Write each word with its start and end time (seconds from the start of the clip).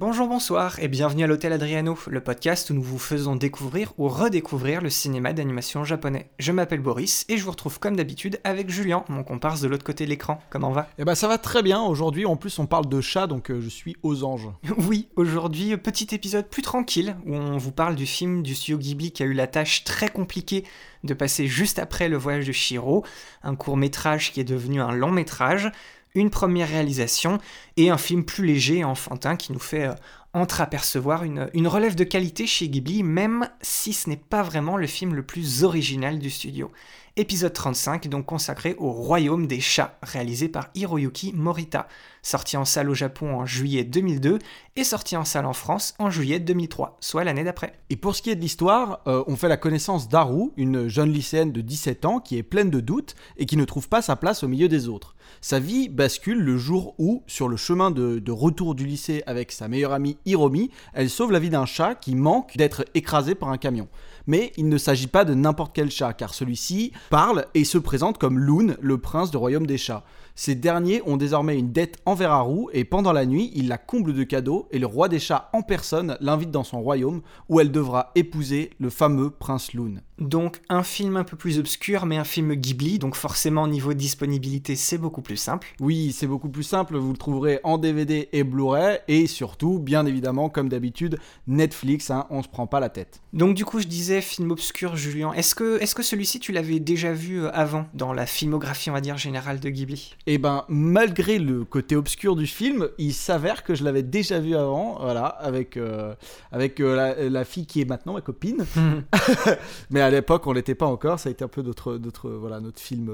Bonjour, 0.00 0.28
bonsoir 0.28 0.78
et 0.78 0.86
bienvenue 0.86 1.24
à 1.24 1.26
l'Hôtel 1.26 1.52
Adriano, 1.52 1.98
le 2.06 2.20
podcast 2.20 2.70
où 2.70 2.74
nous 2.74 2.84
vous 2.84 3.00
faisons 3.00 3.34
découvrir 3.34 3.94
ou 3.98 4.06
redécouvrir 4.06 4.80
le 4.80 4.90
cinéma 4.90 5.32
d'animation 5.32 5.82
japonais. 5.82 6.30
Je 6.38 6.52
m'appelle 6.52 6.78
Boris 6.78 7.26
et 7.28 7.36
je 7.36 7.42
vous 7.42 7.50
retrouve 7.50 7.80
comme 7.80 7.96
d'habitude 7.96 8.38
avec 8.44 8.70
Julien, 8.70 9.04
mon 9.08 9.24
comparse 9.24 9.60
de 9.60 9.66
l'autre 9.66 9.82
côté 9.82 10.04
de 10.04 10.10
l'écran. 10.10 10.38
Comment 10.50 10.70
va? 10.70 10.88
Eh 10.98 11.04
ben 11.04 11.16
ça 11.16 11.26
va 11.26 11.36
très 11.36 11.64
bien 11.64 11.82
aujourd'hui. 11.82 12.26
En 12.26 12.36
plus, 12.36 12.60
on 12.60 12.66
parle 12.66 12.88
de 12.88 13.00
chat, 13.00 13.26
donc 13.26 13.50
euh, 13.50 13.60
je 13.60 13.68
suis 13.68 13.96
aux 14.04 14.22
anges. 14.22 14.48
Oui, 14.78 15.08
aujourd'hui, 15.16 15.76
petit 15.76 16.14
épisode 16.14 16.48
plus 16.48 16.62
tranquille 16.62 17.16
où 17.26 17.34
on 17.34 17.56
vous 17.56 17.72
parle 17.72 17.96
du 17.96 18.06
film 18.06 18.44
du 18.44 18.54
studio 18.54 18.78
Ghibli 18.78 19.10
qui 19.10 19.24
a 19.24 19.26
eu 19.26 19.32
la 19.32 19.48
tâche 19.48 19.82
très 19.82 20.08
compliquée 20.08 20.62
de 21.02 21.12
passer 21.12 21.48
juste 21.48 21.80
après 21.80 22.08
Le 22.08 22.16
Voyage 22.16 22.46
de 22.46 22.52
Shiro, 22.52 23.04
un 23.42 23.56
court 23.56 23.76
métrage 23.76 24.32
qui 24.32 24.38
est 24.38 24.44
devenu 24.44 24.80
un 24.80 24.92
long 24.92 25.10
métrage 25.10 25.72
une 26.14 26.30
première 26.30 26.68
réalisation 26.68 27.38
et 27.76 27.90
un 27.90 27.98
film 27.98 28.24
plus 28.24 28.44
léger 28.44 28.78
et 28.78 28.84
enfantin 28.84 29.36
qui 29.36 29.52
nous 29.52 29.58
fait 29.58 29.88
euh, 29.88 29.94
entreapercevoir 30.32 31.24
une, 31.24 31.48
une 31.54 31.68
relève 31.68 31.94
de 31.94 32.04
qualité 32.04 32.46
chez 32.46 32.68
Ghibli, 32.68 33.02
même 33.02 33.48
si 33.62 33.92
ce 33.92 34.08
n'est 34.08 34.16
pas 34.16 34.42
vraiment 34.42 34.76
le 34.76 34.86
film 34.86 35.14
le 35.14 35.22
plus 35.22 35.64
original 35.64 36.18
du 36.18 36.30
studio. 36.30 36.70
Épisode 37.18 37.52
35, 37.52 38.06
donc 38.06 38.26
consacré 38.26 38.76
au 38.78 38.92
Royaume 38.92 39.48
des 39.48 39.58
chats, 39.58 39.98
réalisé 40.04 40.48
par 40.48 40.68
Hiroyuki 40.76 41.32
Morita, 41.34 41.88
sorti 42.22 42.56
en 42.56 42.64
salle 42.64 42.88
au 42.88 42.94
Japon 42.94 43.34
en 43.34 43.44
juillet 43.44 43.82
2002 43.82 44.38
et 44.76 44.84
sorti 44.84 45.16
en 45.16 45.24
salle 45.24 45.46
en 45.46 45.52
France 45.52 45.94
en 45.98 46.10
juillet 46.10 46.38
2003, 46.38 46.96
soit 47.00 47.24
l'année 47.24 47.42
d'après. 47.42 47.72
Et 47.90 47.96
pour 47.96 48.14
ce 48.14 48.22
qui 48.22 48.30
est 48.30 48.36
de 48.36 48.40
l'histoire, 48.40 49.00
euh, 49.08 49.24
on 49.26 49.34
fait 49.34 49.48
la 49.48 49.56
connaissance 49.56 50.08
d'Haru, 50.08 50.52
une 50.56 50.86
jeune 50.86 51.10
lycéenne 51.10 51.50
de 51.50 51.60
17 51.60 52.04
ans 52.04 52.20
qui 52.20 52.38
est 52.38 52.44
pleine 52.44 52.70
de 52.70 52.78
doutes 52.78 53.16
et 53.36 53.46
qui 53.46 53.56
ne 53.56 53.64
trouve 53.64 53.88
pas 53.88 54.00
sa 54.00 54.14
place 54.14 54.44
au 54.44 54.48
milieu 54.48 54.68
des 54.68 54.86
autres. 54.86 55.16
Sa 55.40 55.58
vie 55.58 55.88
bascule 55.88 56.38
le 56.38 56.56
jour 56.56 56.94
où, 56.98 57.24
sur 57.26 57.48
le 57.48 57.56
chemin 57.56 57.90
de, 57.90 58.20
de 58.20 58.32
retour 58.32 58.76
du 58.76 58.86
lycée 58.86 59.24
avec 59.26 59.50
sa 59.50 59.66
meilleure 59.66 59.92
amie 59.92 60.18
Hiromi, 60.24 60.70
elle 60.94 61.10
sauve 61.10 61.32
la 61.32 61.40
vie 61.40 61.50
d'un 61.50 61.66
chat 61.66 61.96
qui 61.96 62.14
manque 62.14 62.56
d'être 62.56 62.84
écrasé 62.94 63.34
par 63.34 63.48
un 63.48 63.58
camion. 63.58 63.88
Mais 64.28 64.52
il 64.56 64.68
ne 64.68 64.78
s'agit 64.78 65.06
pas 65.06 65.24
de 65.24 65.34
n'importe 65.34 65.72
quel 65.74 65.90
chat, 65.90 66.12
car 66.12 66.34
celui-ci 66.34 66.92
parle 67.10 67.46
et 67.54 67.64
se 67.64 67.78
présente 67.78 68.18
comme 68.18 68.38
Loon, 68.38 68.76
le 68.80 68.98
prince 68.98 69.30
du 69.30 69.38
royaume 69.38 69.66
des 69.66 69.78
chats. 69.78 70.04
Ces 70.40 70.54
derniers 70.54 71.02
ont 71.04 71.16
désormais 71.16 71.58
une 71.58 71.72
dette 71.72 71.98
envers 72.06 72.30
Haru 72.30 72.66
et 72.72 72.84
pendant 72.84 73.12
la 73.12 73.26
nuit, 73.26 73.50
il 73.56 73.66
la 73.66 73.76
comble 73.76 74.14
de 74.14 74.22
cadeaux 74.22 74.68
et 74.70 74.78
le 74.78 74.86
roi 74.86 75.08
des 75.08 75.18
chats 75.18 75.50
en 75.52 75.62
personne 75.62 76.16
l'invite 76.20 76.52
dans 76.52 76.62
son 76.62 76.80
royaume 76.80 77.22
où 77.48 77.58
elle 77.58 77.72
devra 77.72 78.12
épouser 78.14 78.70
le 78.78 78.88
fameux 78.88 79.30
prince 79.30 79.72
Loon. 79.72 79.96
Donc 80.20 80.60
un 80.68 80.82
film 80.82 81.16
un 81.16 81.24
peu 81.24 81.36
plus 81.36 81.58
obscur, 81.58 82.06
mais 82.06 82.16
un 82.16 82.24
film 82.24 82.54
Ghibli, 82.54 82.98
donc 82.98 83.14
forcément 83.14 83.66
niveau 83.66 83.94
disponibilité 83.94 84.76
c'est 84.76 84.98
beaucoup 84.98 85.22
plus 85.22 85.36
simple. 85.36 85.74
Oui, 85.80 86.12
c'est 86.12 86.26
beaucoup 86.26 86.48
plus 86.48 86.62
simple, 86.62 86.96
vous 86.96 87.12
le 87.12 87.18
trouverez 87.18 87.58
en 87.64 87.78
DVD 87.78 88.28
et 88.32 88.44
Blu-ray 88.44 88.98
et 89.08 89.26
surtout, 89.26 89.78
bien 89.80 90.06
évidemment, 90.06 90.48
comme 90.50 90.68
d'habitude, 90.68 91.18
Netflix, 91.48 92.10
hein, 92.10 92.26
on 92.30 92.42
se 92.42 92.48
prend 92.48 92.66
pas 92.66 92.80
la 92.80 92.90
tête. 92.90 93.20
Donc 93.32 93.54
du 93.54 93.64
coup 93.64 93.80
je 93.80 93.86
disais 93.86 94.20
film 94.20 94.52
obscur 94.52 94.96
Julien, 94.96 95.32
est-ce 95.32 95.54
que, 95.54 95.80
est 95.80 95.94
que 95.94 96.02
celui-ci 96.02 96.40
tu 96.40 96.52
l'avais 96.52 96.78
déjà 96.78 97.12
vu 97.12 97.42
euh, 97.42 97.50
avant 97.52 97.86
dans 97.94 98.12
la 98.12 98.26
filmographie 98.26 98.90
on 98.90 98.94
va 98.94 99.00
dire 99.00 99.18
générale 99.18 99.60
de 99.60 99.68
Ghibli? 99.68 100.14
Et 100.30 100.36
ben 100.36 100.66
malgré 100.68 101.38
le 101.38 101.64
côté 101.64 101.96
obscur 101.96 102.36
du 102.36 102.46
film, 102.46 102.90
il 102.98 103.14
s'avère 103.14 103.64
que 103.64 103.74
je 103.74 103.82
l'avais 103.82 104.02
déjà 104.02 104.38
vu 104.38 104.54
avant, 104.54 104.98
voilà, 105.00 105.24
avec, 105.24 105.78
euh, 105.78 106.14
avec 106.52 106.80
euh, 106.80 106.94
la, 106.94 107.30
la, 107.30 107.44
fille 107.46 107.64
qui 107.64 107.80
est 107.80 107.86
maintenant 107.86 108.12
ma 108.12 108.20
copine. 108.20 108.66
Mais 109.90 110.02
à 110.02 110.10
l'époque 110.10 110.46
on 110.46 110.52
l'était 110.52 110.74
pas 110.74 110.84
encore, 110.84 111.18
ça 111.18 111.30
a 111.30 111.32
été 111.32 111.44
un 111.44 111.48
peu 111.48 111.62
notre, 111.62 111.96
notre, 111.96 112.28
voilà, 112.28 112.60
notre 112.60 112.78
film 112.78 113.10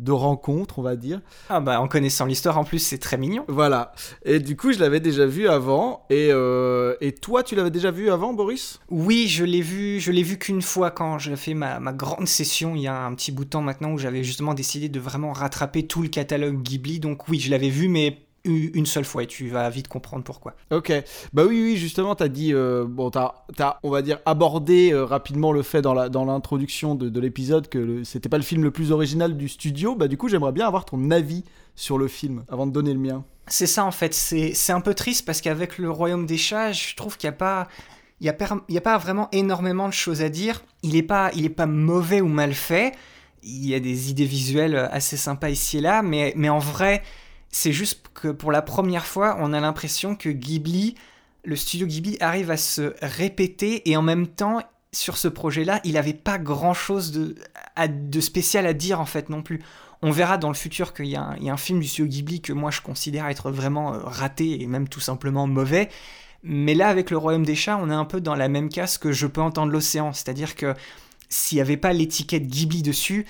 de 0.00 0.12
rencontre 0.12 0.78
on 0.78 0.82
va 0.82 0.96
dire. 0.96 1.20
Ah 1.48 1.60
bah 1.60 1.80
en 1.80 1.88
connaissant 1.88 2.26
l'histoire 2.26 2.58
en 2.58 2.64
plus 2.64 2.78
c'est 2.78 2.98
très 2.98 3.16
mignon. 3.16 3.44
Voilà, 3.48 3.92
et 4.24 4.40
du 4.40 4.56
coup 4.56 4.72
je 4.72 4.78
l'avais 4.78 5.00
déjà 5.00 5.26
vu 5.26 5.48
avant, 5.48 6.06
et, 6.10 6.30
et 7.00 7.12
toi 7.12 7.42
tu 7.42 7.54
l'avais 7.54 7.70
déjà 7.70 7.90
vu 7.90 8.10
avant 8.10 8.32
Boris? 8.32 8.80
Oui, 8.90 9.28
je 9.28 9.44
l'ai 9.44 9.62
vu, 9.62 10.00
je 10.00 10.10
l'ai 10.10 10.22
vu 10.22 10.38
qu'une 10.38 10.62
fois 10.62 10.90
quand 10.90 11.18
j'ai 11.18 11.36
fait 11.36 11.54
ma, 11.54 11.80
ma, 11.80 11.92
grande 11.92 12.26
session 12.26 12.74
il 12.74 12.82
y 12.82 12.86
a 12.86 13.04
un 13.04 13.14
petit 13.14 13.32
bout 13.32 13.44
de 13.44 13.50
temps 13.50 13.62
maintenant 13.62 13.92
où 13.92 13.98
j'avais 13.98 14.24
justement 14.24 14.54
décidé 14.54 14.88
de 14.88 15.00
vraiment 15.00 15.32
rattraper 15.32 15.86
tout 15.86 16.02
le 16.02 16.08
catalogue 16.08 16.62
Ghibli. 16.62 17.00
Donc 17.00 17.28
oui, 17.28 17.38
je 17.40 17.50
l'avais 17.50 17.68
vu, 17.68 17.88
mais 17.88 18.18
une 18.44 18.86
seule 18.86 19.04
fois 19.04 19.22
et 19.22 19.26
tu 19.26 19.48
vas 19.48 19.68
vite 19.70 19.88
comprendre 19.88 20.24
pourquoi. 20.24 20.54
Ok, 20.70 20.92
bah 21.32 21.44
oui, 21.46 21.62
oui, 21.62 21.76
justement, 21.76 22.14
t'as 22.14 22.28
dit, 22.28 22.54
euh, 22.54 22.86
bon, 22.88 23.10
t'as, 23.10 23.34
as, 23.58 23.78
on 23.82 23.90
va 23.90 24.02
dire, 24.02 24.18
abordé 24.24 24.92
euh, 24.92 25.04
rapidement 25.04 25.52
le 25.52 25.62
fait 25.62 25.82
dans, 25.82 25.94
la, 25.94 26.08
dans 26.08 26.24
l'introduction 26.24 26.94
de, 26.94 27.08
de 27.08 27.20
l'épisode 27.20 27.68
que 27.68 28.02
c'était 28.04 28.28
pas 28.28 28.38
le 28.38 28.42
film 28.42 28.62
le 28.62 28.70
plus 28.70 28.92
original 28.92 29.36
du 29.36 29.48
studio. 29.48 29.94
Bah 29.94 30.08
du 30.08 30.16
coup, 30.16 30.28
j'aimerais 30.28 30.52
bien 30.52 30.66
avoir 30.66 30.84
ton 30.84 31.10
avis 31.10 31.44
sur 31.76 31.98
le 31.98 32.08
film 32.08 32.44
avant 32.48 32.66
de 32.66 32.72
donner 32.72 32.92
le 32.92 33.00
mien. 33.00 33.24
C'est 33.46 33.66
ça 33.66 33.84
en 33.84 33.90
fait, 33.90 34.14
c'est, 34.14 34.54
c'est 34.54 34.72
un 34.72 34.80
peu 34.80 34.94
triste 34.94 35.26
parce 35.26 35.40
qu'avec 35.40 35.78
le 35.78 35.90
Royaume 35.90 36.24
des 36.24 36.36
chats, 36.36 36.72
je 36.72 36.94
trouve 36.94 37.16
qu'il 37.16 37.28
n'y 37.28 37.34
a 37.34 37.38
pas 37.38 37.68
il 38.20 38.24
n'y 38.24 38.28
a, 38.28 38.36
y 38.68 38.76
a, 38.76 38.80
pas 38.82 38.98
vraiment 38.98 39.28
énormément 39.32 39.88
de 39.88 39.94
choses 39.94 40.20
à 40.20 40.28
dire. 40.28 40.62
Il 40.82 40.92
n'est 40.92 41.02
pas, 41.02 41.30
il 41.34 41.46
est 41.46 41.48
pas 41.48 41.64
mauvais 41.64 42.20
ou 42.20 42.28
mal 42.28 42.52
fait. 42.52 42.92
Il 43.42 43.66
y 43.66 43.74
a 43.74 43.80
des 43.80 44.10
idées 44.10 44.26
visuelles 44.26 44.76
assez 44.92 45.16
sympas 45.16 45.48
ici 45.48 45.78
et 45.78 45.80
là, 45.80 46.02
mais, 46.02 46.34
mais 46.36 46.50
en 46.50 46.58
vrai, 46.58 47.02
c'est 47.50 47.72
juste 47.72 48.02
que 48.14 48.28
pour 48.28 48.52
la 48.52 48.62
première 48.62 49.06
fois, 49.06 49.36
on 49.40 49.52
a 49.52 49.60
l'impression 49.60 50.14
que 50.14 50.28
Ghibli, 50.28 50.94
le 51.44 51.56
studio 51.56 51.86
Ghibli 51.86 52.16
arrive 52.20 52.50
à 52.50 52.56
se 52.56 52.94
répéter 53.02 53.88
et 53.90 53.96
en 53.96 54.02
même 54.02 54.26
temps, 54.26 54.60
sur 54.92 55.16
ce 55.16 55.28
projet-là, 55.28 55.80
il 55.84 55.92
n'avait 55.94 56.14
pas 56.14 56.38
grand-chose 56.38 57.12
de, 57.12 58.20
spécial 58.20 58.66
à 58.66 58.72
dire 58.72 59.00
en 59.00 59.06
fait 59.06 59.28
non 59.28 59.42
plus. 59.42 59.60
On 60.02 60.10
verra 60.10 60.38
dans 60.38 60.48
le 60.48 60.54
futur 60.54 60.94
qu'il 60.94 61.06
y, 61.06 61.10
y, 61.10 61.16
a 61.16 61.52
un 61.52 61.56
film 61.56 61.80
du 61.80 61.86
studio 61.86 62.06
Ghibli 62.06 62.40
que 62.40 62.52
moi 62.52 62.70
je 62.70 62.80
considère 62.80 63.26
être 63.26 63.50
vraiment 63.50 63.92
raté 63.92 64.62
et 64.62 64.66
même 64.66 64.88
tout 64.88 65.00
simplement 65.00 65.46
mauvais. 65.46 65.88
Mais 66.42 66.74
là, 66.74 66.88
avec 66.88 67.10
le 67.10 67.18
Royaume 67.18 67.44
des 67.44 67.54
Chats, 67.54 67.78
on 67.80 67.90
est 67.90 67.94
un 67.94 68.04
peu 68.04 68.20
dans 68.20 68.34
la 68.34 68.48
même 68.48 68.70
case 68.70 68.96
que 68.96 69.12
Je 69.12 69.26
peux 69.26 69.42
entendre 69.42 69.72
l'océan. 69.72 70.12
C'est-à-dire 70.12 70.54
que 70.54 70.74
s'il 71.28 71.56
n'y 71.56 71.62
avait 71.62 71.76
pas 71.76 71.92
l'étiquette 71.92 72.46
Ghibli 72.46 72.82
dessus, 72.82 73.26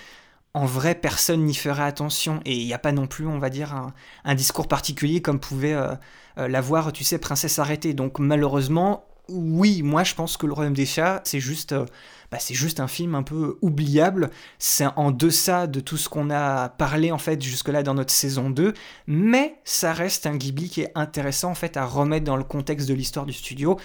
en 0.54 0.66
vrai, 0.66 0.94
personne 0.94 1.44
n'y 1.44 1.54
ferait 1.54 1.84
attention. 1.84 2.40
Et 2.44 2.56
il 2.56 2.66
n'y 2.66 2.74
a 2.74 2.78
pas 2.78 2.92
non 2.92 3.06
plus, 3.06 3.26
on 3.26 3.38
va 3.38 3.50
dire, 3.50 3.92
un, 4.24 4.34
discours 4.34 4.68
particulier 4.68 5.22
comme 5.22 5.40
pouvait 5.40 5.74
euh, 5.74 5.94
euh, 6.38 6.48
l'avoir, 6.48 6.92
tu 6.92 7.04
sais, 7.04 7.18
Princesse 7.18 7.58
arrêtée. 7.58 7.94
Donc 7.94 8.18
malheureusement, 8.18 9.04
oui, 9.28 9.82
moi 9.82 10.02
je 10.02 10.14
pense 10.14 10.36
que 10.36 10.46
le 10.46 10.52
Royaume 10.52 10.74
des 10.74 10.86
Chats, 10.86 11.20
c'est 11.24 11.40
juste, 11.40 11.72
euh, 11.72 11.86
bah, 12.32 12.38
c'est 12.40 12.54
juste 12.54 12.80
un 12.80 12.88
film 12.88 13.14
un 13.14 13.22
peu 13.22 13.58
oubliable. 13.62 14.30
C'est 14.58 14.86
en 14.96 15.12
deçà 15.12 15.66
de 15.66 15.80
tout 15.80 15.96
ce 15.96 16.08
qu'on 16.08 16.30
a 16.30 16.68
parlé 16.68 17.12
en 17.12 17.18
fait 17.18 17.40
jusque-là 17.40 17.82
dans 17.82 17.94
notre 17.94 18.12
saison 18.12 18.50
2, 18.50 18.74
mais 19.06 19.56
ça 19.64 19.92
reste 19.92 20.26
un 20.26 20.36
Ghibli 20.36 20.68
qui 20.68 20.82
est 20.82 20.92
intéressant 20.96 21.50
en 21.50 21.54
fait 21.54 21.76
à 21.76 21.84
remettre 21.84 22.24
dans 22.24 22.36
le 22.36 22.44
contexte 22.44 22.88
de 22.88 22.94
l'histoire 22.94 23.26
du 23.26 23.32
studio. 23.32 23.78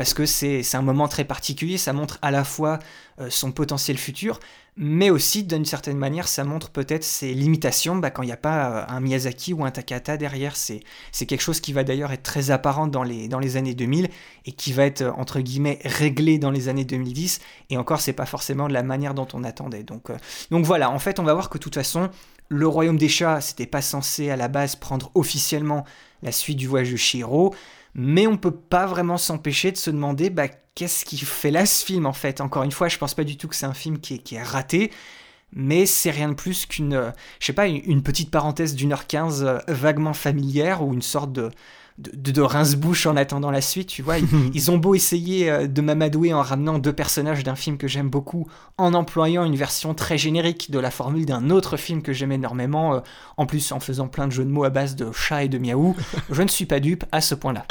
Parce 0.00 0.14
que 0.14 0.24
c'est 0.24 0.64
un 0.76 0.80
moment 0.80 1.08
très 1.08 1.24
particulier, 1.24 1.76
ça 1.76 1.92
montre 1.92 2.18
à 2.22 2.30
la 2.30 2.42
fois 2.42 2.78
euh, 3.20 3.28
son 3.28 3.52
potentiel 3.52 3.98
futur, 3.98 4.40
mais 4.78 5.10
aussi 5.10 5.44
d'une 5.44 5.66
certaine 5.66 5.98
manière 5.98 6.26
ça 6.26 6.42
montre 6.42 6.70
peut-être 6.70 7.04
ses 7.04 7.34
limitations 7.34 7.96
bah, 7.96 8.10
quand 8.10 8.22
il 8.22 8.28
n'y 8.28 8.32
a 8.32 8.38
pas 8.38 8.86
un 8.88 8.98
Miyazaki 9.00 9.52
ou 9.52 9.62
un 9.62 9.70
Takahata 9.70 10.16
derrière. 10.16 10.56
C'est 10.56 10.80
quelque 11.26 11.42
chose 11.42 11.60
qui 11.60 11.74
va 11.74 11.84
d'ailleurs 11.84 12.12
être 12.12 12.22
très 12.22 12.50
apparent 12.50 12.86
dans 12.86 13.02
les, 13.02 13.28
dans 13.28 13.40
les 13.40 13.58
années 13.58 13.74
2000 13.74 14.08
et 14.46 14.52
qui 14.52 14.72
va 14.72 14.86
être 14.86 15.02
entre 15.18 15.40
guillemets 15.40 15.80
réglé 15.84 16.38
dans 16.38 16.50
les 16.50 16.68
années 16.68 16.86
2010 16.86 17.40
et 17.68 17.76
encore 17.76 18.00
c'est 18.00 18.14
pas 18.14 18.24
forcément 18.24 18.68
de 18.68 18.72
la 18.72 18.82
manière 18.82 19.12
dont 19.12 19.28
on 19.34 19.44
attendait. 19.44 19.82
Donc, 19.82 20.08
euh, 20.08 20.16
donc 20.50 20.64
voilà, 20.64 20.90
en 20.90 20.98
fait 20.98 21.18
on 21.18 21.24
va 21.24 21.34
voir 21.34 21.50
que 21.50 21.58
de 21.58 21.62
toute 21.62 21.74
façon 21.74 22.08
le 22.48 22.66
Royaume 22.66 22.96
des 22.96 23.10
Chats 23.10 23.42
c'était 23.42 23.66
pas 23.66 23.82
censé 23.82 24.30
à 24.30 24.36
la 24.36 24.48
base 24.48 24.76
prendre 24.76 25.10
officiellement 25.14 25.84
la 26.22 26.32
suite 26.32 26.56
du 26.56 26.66
voyage 26.66 26.90
de 26.90 26.96
Shiro 26.96 27.54
mais 27.94 28.26
on 28.26 28.36
peut 28.36 28.54
pas 28.54 28.86
vraiment 28.86 29.16
s'empêcher 29.16 29.72
de 29.72 29.76
se 29.76 29.90
demander 29.90 30.30
bah, 30.30 30.48
qu'est-ce 30.74 31.04
qui 31.04 31.18
fait 31.18 31.50
là 31.50 31.66
ce 31.66 31.84
film 31.84 32.06
en 32.06 32.12
fait? 32.12 32.40
Encore 32.40 32.62
une 32.62 32.72
fois, 32.72 32.88
je 32.88 32.98
pense 32.98 33.14
pas 33.14 33.24
du 33.24 33.36
tout 33.36 33.48
que 33.48 33.56
c'est 33.56 33.66
un 33.66 33.74
film 33.74 33.98
qui 33.98 34.22
est, 34.32 34.42
raté, 34.42 34.90
mais 35.52 35.86
c'est 35.86 36.10
rien 36.10 36.28
de 36.28 36.34
plus 36.34 36.66
qu'une, 36.66 37.12
je 37.40 37.46
sais 37.46 37.52
pas, 37.52 37.66
une, 37.66 38.02
petite 38.02 38.30
parenthèse 38.30 38.74
d'une 38.74 38.92
heure 38.92 39.06
quinze 39.06 39.44
vaguement 39.68 40.14
familière 40.14 40.82
ou 40.82 40.94
une 40.94 41.02
sorte 41.02 41.32
de, 41.32 41.50
de, 42.00 42.30
de 42.32 42.40
rince-bouche 42.40 43.06
en 43.06 43.16
attendant 43.16 43.50
la 43.50 43.60
suite, 43.60 43.88
tu 43.88 44.02
vois. 44.02 44.18
Ils, 44.18 44.26
ils 44.54 44.70
ont 44.70 44.78
beau 44.78 44.94
essayer 44.94 45.50
euh, 45.50 45.66
de 45.66 45.80
m'amadouer 45.80 46.32
en 46.32 46.42
ramenant 46.42 46.78
deux 46.78 46.92
personnages 46.92 47.44
d'un 47.44 47.54
film 47.54 47.76
que 47.76 47.88
j'aime 47.88 48.08
beaucoup, 48.08 48.46
en 48.78 48.94
employant 48.94 49.44
une 49.44 49.56
version 49.56 49.94
très 49.94 50.18
générique 50.18 50.70
de 50.70 50.78
la 50.78 50.90
formule 50.90 51.26
d'un 51.26 51.50
autre 51.50 51.76
film 51.76 52.02
que 52.02 52.12
j'aime 52.12 52.32
énormément, 52.32 52.94
euh, 52.94 53.00
en 53.36 53.46
plus 53.46 53.72
en 53.72 53.80
faisant 53.80 54.08
plein 54.08 54.26
de 54.26 54.32
jeux 54.32 54.44
de 54.44 54.50
mots 54.50 54.64
à 54.64 54.70
base 54.70 54.96
de 54.96 55.12
chat 55.12 55.44
et 55.44 55.48
de 55.48 55.58
miaou, 55.58 55.96
je 56.30 56.42
ne 56.42 56.48
suis 56.48 56.66
pas 56.66 56.80
dupe 56.80 57.04
à 57.12 57.20
ce 57.20 57.34
point-là. 57.34 57.66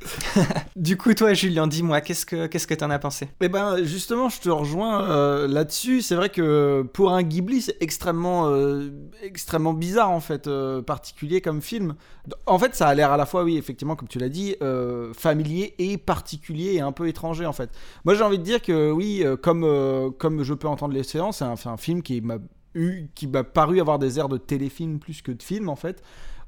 du 0.76 0.96
coup, 0.96 1.14
toi, 1.14 1.34
Julien, 1.34 1.66
dis-moi, 1.66 2.00
qu'est-ce 2.00 2.26
que 2.26 2.46
qu'est-ce 2.46 2.66
que 2.66 2.74
t'en 2.74 2.90
as 2.90 2.98
pensé? 2.98 3.28
Eh 3.40 3.48
ben, 3.48 3.82
justement, 3.84 4.28
je 4.28 4.40
te 4.40 4.48
rejoins 4.48 5.08
euh, 5.08 5.46
là-dessus. 5.48 6.02
C'est 6.02 6.14
vrai 6.14 6.28
que 6.28 6.86
pour 6.92 7.12
un 7.12 7.22
Ghibli, 7.22 7.62
c'est 7.62 7.76
extrêmement, 7.80 8.48
euh, 8.48 8.90
extrêmement 9.22 9.74
bizarre 9.74 10.10
en 10.10 10.20
fait, 10.20 10.48
particulier 10.86 11.40
comme 11.40 11.62
film. 11.62 11.94
En 12.46 12.58
fait, 12.58 12.74
ça 12.74 12.88
a 12.88 12.94
l'air 12.94 13.10
à 13.10 13.16
la 13.16 13.26
fois, 13.26 13.42
oui, 13.44 13.51
effectivement, 13.56 13.96
comme 13.96 14.08
tu 14.08 14.18
l'as 14.18 14.28
dit, 14.28 14.56
euh, 14.62 15.12
familier 15.14 15.74
et 15.78 15.98
particulier 15.98 16.74
et 16.74 16.80
un 16.80 16.92
peu 16.92 17.08
étranger 17.08 17.46
en 17.46 17.52
fait. 17.52 17.70
Moi, 18.04 18.14
j'ai 18.14 18.22
envie 18.22 18.38
de 18.38 18.44
dire 18.44 18.62
que 18.62 18.90
oui, 18.90 19.22
euh, 19.24 19.36
comme 19.36 19.64
euh, 19.64 20.10
comme 20.10 20.42
je 20.42 20.54
peux 20.54 20.68
entendre 20.68 20.94
les 20.94 21.02
séances, 21.02 21.38
c'est 21.38 21.44
un, 21.44 21.72
un 21.72 21.76
film 21.76 22.02
qui 22.02 22.20
m'a 22.20 22.38
qui 23.14 23.26
m'a 23.26 23.44
paru 23.44 23.80
avoir 23.80 23.98
des 23.98 24.18
airs 24.18 24.30
de 24.30 24.38
téléfilm 24.38 24.98
plus 24.98 25.20
que 25.20 25.32
de 25.32 25.42
film 25.42 25.68
en 25.68 25.76
fait. 25.76 26.02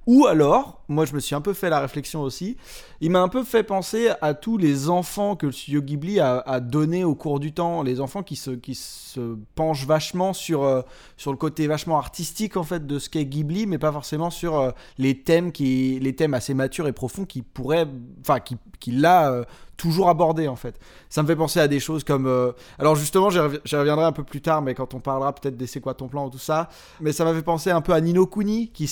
Ou 0.06 0.26
alors, 0.26 0.82
moi 0.88 1.06
je 1.06 1.14
me 1.14 1.20
suis 1.20 1.34
un 1.34 1.40
peu 1.40 1.54
fait 1.54 1.70
la 1.70 1.80
réflexion 1.80 2.20
aussi, 2.20 2.56
il 3.00 3.10
m'a 3.10 3.20
un 3.22 3.28
peu 3.28 3.42
fait 3.42 3.62
penser 3.62 4.10
à 4.20 4.34
tous 4.34 4.58
les 4.58 4.90
enfants 4.90 5.34
que 5.34 5.46
le 5.46 5.52
studio 5.52 5.80
Ghibli 5.80 6.20
a, 6.20 6.40
a 6.40 6.60
donné 6.60 7.04
au 7.04 7.14
cours 7.14 7.40
du 7.40 7.52
temps, 7.52 7.82
les 7.82 8.00
enfants 8.00 8.22
qui 8.22 8.36
se, 8.36 8.50
qui 8.50 8.74
se 8.74 9.36
penchent 9.54 9.86
vachement 9.86 10.32
sur, 10.32 10.62
euh, 10.62 10.82
sur 11.16 11.30
le 11.30 11.38
côté 11.38 11.66
vachement 11.66 11.96
artistique 11.96 12.56
en 12.58 12.64
fait 12.64 12.86
de 12.86 12.98
ce 12.98 13.08
qu'est 13.08 13.24
Ghibli, 13.24 13.66
mais 13.66 13.78
pas 13.78 13.92
forcément 13.92 14.30
sur 14.30 14.58
euh, 14.58 14.70
les 14.98 15.22
thèmes 15.22 15.52
qui, 15.52 15.98
les 16.00 16.14
thèmes 16.14 16.34
assez 16.34 16.52
matures 16.54 16.86
et 16.86 16.92
profonds 16.92 17.24
qui 17.24 17.40
pourraient, 17.42 17.86
enfin 18.20 18.40
qui, 18.40 18.56
qui 18.80 18.90
l'a 18.92 19.30
euh, 19.32 19.44
toujours 19.78 20.08
abordé 20.10 20.48
en 20.48 20.56
fait. 20.56 20.78
Ça 21.08 21.22
me 21.22 21.26
fait 21.26 21.36
penser 21.36 21.60
à 21.60 21.68
des 21.68 21.80
choses 21.80 22.04
comme, 22.04 22.30
alors 22.78 22.94
justement, 22.94 23.30
j'y 23.30 23.38
revi- 23.38 23.60
j'y 23.64 23.76
reviendrai 23.76 24.04
un 24.04 24.12
peu 24.12 24.22
plus 24.24 24.40
tard, 24.40 24.62
mais 24.62 24.74
quand 24.74 24.94
on 24.94 25.00
parlera 25.00 25.34
peut-être 25.34 25.56
des 25.56 25.66
c'est 25.66 25.80
quoi 25.80 25.94
ton 25.94 26.08
plan 26.08 26.26
ou 26.26 26.30
tout 26.30 26.38
ça, 26.38 26.68
mais 27.00 27.12
ça 27.12 27.24
m'a 27.24 27.32
fait 27.34 27.42
penser 27.42 27.70
un 27.70 27.80
peu 27.80 27.92
à 27.92 28.00
Nino 28.00 28.26
Kuni 28.26 28.68
qui 28.68 28.90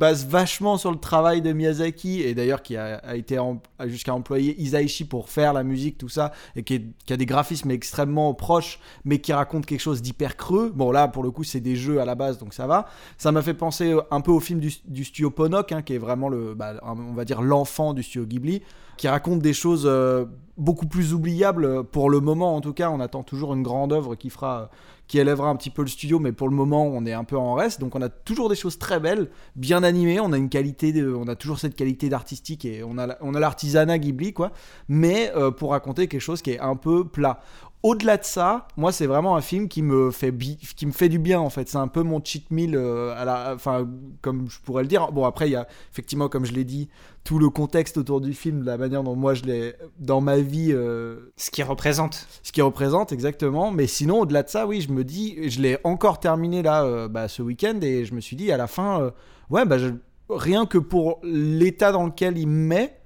base 0.00 0.26
vachement 0.26 0.78
sur 0.78 0.90
le 0.90 0.98
travail 0.98 1.42
de 1.42 1.52
Miyazaki 1.52 2.22
et 2.22 2.34
d'ailleurs 2.34 2.62
qui 2.62 2.76
a, 2.76 3.14
été 3.14 3.38
jusqu'à 3.84 4.14
employer 4.14 4.58
Isaichi 4.60 5.04
pour 5.04 5.28
faire 5.28 5.52
la 5.52 5.62
musique 5.62 5.98
tout 5.98 6.08
ça 6.08 6.32
et 6.56 6.62
qui, 6.64 6.94
a 7.10 7.16
des 7.16 7.26
graphismes 7.26 7.70
extrêmement 7.70 8.32
proches 8.32 8.80
mais 9.04 9.18
qui 9.18 9.32
raconte 9.32 9.66
quelque 9.66 9.80
chose 9.80 10.00
d'hyper 10.00 10.36
creux. 10.36 10.72
Bon 10.74 10.90
là 10.90 11.06
pour 11.06 11.22
le 11.22 11.30
coup 11.30 11.44
c'est 11.44 11.60
des 11.60 11.76
jeux 11.76 12.00
à 12.00 12.06
la 12.06 12.14
base 12.14 12.38
donc 12.38 12.54
ça 12.54 12.66
va. 12.66 12.88
Ça 13.18 13.30
m'a 13.30 13.42
fait 13.42 13.54
penser 13.54 13.94
un 14.10 14.20
peu 14.22 14.30
au 14.32 14.40
film 14.40 14.58
du, 14.58 15.04
studio 15.04 15.30
Ponok 15.30 15.70
hein, 15.70 15.82
qui 15.82 15.94
est 15.94 15.98
vraiment 15.98 16.30
le 16.30 16.54
bah, 16.54 16.74
on 16.82 17.12
va 17.12 17.26
dire 17.26 17.42
l'enfant 17.42 17.92
du 17.92 18.02
studio 18.02 18.26
Ghibli 18.26 18.62
qui 19.00 19.08
raconte 19.08 19.40
des 19.40 19.54
choses 19.54 19.84
euh, 19.86 20.26
beaucoup 20.58 20.86
plus 20.86 21.14
oubliables 21.14 21.64
euh, 21.64 21.82
pour 21.82 22.10
le 22.10 22.20
moment 22.20 22.54
en 22.54 22.60
tout 22.60 22.74
cas 22.74 22.90
on 22.90 23.00
attend 23.00 23.22
toujours 23.22 23.54
une 23.54 23.62
grande 23.62 23.94
œuvre 23.94 24.14
qui 24.14 24.28
fera 24.28 24.68
qui 25.06 25.18
élèvera 25.18 25.48
un 25.48 25.56
petit 25.56 25.70
peu 25.70 25.82
le 25.82 25.88
studio, 25.88 26.20
mais 26.20 26.30
pour 26.30 26.48
le 26.48 26.54
moment, 26.54 26.86
on 26.86 27.04
est 27.04 27.12
un 27.12 27.24
peu 27.24 27.36
en 27.36 27.54
reste. 27.54 27.80
Donc, 27.80 27.96
on 27.96 28.00
a 28.00 28.08
toujours 28.08 28.48
des 28.48 28.54
choses 28.54 28.78
très 28.78 29.00
belles, 29.00 29.28
bien 29.56 29.82
animées. 29.82 30.20
On 30.20 30.32
a 30.32 30.36
une 30.36 30.48
qualité, 30.48 30.92
de- 30.92 31.12
on 31.12 31.26
a 31.26 31.34
toujours 31.34 31.58
cette 31.58 31.74
qualité 31.74 32.08
d'artistique 32.08 32.64
et 32.64 32.84
on 32.84 32.96
a, 32.96 33.16
on 33.20 33.34
a 33.34 33.40
l'artisanat 33.40 33.98
Ghibli, 33.98 34.32
quoi. 34.32 34.52
Mais 34.88 35.32
euh, 35.34 35.50
pour 35.50 35.72
raconter 35.72 36.06
quelque 36.06 36.20
chose 36.20 36.42
qui 36.42 36.52
est 36.52 36.60
un 36.60 36.76
peu 36.76 37.02
plat. 37.02 37.40
Au-delà 37.82 38.18
de 38.18 38.24
ça, 38.24 38.68
moi, 38.76 38.92
c'est 38.92 39.06
vraiment 39.06 39.36
un 39.36 39.40
film 39.40 39.66
qui 39.66 39.80
me 39.80 40.10
fait, 40.10 40.36
qui 40.76 40.84
me 40.84 40.92
fait 40.92 41.08
du 41.08 41.18
bien, 41.18 41.40
en 41.40 41.48
fait. 41.48 41.66
C'est 41.66 41.78
un 41.78 41.88
peu 41.88 42.02
mon 42.02 42.22
cheat 42.22 42.50
meal, 42.50 42.76
euh, 42.76 43.14
à 43.16 43.24
la, 43.24 43.54
enfin, 43.54 43.88
comme 44.20 44.50
je 44.50 44.58
pourrais 44.60 44.82
le 44.82 44.88
dire. 44.88 45.10
Bon, 45.12 45.24
après, 45.24 45.48
il 45.48 45.52
y 45.52 45.56
a 45.56 45.66
effectivement, 45.90 46.28
comme 46.28 46.44
je 46.44 46.52
l'ai 46.52 46.64
dit, 46.64 46.90
tout 47.24 47.38
le 47.38 47.48
contexte 47.48 47.96
autour 47.96 48.20
du 48.20 48.34
film, 48.34 48.64
la 48.64 48.76
manière 48.76 49.02
dont 49.02 49.16
moi 49.16 49.32
je 49.32 49.44
l'ai, 49.44 49.74
dans 49.98 50.20
ma 50.20 50.36
vie, 50.40 50.72
euh, 50.72 51.32
Ce 51.38 51.50
qui 51.50 51.62
représente. 51.62 52.26
ce 52.42 52.52
qui 52.52 52.60
représente 52.60 53.12
exactement. 53.12 53.70
Mais 53.70 53.86
sinon, 53.86 54.20
au-delà 54.20 54.42
de 54.42 54.50
ça, 54.50 54.66
oui, 54.66 54.82
je 54.82 54.92
me 54.92 55.02
dis, 55.02 55.48
je 55.48 55.62
l'ai 55.62 55.78
encore 55.82 56.20
terminé 56.20 56.62
là 56.62 56.84
euh, 56.84 57.08
bah, 57.08 57.28
ce 57.28 57.40
week-end 57.40 57.78
et 57.80 58.04
je 58.04 58.12
me 58.14 58.20
suis 58.20 58.36
dit 58.36 58.52
à 58.52 58.58
la 58.58 58.66
fin, 58.66 59.10
ouais, 59.48 59.64
bah, 59.64 59.78
je- 59.78 59.88
rien 60.28 60.66
que 60.66 60.76
pour 60.78 61.18
l'état 61.22 61.92
dans 61.92 62.04
lequel 62.04 62.36
il 62.36 62.46
me 62.46 62.66
met, 62.68 62.99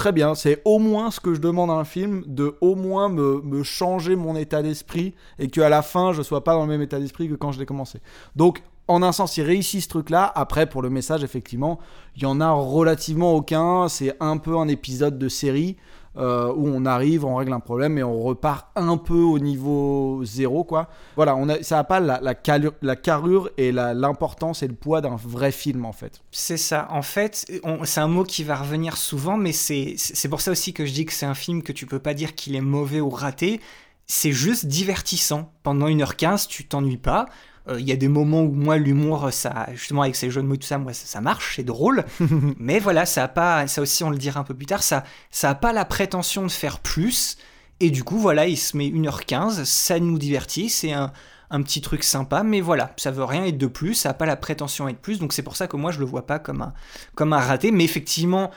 très 0.00 0.12
bien. 0.12 0.34
C'est 0.34 0.62
au 0.64 0.78
moins 0.78 1.10
ce 1.10 1.20
que 1.20 1.34
je 1.34 1.40
demande 1.40 1.70
à 1.70 1.74
un 1.74 1.84
film, 1.84 2.24
de 2.26 2.56
au 2.62 2.74
moins 2.74 3.10
me, 3.10 3.62
changer 3.62 4.16
mon 4.16 4.34
état 4.34 4.62
d'esprit 4.62 5.14
et 5.38 5.48
qu'à 5.48 5.68
la 5.68 5.82
fin, 5.82 6.14
je 6.14 6.22
sois 6.22 6.42
pas 6.42 6.54
dans 6.54 6.62
le 6.62 6.68
même 6.68 6.80
état 6.80 6.98
d'esprit 6.98 7.28
que 7.28 7.34
quand 7.34 7.52
je 7.52 7.58
l'ai 7.58 7.66
commencé. 7.66 8.00
Donc, 8.34 8.62
en 8.88 9.02
un 9.02 9.12
sens, 9.12 9.36
il 9.36 9.42
réussit 9.42 9.82
ce 9.82 9.88
truc-là. 9.88 10.32
Après, 10.34 10.66
pour 10.66 10.80
le 10.80 10.88
message, 10.88 11.22
effectivement, 11.22 11.80
il 12.16 12.22
y 12.22 12.26
en 12.26 12.40
a 12.40 12.50
relativement 12.50 13.34
aucun. 13.34 13.88
C'est 13.88 14.16
un 14.20 14.38
peu 14.38 14.56
un 14.56 14.68
épisode 14.68 15.18
de 15.18 15.28
série 15.28 15.76
euh, 16.20 16.52
où 16.54 16.68
on 16.68 16.84
arrive, 16.84 17.24
on 17.24 17.36
règle 17.36 17.52
un 17.52 17.60
problème 17.60 17.96
et 17.96 18.02
on 18.02 18.20
repart 18.20 18.68
un 18.76 18.96
peu 18.98 19.14
au 19.14 19.38
niveau 19.38 20.20
zéro, 20.24 20.64
quoi. 20.64 20.88
Voilà, 21.16 21.34
on 21.34 21.48
a, 21.48 21.62
ça 21.62 21.76
n'a 21.76 21.84
pas 21.84 21.98
la, 21.98 22.20
la, 22.20 22.96
carrure 22.96 23.50
et 23.56 23.72
l'importance 23.72 24.62
et 24.62 24.68
le 24.68 24.74
poids 24.74 25.00
d'un 25.00 25.16
vrai 25.16 25.50
film, 25.50 25.84
en 25.84 25.92
fait. 25.92 26.20
C'est 26.30 26.56
ça. 26.56 26.88
En 26.90 27.02
fait, 27.02 27.50
c'est 27.84 28.00
un 28.00 28.08
mot 28.08 28.24
qui 28.24 28.44
va 28.44 28.56
revenir 28.56 28.96
souvent, 28.96 29.36
mais 29.36 29.52
c'est 29.52 30.28
pour 30.28 30.40
ça 30.40 30.50
aussi 30.50 30.72
que 30.72 30.84
je 30.84 30.92
dis 30.92 31.06
que 31.06 31.12
c'est 31.12 31.26
un 31.26 31.34
film 31.34 31.62
que 31.62 31.72
tu 31.72 31.86
peux 31.86 31.98
pas 31.98 32.12
dire 32.12 32.34
qu'il 32.34 32.54
est 32.54 32.60
mauvais 32.60 33.00
ou 33.00 33.10
raté. 33.10 33.60
C'est 34.06 34.32
juste 34.32 34.66
divertissant. 34.66 35.52
Pendant 35.62 35.88
1h15, 35.88 36.48
tu 36.48 36.66
t'ennuies 36.66 36.96
pas. 36.96 37.26
Euh, 37.70 37.80
Il 37.80 37.88
y 37.88 37.92
a 37.92 37.96
des 37.96 38.08
moments 38.08 38.42
où 38.42 38.52
moi 38.52 38.76
l'humour, 38.78 39.32
ça, 39.32 39.68
justement 39.72 40.02
avec 40.02 40.16
ces 40.16 40.30
jeux 40.30 40.42
de 40.42 40.46
mots 40.46 40.54
et 40.54 40.58
tout 40.58 40.66
ça, 40.66 40.78
moi 40.78 40.92
ça, 40.92 41.06
ça 41.06 41.20
marche, 41.20 41.56
c'est 41.56 41.64
drôle. 41.64 42.04
mais 42.58 42.78
voilà, 42.78 43.06
ça 43.06 43.24
a 43.24 43.28
pas, 43.28 43.66
ça 43.66 43.82
aussi 43.82 44.04
on 44.04 44.10
le 44.10 44.18
dira 44.18 44.40
un 44.40 44.44
peu 44.44 44.54
plus 44.54 44.66
tard, 44.66 44.82
ça, 44.82 45.04
ça 45.30 45.50
a 45.50 45.54
pas 45.54 45.72
la 45.72 45.84
prétention 45.84 46.42
de 46.44 46.50
faire 46.50 46.80
plus. 46.80 47.36
Et 47.80 47.90
du 47.90 48.04
coup 48.04 48.18
voilà, 48.18 48.46
il 48.46 48.56
se 48.58 48.76
met 48.76 48.88
1h15, 48.90 49.64
ça 49.64 49.98
nous 50.00 50.18
divertit, 50.18 50.68
c'est 50.68 50.92
un, 50.92 51.12
un 51.50 51.62
petit 51.62 51.80
truc 51.80 52.04
sympa, 52.04 52.42
mais 52.42 52.60
voilà, 52.60 52.92
ça 52.96 53.10
veut 53.10 53.24
rien 53.24 53.44
être 53.44 53.56
de 53.58 53.66
plus, 53.66 53.94
ça 53.94 54.10
a 54.10 54.14
pas 54.14 54.26
la 54.26 54.36
prétention 54.36 54.86
d'être 54.86 55.00
plus, 55.00 55.18
donc 55.18 55.32
c'est 55.32 55.42
pour 55.42 55.56
ça 55.56 55.66
que 55.66 55.76
moi 55.76 55.90
je 55.90 55.98
le 55.98 56.04
vois 56.04 56.26
pas 56.26 56.38
comme 56.38 56.60
un, 56.62 56.74
comme 57.14 57.32
un 57.32 57.38
raté, 57.40 57.70
mais 57.72 57.84
effectivement, 57.84 58.50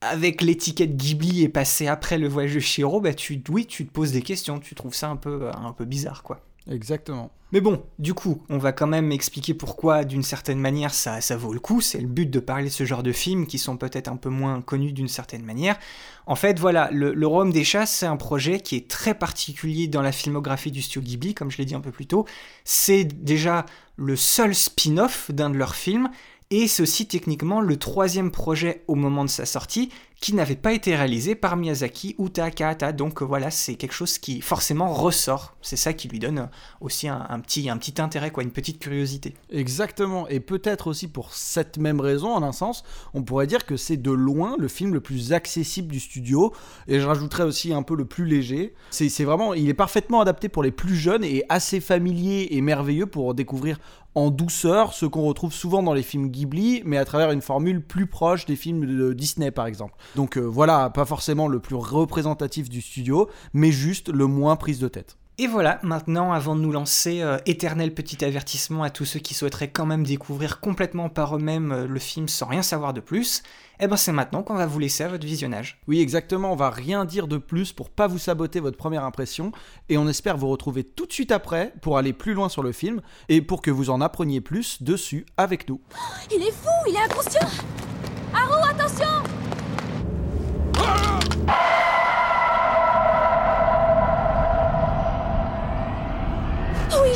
avec 0.00 0.42
l'étiquette 0.42 0.96
Ghibli 0.96 1.42
et 1.44 1.48
passé 1.48 1.88
après 1.88 2.18
le 2.18 2.28
voyage 2.28 2.54
de 2.54 2.60
Shiro, 2.60 3.00
bah 3.00 3.14
tu, 3.14 3.42
oui, 3.50 3.66
tu 3.66 3.86
te 3.86 3.92
poses 3.92 4.12
des 4.12 4.22
questions, 4.22 4.60
tu 4.60 4.74
trouves 4.74 4.94
ça 4.94 5.08
un 5.08 5.16
peu, 5.16 5.50
un 5.54 5.72
peu 5.72 5.84
bizarre, 5.84 6.22
quoi. 6.22 6.40
Exactement. 6.68 7.30
Mais 7.52 7.60
bon, 7.60 7.84
du 8.00 8.12
coup, 8.12 8.42
on 8.48 8.58
va 8.58 8.72
quand 8.72 8.88
même 8.88 9.12
expliquer 9.12 9.54
pourquoi, 9.54 10.04
d'une 10.04 10.24
certaine 10.24 10.58
manière, 10.58 10.92
ça, 10.92 11.20
ça 11.20 11.36
vaut 11.36 11.52
le 11.52 11.60
coup. 11.60 11.80
C'est 11.80 12.00
le 12.00 12.08
but 12.08 12.28
de 12.28 12.40
parler 12.40 12.64
de 12.64 12.68
ce 12.70 12.84
genre 12.84 13.04
de 13.04 13.12
films 13.12 13.46
qui 13.46 13.58
sont 13.58 13.76
peut-être 13.76 14.08
un 14.08 14.16
peu 14.16 14.30
moins 14.30 14.60
connus 14.62 14.92
d'une 14.92 15.06
certaine 15.06 15.44
manière. 15.44 15.78
En 16.26 16.34
fait, 16.34 16.58
voilà, 16.58 16.90
le, 16.90 17.14
le 17.14 17.26
Royaume 17.26 17.52
des 17.52 17.62
Chats, 17.62 17.86
c'est 17.86 18.06
un 18.06 18.16
projet 18.16 18.58
qui 18.58 18.74
est 18.74 18.90
très 18.90 19.14
particulier 19.14 19.86
dans 19.86 20.02
la 20.02 20.10
filmographie 20.10 20.72
du 20.72 20.82
studio 20.82 21.02
Ghibli, 21.02 21.34
comme 21.34 21.52
je 21.52 21.58
l'ai 21.58 21.64
dit 21.64 21.76
un 21.76 21.80
peu 21.80 21.92
plus 21.92 22.06
tôt. 22.06 22.26
C'est 22.64 23.04
déjà 23.04 23.64
le 23.94 24.16
seul 24.16 24.52
spin-off 24.52 25.30
d'un 25.30 25.50
de 25.50 25.56
leurs 25.56 25.76
films, 25.76 26.10
et 26.50 26.66
c'est 26.66 26.82
aussi 26.82 27.06
techniquement 27.06 27.60
le 27.60 27.76
troisième 27.76 28.30
projet 28.32 28.82
au 28.88 28.96
moment 28.96 29.24
de 29.24 29.30
sa 29.30 29.46
sortie 29.46 29.90
qui 30.20 30.34
n'avait 30.34 30.56
pas 30.56 30.72
été 30.72 30.96
réalisé 30.96 31.34
par 31.34 31.56
Miyazaki 31.56 32.14
ou 32.18 32.28
Takahata. 32.28 32.92
Donc 32.92 33.22
euh, 33.22 33.24
voilà, 33.24 33.50
c'est 33.50 33.74
quelque 33.74 33.92
chose 33.92 34.18
qui 34.18 34.40
forcément 34.40 34.92
ressort. 34.92 35.54
C'est 35.60 35.76
ça 35.76 35.92
qui 35.92 36.08
lui 36.08 36.18
donne 36.18 36.38
euh, 36.38 36.46
aussi 36.80 37.06
un, 37.08 37.40
petit, 37.40 37.68
un 37.68 37.76
petit 37.76 38.00
intérêt, 38.00 38.30
quoi, 38.30 38.42
une 38.42 38.50
petite 38.50 38.78
curiosité. 38.78 39.34
Exactement. 39.50 40.26
Et 40.28 40.40
peut-être 40.40 40.86
aussi 40.86 41.08
pour 41.08 41.34
cette 41.34 41.76
même 41.78 42.00
raison, 42.00 42.32
en 42.32 42.42
un 42.42 42.52
sens, 42.52 42.82
on 43.12 43.22
pourrait 43.22 43.46
dire 43.46 43.66
que 43.66 43.76
c'est 43.76 43.98
de 43.98 44.10
loin 44.10 44.56
le 44.58 44.68
film 44.68 44.94
le 44.94 45.00
plus 45.00 45.32
accessible 45.32 45.92
du 45.92 46.00
studio. 46.00 46.52
Et 46.88 46.98
je 46.98 47.06
rajouterais 47.06 47.44
aussi 47.44 47.74
un 47.74 47.82
peu 47.82 47.94
le 47.94 48.06
plus 48.06 48.24
léger. 48.24 48.74
C'est 48.90 49.24
vraiment, 49.24 49.52
il 49.52 49.68
est 49.68 49.74
parfaitement 49.74 50.20
adapté 50.20 50.48
pour 50.48 50.62
les 50.62 50.72
plus 50.72 50.96
jeunes 50.96 51.24
et 51.24 51.44
assez 51.48 51.80
familier 51.80 52.48
et 52.52 52.60
merveilleux 52.62 53.06
pour 53.06 53.34
découvrir 53.34 53.78
en 54.16 54.30
douceur 54.30 54.94
ce 54.94 55.04
qu'on 55.04 55.22
retrouve 55.22 55.52
souvent 55.52 55.82
dans 55.82 55.92
les 55.92 56.02
films 56.02 56.30
Ghibli, 56.30 56.82
mais 56.86 56.96
à 56.96 57.04
travers 57.04 57.30
une 57.30 57.42
formule 57.42 57.86
plus 57.86 58.06
proche 58.06 58.46
des 58.46 58.56
films 58.56 58.86
de 58.86 59.12
Disney 59.12 59.50
par 59.50 59.66
exemple. 59.66 59.94
Donc 60.16 60.38
euh, 60.38 60.40
voilà, 60.40 60.90
pas 60.90 61.04
forcément 61.04 61.48
le 61.48 61.60
plus 61.60 61.76
représentatif 61.76 62.70
du 62.70 62.80
studio, 62.80 63.28
mais 63.52 63.70
juste 63.70 64.08
le 64.08 64.26
moins 64.26 64.56
prise 64.56 64.80
de 64.80 64.88
tête. 64.88 65.18
Et 65.38 65.48
voilà, 65.48 65.78
maintenant, 65.82 66.32
avant 66.32 66.56
de 66.56 66.62
nous 66.62 66.72
lancer, 66.72 67.20
euh, 67.20 67.36
éternel 67.44 67.92
petit 67.92 68.24
avertissement 68.24 68.82
à 68.82 68.88
tous 68.88 69.04
ceux 69.04 69.20
qui 69.20 69.34
souhaiteraient 69.34 69.70
quand 69.70 69.84
même 69.84 70.02
découvrir 70.02 70.60
complètement 70.60 71.10
par 71.10 71.36
eux-mêmes 71.36 71.72
euh, 71.72 71.86
le 71.86 71.98
film 71.98 72.26
sans 72.26 72.46
rien 72.46 72.62
savoir 72.62 72.94
de 72.94 73.00
plus, 73.00 73.42
eh 73.78 73.86
ben 73.86 73.98
c'est 73.98 74.12
maintenant 74.12 74.42
qu'on 74.42 74.54
va 74.54 74.64
vous 74.64 74.78
laisser 74.78 75.04
à 75.04 75.08
votre 75.08 75.26
visionnage. 75.26 75.78
Oui, 75.88 76.00
exactement, 76.00 76.52
on 76.52 76.56
va 76.56 76.70
rien 76.70 77.04
dire 77.04 77.28
de 77.28 77.36
plus 77.36 77.74
pour 77.74 77.90
pas 77.90 78.06
vous 78.06 78.16
saboter 78.16 78.60
votre 78.60 78.78
première 78.78 79.04
impression 79.04 79.52
et 79.90 79.98
on 79.98 80.08
espère 80.08 80.38
vous 80.38 80.48
retrouver 80.48 80.84
tout 80.84 81.04
de 81.04 81.12
suite 81.12 81.32
après 81.32 81.74
pour 81.82 81.98
aller 81.98 82.14
plus 82.14 82.32
loin 82.32 82.48
sur 82.48 82.62
le 82.62 82.72
film 82.72 83.02
et 83.28 83.42
pour 83.42 83.60
que 83.60 83.70
vous 83.70 83.90
en 83.90 84.00
appreniez 84.00 84.40
plus 84.40 84.82
dessus 84.82 85.26
avec 85.36 85.68
nous. 85.68 85.82
Il 86.34 86.42
est 86.42 86.50
fou, 86.50 86.70
il 86.88 86.94
est 86.94 87.00
inconscient 87.00 87.46
Haru, 88.32 88.70
attention 88.70 89.04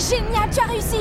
Génial, 0.01 0.49
tu 0.51 0.59
as 0.59 0.65
réussi. 0.65 0.99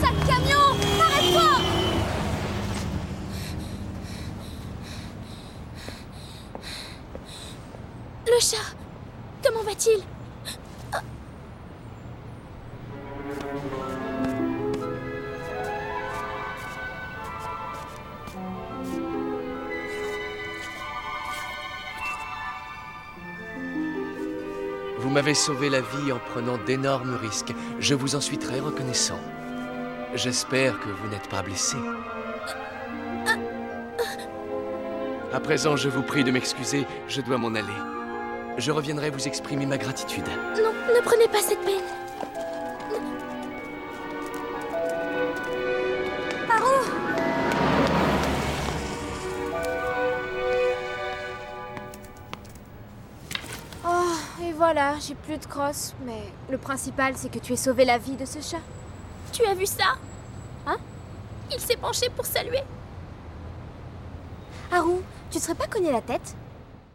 Sacre 0.00 0.26
camion, 0.26 0.66
arrête-toi. 1.00 1.50
Le 8.26 8.40
chat, 8.40 8.74
comment 9.42 9.62
va-t-il? 9.62 10.02
Vous 25.02 25.10
m'avez 25.10 25.34
sauvé 25.34 25.68
la 25.68 25.80
vie 25.80 26.12
en 26.12 26.20
prenant 26.20 26.58
d'énormes 26.58 27.16
risques. 27.20 27.52
Je 27.80 27.96
vous 27.96 28.14
en 28.14 28.20
suis 28.20 28.38
très 28.38 28.60
reconnaissant. 28.60 29.18
J'espère 30.14 30.78
que 30.78 30.90
vous 30.90 31.08
n'êtes 31.08 31.28
pas 31.28 31.42
blessé. 31.42 31.76
À 35.32 35.40
présent, 35.40 35.76
je 35.76 35.88
vous 35.88 36.02
prie 36.02 36.22
de 36.22 36.30
m'excuser, 36.30 36.86
je 37.08 37.20
dois 37.20 37.36
m'en 37.36 37.48
aller. 37.48 37.66
Je 38.58 38.70
reviendrai 38.70 39.10
vous 39.10 39.26
exprimer 39.26 39.66
ma 39.66 39.76
gratitude. 39.76 40.28
Non, 40.62 40.72
ne 40.94 41.00
prenez 41.00 41.26
pas 41.26 41.40
cette 41.40 41.62
peine. 41.62 42.01
Voilà, 54.64 54.94
j'ai 55.00 55.16
plus 55.16 55.38
de 55.38 55.44
crosse, 55.44 55.92
mais 56.06 56.22
le 56.48 56.56
principal 56.56 57.14
c'est 57.16 57.28
que 57.28 57.40
tu 57.40 57.52
aies 57.52 57.56
sauvé 57.56 57.84
la 57.84 57.98
vie 57.98 58.14
de 58.14 58.24
ce 58.24 58.40
chat. 58.40 58.60
Tu 59.32 59.44
as 59.44 59.54
vu 59.54 59.66
ça? 59.66 59.98
Hein? 60.68 60.76
Il 61.52 61.58
s'est 61.58 61.76
penché 61.76 62.06
pour 62.14 62.24
saluer. 62.24 62.60
Haru, 64.70 64.98
tu 65.32 65.38
te 65.38 65.42
serais 65.42 65.56
pas 65.56 65.66
cogné 65.66 65.90
la 65.90 66.00
tête? 66.00 66.36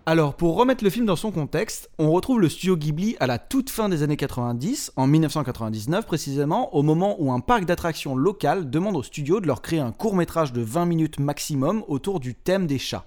Alors, 0.06 0.36
pour 0.36 0.56
remettre 0.56 0.82
le 0.82 0.90
film 0.90 1.06
dans 1.06 1.18
son 1.18 1.32
contexte, 1.32 1.90
on 2.00 2.10
retrouve 2.10 2.40
le 2.40 2.48
studio 2.48 2.78
Ghibli 2.78 3.18
à 3.20 3.28
la 3.28 3.38
toute 3.38 3.70
fin 3.70 3.90
des 3.90 4.02
années 4.02 4.16
90, 4.16 4.94
en 4.96 5.06
1999 5.06 6.06
précisément, 6.06 6.74
au 6.74 6.84
moment 6.84 7.18
où 7.20 7.34
un 7.34 7.42
parc 7.42 7.66
d'attractions 7.66 8.16
local 8.16 8.70
demande 8.70 8.96
au 8.96 9.04
studio 9.04 9.42
de 9.42 9.48
leur 9.48 9.62
créer 9.62 9.82
un 9.82 9.92
court 9.92 10.16
métrage 10.16 10.54
de 10.54 10.62
20 10.62 10.86
minutes 10.86 11.20
maximum 11.20 11.84
autour 11.90 12.22
du 12.22 12.34
thème 12.34 12.66
des 12.66 12.80
chats. 12.80 13.04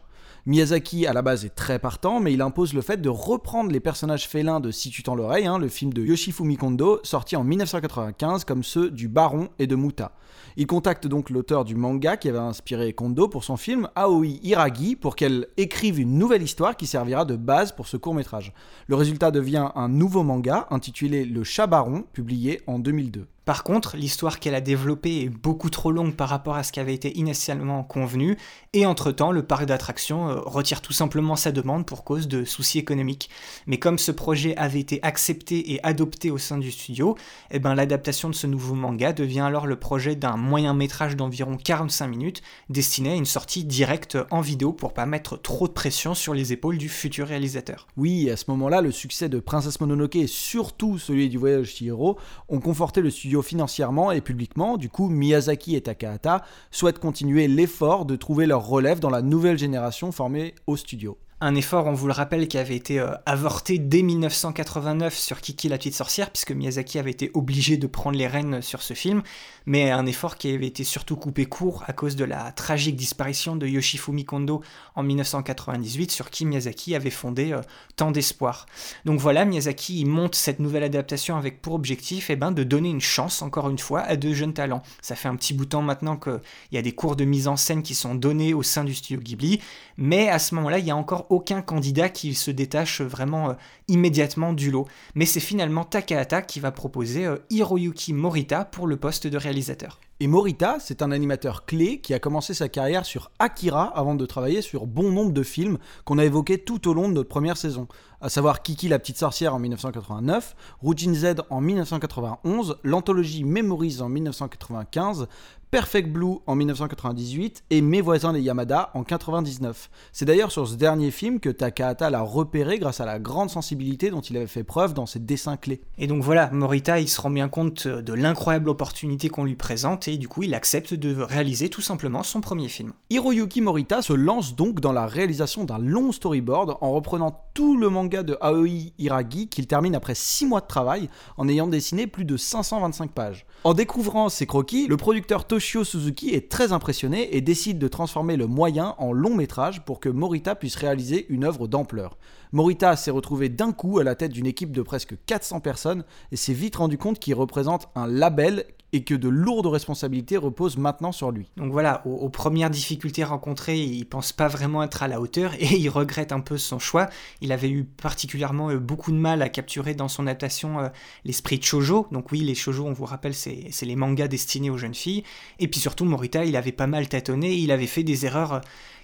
Miyazaki 0.46 1.06
à 1.06 1.12
la 1.12 1.20
base 1.20 1.44
est 1.44 1.54
très 1.54 1.78
partant, 1.78 2.18
mais 2.18 2.32
il 2.32 2.40
impose 2.40 2.72
le 2.72 2.80
fait 2.80 2.96
de 3.02 3.10
reprendre 3.10 3.70
les 3.70 3.80
personnages 3.80 4.26
félins 4.26 4.60
de 4.60 4.70
Si 4.70 4.88
tu 4.88 5.02
tends 5.02 5.14
l'oreille, 5.14 5.46
hein, 5.46 5.58
le 5.58 5.68
film 5.68 5.92
de 5.92 6.02
Yoshifumi 6.02 6.56
Kondo, 6.56 6.98
sorti 7.02 7.36
en 7.36 7.44
1995 7.44 8.44
comme 8.44 8.62
ceux 8.62 8.90
du 8.90 9.08
Baron 9.08 9.48
et 9.58 9.66
de 9.66 9.76
Muta. 9.76 10.12
Il 10.56 10.66
contacte 10.66 11.06
donc 11.06 11.28
l'auteur 11.28 11.64
du 11.64 11.74
manga 11.74 12.16
qui 12.16 12.28
avait 12.28 12.38
inspiré 12.38 12.92
Kondo 12.94 13.28
pour 13.28 13.44
son 13.44 13.58
film, 13.58 13.88
Aoi 13.94 14.38
Hiragi, 14.42 14.96
pour 14.96 15.14
qu'elle 15.14 15.46
écrive 15.58 16.00
une 16.00 16.18
nouvelle 16.18 16.42
histoire 16.42 16.76
qui 16.76 16.86
servira 16.86 17.24
de 17.24 17.36
base 17.36 17.72
pour 17.72 17.86
ce 17.86 17.98
court 17.98 18.14
métrage. 18.14 18.54
Le 18.86 18.96
résultat 18.96 19.30
devient 19.30 19.68
un 19.74 19.88
nouveau 19.88 20.22
manga 20.22 20.66
intitulé 20.70 21.26
Le 21.26 21.44
Chat 21.44 21.66
Baron, 21.66 22.04
publié 22.12 22.62
en 22.66 22.78
2002. 22.78 23.26
Par 23.50 23.64
contre, 23.64 23.96
l'histoire 23.96 24.38
qu'elle 24.38 24.54
a 24.54 24.60
développée 24.60 25.22
est 25.22 25.28
beaucoup 25.28 25.70
trop 25.70 25.90
longue 25.90 26.14
par 26.14 26.28
rapport 26.28 26.54
à 26.54 26.62
ce 26.62 26.70
qui 26.70 26.78
avait 26.78 26.94
été 26.94 27.18
initialement 27.18 27.82
convenu, 27.82 28.38
et 28.74 28.86
entre-temps, 28.86 29.32
le 29.32 29.42
parc 29.42 29.66
d'attractions 29.66 30.28
euh, 30.28 30.40
retire 30.44 30.80
tout 30.80 30.92
simplement 30.92 31.34
sa 31.34 31.50
demande 31.50 31.84
pour 31.84 32.04
cause 32.04 32.28
de 32.28 32.44
soucis 32.44 32.78
économiques. 32.78 33.28
Mais 33.66 33.80
comme 33.80 33.98
ce 33.98 34.12
projet 34.12 34.56
avait 34.56 34.78
été 34.78 35.00
accepté 35.02 35.72
et 35.72 35.84
adopté 35.84 36.30
au 36.30 36.38
sein 36.38 36.58
du 36.58 36.70
studio, 36.70 37.16
eh 37.50 37.58
ben, 37.58 37.74
l'adaptation 37.74 38.30
de 38.30 38.36
ce 38.36 38.46
nouveau 38.46 38.76
manga 38.76 39.12
devient 39.12 39.40
alors 39.40 39.66
le 39.66 39.74
projet 39.74 40.14
d'un 40.14 40.36
moyen 40.36 40.72
métrage 40.72 41.16
d'environ 41.16 41.56
45 41.56 42.06
minutes, 42.06 42.42
destiné 42.68 43.10
à 43.10 43.16
une 43.16 43.26
sortie 43.26 43.64
directe 43.64 44.16
en 44.30 44.42
vidéo 44.42 44.72
pour 44.72 44.94
pas 44.94 45.06
mettre 45.06 45.36
trop 45.36 45.66
de 45.66 45.72
pression 45.72 46.14
sur 46.14 46.34
les 46.34 46.52
épaules 46.52 46.78
du 46.78 46.88
futur 46.88 47.26
réalisateur. 47.26 47.88
Oui, 47.96 48.30
à 48.30 48.36
ce 48.36 48.44
moment-là, 48.46 48.80
le 48.80 48.92
succès 48.92 49.28
de 49.28 49.40
Princesse 49.40 49.80
Mononoke 49.80 50.14
et 50.14 50.28
surtout 50.28 50.98
celui 50.98 51.28
du 51.28 51.38
voyage 51.38 51.66
Chihiro 51.66 52.16
ont 52.48 52.60
conforté 52.60 53.00
le 53.00 53.10
studio 53.10 53.39
financièrement 53.42 54.10
et 54.10 54.20
publiquement. 54.20 54.76
Du 54.76 54.88
coup, 54.88 55.08
Miyazaki 55.08 55.76
et 55.76 55.80
Takahata 55.80 56.42
souhaitent 56.70 56.98
continuer 56.98 57.48
l'effort 57.48 58.04
de 58.04 58.16
trouver 58.16 58.46
leur 58.46 58.66
relève 58.66 59.00
dans 59.00 59.10
la 59.10 59.22
nouvelle 59.22 59.58
génération 59.58 60.12
formée 60.12 60.54
au 60.66 60.76
studio. 60.76 61.18
Un 61.42 61.54
effort, 61.54 61.86
on 61.86 61.94
vous 61.94 62.06
le 62.06 62.12
rappelle, 62.12 62.48
qui 62.48 62.58
avait 62.58 62.76
été 62.76 63.00
euh, 63.00 63.14
avorté 63.24 63.78
dès 63.78 64.02
1989 64.02 65.16
sur 65.16 65.40
Kiki 65.40 65.70
la 65.70 65.78
petite 65.78 65.94
sorcière, 65.94 66.30
puisque 66.30 66.52
Miyazaki 66.52 66.98
avait 66.98 67.12
été 67.12 67.30
obligé 67.32 67.78
de 67.78 67.86
prendre 67.86 68.18
les 68.18 68.26
rênes 68.26 68.60
sur 68.60 68.82
ce 68.82 68.92
film, 68.92 69.22
mais 69.64 69.90
un 69.90 70.04
effort 70.04 70.36
qui 70.36 70.52
avait 70.52 70.66
été 70.66 70.84
surtout 70.84 71.16
coupé 71.16 71.46
court 71.46 71.82
à 71.86 71.94
cause 71.94 72.14
de 72.14 72.26
la 72.26 72.52
tragique 72.52 72.94
disparition 72.94 73.56
de 73.56 73.66
Yoshifumi 73.66 74.26
Kondo 74.26 74.60
en 74.94 75.02
1998, 75.02 76.10
sur 76.10 76.28
qui 76.28 76.44
Miyazaki 76.44 76.94
avait 76.94 77.08
fondé 77.08 77.52
euh, 77.52 77.62
tant 77.96 78.10
d'espoir. 78.10 78.66
Donc 79.06 79.18
voilà, 79.18 79.46
Miyazaki 79.46 80.04
monte 80.04 80.34
cette 80.34 80.60
nouvelle 80.60 80.84
adaptation 80.84 81.38
avec 81.38 81.62
pour 81.62 81.72
objectif 81.72 82.28
eh 82.28 82.36
ben, 82.36 82.52
de 82.52 82.64
donner 82.64 82.90
une 82.90 83.00
chance, 83.00 83.40
encore 83.40 83.70
une 83.70 83.78
fois, 83.78 84.00
à 84.00 84.16
de 84.16 84.34
jeunes 84.34 84.52
talents. 84.52 84.82
Ça 85.00 85.16
fait 85.16 85.28
un 85.28 85.36
petit 85.36 85.54
bout 85.54 85.64
de 85.64 85.70
temps 85.70 85.80
maintenant 85.80 86.18
qu'il 86.18 86.42
y 86.72 86.76
a 86.76 86.82
des 86.82 86.92
cours 86.92 87.16
de 87.16 87.24
mise 87.24 87.48
en 87.48 87.56
scène 87.56 87.82
qui 87.82 87.94
sont 87.94 88.14
donnés 88.14 88.52
au 88.52 88.62
sein 88.62 88.84
du 88.84 88.94
studio 88.94 89.22
Ghibli, 89.22 89.62
mais 89.96 90.28
à 90.28 90.38
ce 90.38 90.54
moment-là, 90.56 90.78
il 90.78 90.84
n'y 90.84 90.90
a 90.90 90.96
encore 90.96 91.29
aucun 91.30 91.62
candidat 91.62 92.10
qui 92.10 92.34
se 92.34 92.50
détache 92.50 93.00
vraiment 93.00 93.50
euh, 93.50 93.54
immédiatement 93.88 94.52
du 94.52 94.70
lot. 94.70 94.86
Mais 95.14 95.26
c'est 95.26 95.40
finalement 95.40 95.84
Takahata 95.84 96.42
qui 96.42 96.60
va 96.60 96.72
proposer 96.72 97.24
euh, 97.24 97.38
Hiroyuki 97.48 98.12
Morita 98.12 98.64
pour 98.66 98.86
le 98.86 98.96
poste 98.96 99.26
de 99.26 99.38
réalisateur. 99.38 99.98
Et 100.22 100.26
Morita, 100.26 100.76
c'est 100.80 101.00
un 101.00 101.12
animateur 101.12 101.64
clé 101.64 101.98
qui 102.02 102.12
a 102.12 102.18
commencé 102.18 102.52
sa 102.52 102.68
carrière 102.68 103.06
sur 103.06 103.30
Akira 103.38 103.84
avant 103.84 104.14
de 104.14 104.26
travailler 104.26 104.60
sur 104.60 104.86
bon 104.86 105.10
nombre 105.10 105.32
de 105.32 105.42
films 105.42 105.78
qu'on 106.04 106.18
a 106.18 106.24
évoqués 106.26 106.58
tout 106.58 106.88
au 106.88 106.92
long 106.92 107.08
de 107.08 107.14
notre 107.14 107.30
première 107.30 107.56
saison, 107.56 107.88
à 108.20 108.28
savoir 108.28 108.60
Kiki 108.60 108.88
la 108.88 108.98
petite 108.98 109.16
sorcière 109.16 109.54
en 109.54 109.58
1989, 109.58 110.56
Rujin 110.82 111.14
Z 111.14 111.36
en 111.48 111.62
1991, 111.62 112.76
l'anthologie 112.84 113.44
Memories 113.44 114.02
en 114.02 114.10
1995, 114.10 115.26
Perfect 115.70 116.10
Blue 116.10 116.38
en 116.48 116.56
1998 116.56 117.62
et 117.70 117.80
Mes 117.80 118.00
voisins 118.00 118.32
les 118.32 118.40
Yamada 118.40 118.90
en 118.94 119.04
99. 119.04 119.88
C'est 120.10 120.24
d'ailleurs 120.24 120.50
sur 120.50 120.66
ce 120.66 120.74
dernier 120.74 121.12
film 121.12 121.38
que 121.38 121.48
Takahata 121.48 122.10
l'a 122.10 122.22
repéré 122.22 122.80
grâce 122.80 123.00
à 123.00 123.06
la 123.06 123.20
grande 123.20 123.50
sensibilité 123.50 124.10
dont 124.10 124.20
il 124.20 124.36
avait 124.36 124.48
fait 124.48 124.64
preuve 124.64 124.94
dans 124.94 125.06
ses 125.06 125.20
dessins 125.20 125.56
clés. 125.56 125.80
Et 125.96 126.08
donc 126.08 126.24
voilà, 126.24 126.50
Morita, 126.50 126.98
il 126.98 127.08
se 127.08 127.20
rend 127.20 127.30
bien 127.30 127.48
compte 127.48 127.86
de 127.86 128.12
l'incroyable 128.12 128.68
opportunité 128.68 129.28
qu'on 129.28 129.44
lui 129.44 129.54
présente 129.54 130.08
et 130.08 130.18
du 130.18 130.26
coup 130.26 130.42
il 130.42 130.54
accepte 130.54 130.92
de 130.92 131.22
réaliser 131.22 131.68
tout 131.68 131.82
simplement 131.82 132.24
son 132.24 132.40
premier 132.40 132.66
film. 132.66 132.92
Hiroyuki 133.10 133.60
Morita 133.60 134.02
se 134.02 134.12
lance 134.12 134.56
donc 134.56 134.80
dans 134.80 134.92
la 134.92 135.06
réalisation 135.06 135.62
d'un 135.62 135.78
long 135.78 136.10
storyboard 136.10 136.78
en 136.80 136.90
reprenant 136.90 137.44
tout 137.54 137.76
le 137.76 137.88
manga 137.90 138.24
de 138.24 138.36
Aoi 138.40 138.92
Hiragi 138.98 139.46
qu'il 139.46 139.68
termine 139.68 139.94
après 139.94 140.16
6 140.16 140.46
mois 140.46 140.62
de 140.62 140.66
travail 140.66 141.08
en 141.36 141.48
ayant 141.48 141.68
dessiné 141.68 142.08
plus 142.08 142.24
de 142.24 142.36
525 142.36 143.12
pages. 143.12 143.46
En 143.62 143.74
découvrant 143.74 144.28
ses 144.30 144.46
croquis, 144.46 144.88
le 144.88 144.96
producteur 144.96 145.44
Toshio 145.60 145.84
Suzuki 145.84 146.30
est 146.30 146.50
très 146.50 146.72
impressionné 146.72 147.36
et 147.36 147.42
décide 147.42 147.78
de 147.78 147.86
transformer 147.86 148.38
le 148.38 148.46
moyen 148.46 148.94
en 148.96 149.12
long 149.12 149.34
métrage 149.34 149.84
pour 149.84 150.00
que 150.00 150.08
Morita 150.08 150.54
puisse 150.54 150.74
réaliser 150.74 151.26
une 151.28 151.44
œuvre 151.44 151.68
d'ampleur. 151.68 152.16
Morita 152.52 152.96
s'est 152.96 153.10
retrouvé 153.10 153.48
d'un 153.48 153.72
coup 153.72 153.98
à 153.98 154.04
la 154.04 154.14
tête 154.14 154.32
d'une 154.32 154.46
équipe 154.46 154.72
de 154.72 154.82
presque 154.82 155.14
400 155.26 155.60
personnes 155.60 156.04
et 156.32 156.36
s'est 156.36 156.52
vite 156.52 156.76
rendu 156.76 156.98
compte 156.98 157.18
qu'il 157.18 157.34
représente 157.34 157.88
un 157.94 158.06
label 158.06 158.66
et 158.92 159.04
que 159.04 159.14
de 159.14 159.28
lourdes 159.28 159.66
responsabilités 159.66 160.36
reposent 160.36 160.76
maintenant 160.76 161.12
sur 161.12 161.30
lui. 161.30 161.48
Donc 161.56 161.70
voilà, 161.72 162.04
aux, 162.06 162.28
premières 162.28 162.70
difficultés 162.70 163.24
rencontrées, 163.24 163.78
il 163.78 164.04
pense 164.04 164.32
pas 164.32 164.48
vraiment 164.48 164.82
être 164.82 165.02
à 165.02 165.08
la 165.08 165.20
hauteur 165.20 165.54
et 165.58 165.76
il 165.76 165.88
regrette 165.88 166.32
un 166.32 166.40
peu 166.40 166.58
son 166.58 166.78
choix. 166.78 167.08
Il 167.40 167.52
avait 167.52 167.70
eu 167.70 167.84
particulièrement 167.84 168.70
euh, 168.70 168.78
beaucoup 168.78 169.12
de 169.12 169.16
mal 169.16 169.42
à 169.42 169.48
capturer 169.48 169.94
dans 169.94 170.08
son 170.08 170.26
adaptation 170.26 170.80
euh, 170.80 170.88
l'esprit 171.24 171.58
de 171.58 171.64
shoujo. 171.64 172.08
Donc 172.10 172.32
oui, 172.32 172.40
les 172.40 172.54
shoujo, 172.54 172.84
on 172.84 172.92
vous 172.92 173.04
rappelle, 173.04 173.34
c'est 173.34 173.66
c'est 173.70 173.86
les 173.86 173.96
mangas 173.96 174.28
destinés 174.28 174.70
aux 174.70 174.78
jeunes 174.78 174.94
filles. 174.94 175.22
Et 175.58 175.68
puis 175.68 175.80
surtout, 175.80 176.04
Morita, 176.04 176.44
il 176.44 176.56
avait 176.56 176.72
pas 176.72 176.86
mal 176.86 177.08
tâtonné, 177.08 177.54
il 177.54 177.70
avait 177.70 177.86
fait 177.86 178.02
des 178.02 178.26
erreurs 178.26 178.54
euh, 178.54 178.60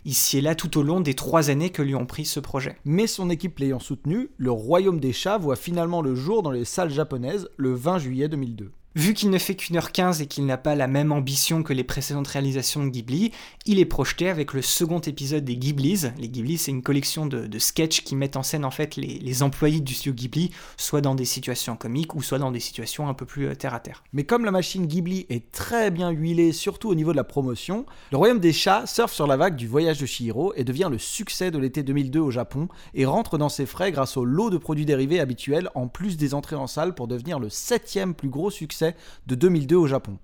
ici 0.06 0.38
et 0.38 0.40
là 0.40 0.54
tout 0.54 0.78
au 0.78 0.82
long 0.82 1.00
des 1.00 1.14
trois 1.14 1.50
années 1.50 1.70
que 1.70 1.82
lui 1.82 1.94
ont 1.94 2.06
pris 2.06 2.24
ce 2.24 2.40
projet. 2.40 2.78
Mais 2.84 3.06
son 3.06 3.28
équipe 3.28 3.58
l'ayant 3.58 3.80
soutenu, 3.80 4.30
le 4.38 4.50
Royaume 4.50 5.00
des 5.00 5.12
Chats 5.12 5.36
voit 5.36 5.56
finalement 5.56 6.00
le 6.00 6.14
jour 6.14 6.42
dans 6.42 6.52
les 6.52 6.64
salles 6.64 6.90
japonaises 6.90 7.50
le 7.56 7.74
20 7.74 7.98
juillet 7.98 8.28
2002. 8.28 8.70
Vu 8.96 9.12
qu'il 9.12 9.28
ne 9.28 9.36
fait 9.36 9.54
qu'une 9.54 9.76
heure 9.76 9.92
15 9.92 10.22
et 10.22 10.26
qu'il 10.26 10.46
n'a 10.46 10.56
pas 10.56 10.74
la 10.74 10.86
même 10.86 11.12
ambition 11.12 11.62
que 11.62 11.74
les 11.74 11.84
précédentes 11.84 12.28
réalisations 12.28 12.82
de 12.82 12.88
Ghibli, 12.88 13.30
il 13.66 13.78
est 13.78 13.84
projeté 13.84 14.30
avec 14.30 14.54
le 14.54 14.62
second 14.62 15.00
épisode 15.00 15.44
des 15.44 15.58
Ghiblis. 15.58 16.04
Les 16.16 16.30
Ghiblis, 16.30 16.56
c'est 16.56 16.70
une 16.70 16.82
collection 16.82 17.26
de, 17.26 17.58
sketchs 17.58 18.02
qui 18.04 18.16
mettent 18.16 18.38
en 18.38 18.42
scène 18.42 18.64
en 18.64 18.70
fait 18.70 18.96
les, 18.96 19.18
les, 19.18 19.42
employés 19.42 19.80
du 19.80 19.92
studio 19.92 20.14
Ghibli, 20.14 20.50
soit 20.78 21.02
dans 21.02 21.14
des 21.14 21.26
situations 21.26 21.76
comiques 21.76 22.14
ou 22.14 22.22
soit 22.22 22.38
dans 22.38 22.50
des 22.50 22.58
situations 22.58 23.06
un 23.06 23.12
peu 23.12 23.26
plus 23.26 23.48
euh, 23.48 23.54
terre 23.54 23.74
à 23.74 23.80
terre. 23.80 24.02
Mais 24.14 24.24
comme 24.24 24.46
la 24.46 24.50
machine 24.50 24.86
Ghibli 24.86 25.26
est 25.28 25.52
très 25.52 25.90
bien 25.90 26.08
huilée, 26.08 26.52
surtout 26.52 26.88
au 26.88 26.94
niveau 26.94 27.12
de 27.12 27.18
la 27.18 27.24
promotion, 27.24 27.84
le 28.12 28.16
Royaume 28.16 28.40
des 28.40 28.54
Chats 28.54 28.86
surfe 28.86 29.12
sur 29.12 29.26
la 29.26 29.36
vague 29.36 29.56
du 29.56 29.68
voyage 29.68 29.98
de 29.98 30.06
Chihiro 30.06 30.54
et 30.56 30.64
devient 30.64 30.88
le 30.90 30.96
succès 30.96 31.50
de 31.50 31.58
l'été 31.58 31.82
2002 31.82 32.18
au 32.18 32.30
Japon 32.30 32.68
et 32.94 33.04
rentre 33.04 33.36
dans 33.36 33.50
ses 33.50 33.66
frais 33.66 33.92
grâce 33.92 34.16
au 34.16 34.24
lot 34.24 34.48
de 34.48 34.56
produits 34.56 34.86
dérivés 34.86 35.20
habituels 35.20 35.68
en 35.74 35.86
plus 35.86 36.16
des 36.16 36.32
entrées 36.32 36.56
en 36.56 36.66
salle 36.66 36.94
pour 36.94 37.08
devenir 37.08 37.38
le 37.38 37.50
septième 37.50 38.14
plus 38.14 38.30
gros 38.30 38.50
succès 38.50 38.85
de 39.26 39.34
2002 39.34 39.76
au 39.76 39.86
Japon. 39.86 40.18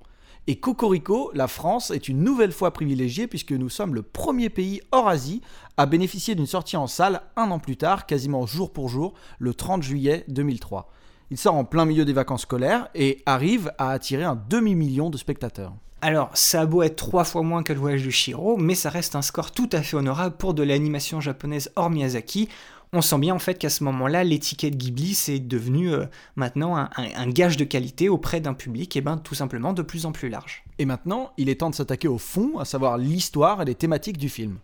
Et 0.48 0.56
Cocorico, 0.56 1.30
la 1.34 1.46
France 1.46 1.92
est 1.92 2.08
une 2.08 2.24
nouvelle 2.24 2.50
fois 2.50 2.72
privilégiée 2.72 3.28
puisque 3.28 3.52
nous 3.52 3.68
sommes 3.68 3.94
le 3.94 4.02
premier 4.02 4.50
pays 4.50 4.80
hors 4.90 5.08
Asie 5.08 5.40
à 5.76 5.86
bénéficier 5.86 6.34
d'une 6.34 6.46
sortie 6.46 6.76
en 6.76 6.88
salle 6.88 7.22
un 7.36 7.50
an 7.52 7.60
plus 7.60 7.76
tard, 7.76 8.06
quasiment 8.06 8.44
jour 8.44 8.72
pour 8.72 8.88
jour, 8.88 9.14
le 9.38 9.54
30 9.54 9.84
juillet 9.84 10.24
2003. 10.28 10.90
Il 11.30 11.38
sort 11.38 11.54
en 11.54 11.64
plein 11.64 11.84
milieu 11.84 12.04
des 12.04 12.12
vacances 12.12 12.42
scolaires 12.42 12.88
et 12.94 13.22
arrive 13.24 13.72
à 13.78 13.90
attirer 13.90 14.24
un 14.24 14.36
demi-million 14.50 15.10
de 15.10 15.16
spectateurs. 15.16 15.74
Alors, 16.04 16.30
ça 16.34 16.62
a 16.62 16.66
beau 16.66 16.82
être 16.82 16.96
trois 16.96 17.22
fois 17.22 17.42
moins 17.42 17.62
que 17.62 17.72
le 17.72 17.78
voyage 17.78 18.04
de 18.04 18.10
Shiro, 18.10 18.56
mais 18.56 18.74
ça 18.74 18.90
reste 18.90 19.14
un 19.14 19.22
score 19.22 19.52
tout 19.52 19.70
à 19.70 19.82
fait 19.82 19.96
honorable 19.96 20.36
pour 20.36 20.52
de 20.52 20.64
l'animation 20.64 21.20
japonaise 21.20 21.70
hors 21.76 21.90
Miyazaki. 21.90 22.48
On 22.94 23.00
sent 23.00 23.18
bien 23.20 23.34
en 23.34 23.38
fait 23.38 23.54
qu'à 23.54 23.70
ce 23.70 23.84
moment-là, 23.84 24.22
l'étiquette 24.22 24.76
Ghibli 24.76 25.14
c'est 25.14 25.38
devenu 25.38 25.90
euh, 25.90 26.04
maintenant 26.36 26.76
un, 26.76 27.28
gage 27.30 27.56
de 27.56 27.64
qualité 27.64 28.10
auprès 28.10 28.42
d'un 28.42 28.52
public, 28.52 28.94
et 28.96 29.00
ben 29.00 29.16
tout 29.16 29.34
simplement 29.34 29.72
de 29.72 29.80
plus 29.80 30.04
en 30.04 30.12
plus 30.12 30.28
large. 30.28 30.62
Et 30.78 30.84
maintenant, 30.84 31.32
il 31.38 31.48
est 31.48 31.60
temps 31.60 31.70
de 31.70 31.74
s'attaquer 31.74 32.08
au 32.08 32.18
fond, 32.18 32.58
à 32.58 32.66
savoir 32.66 32.98
l'histoire 32.98 33.62
et 33.62 33.64
les 33.64 33.74
thématiques 33.74 34.18
du 34.18 34.28
film. 34.28 34.58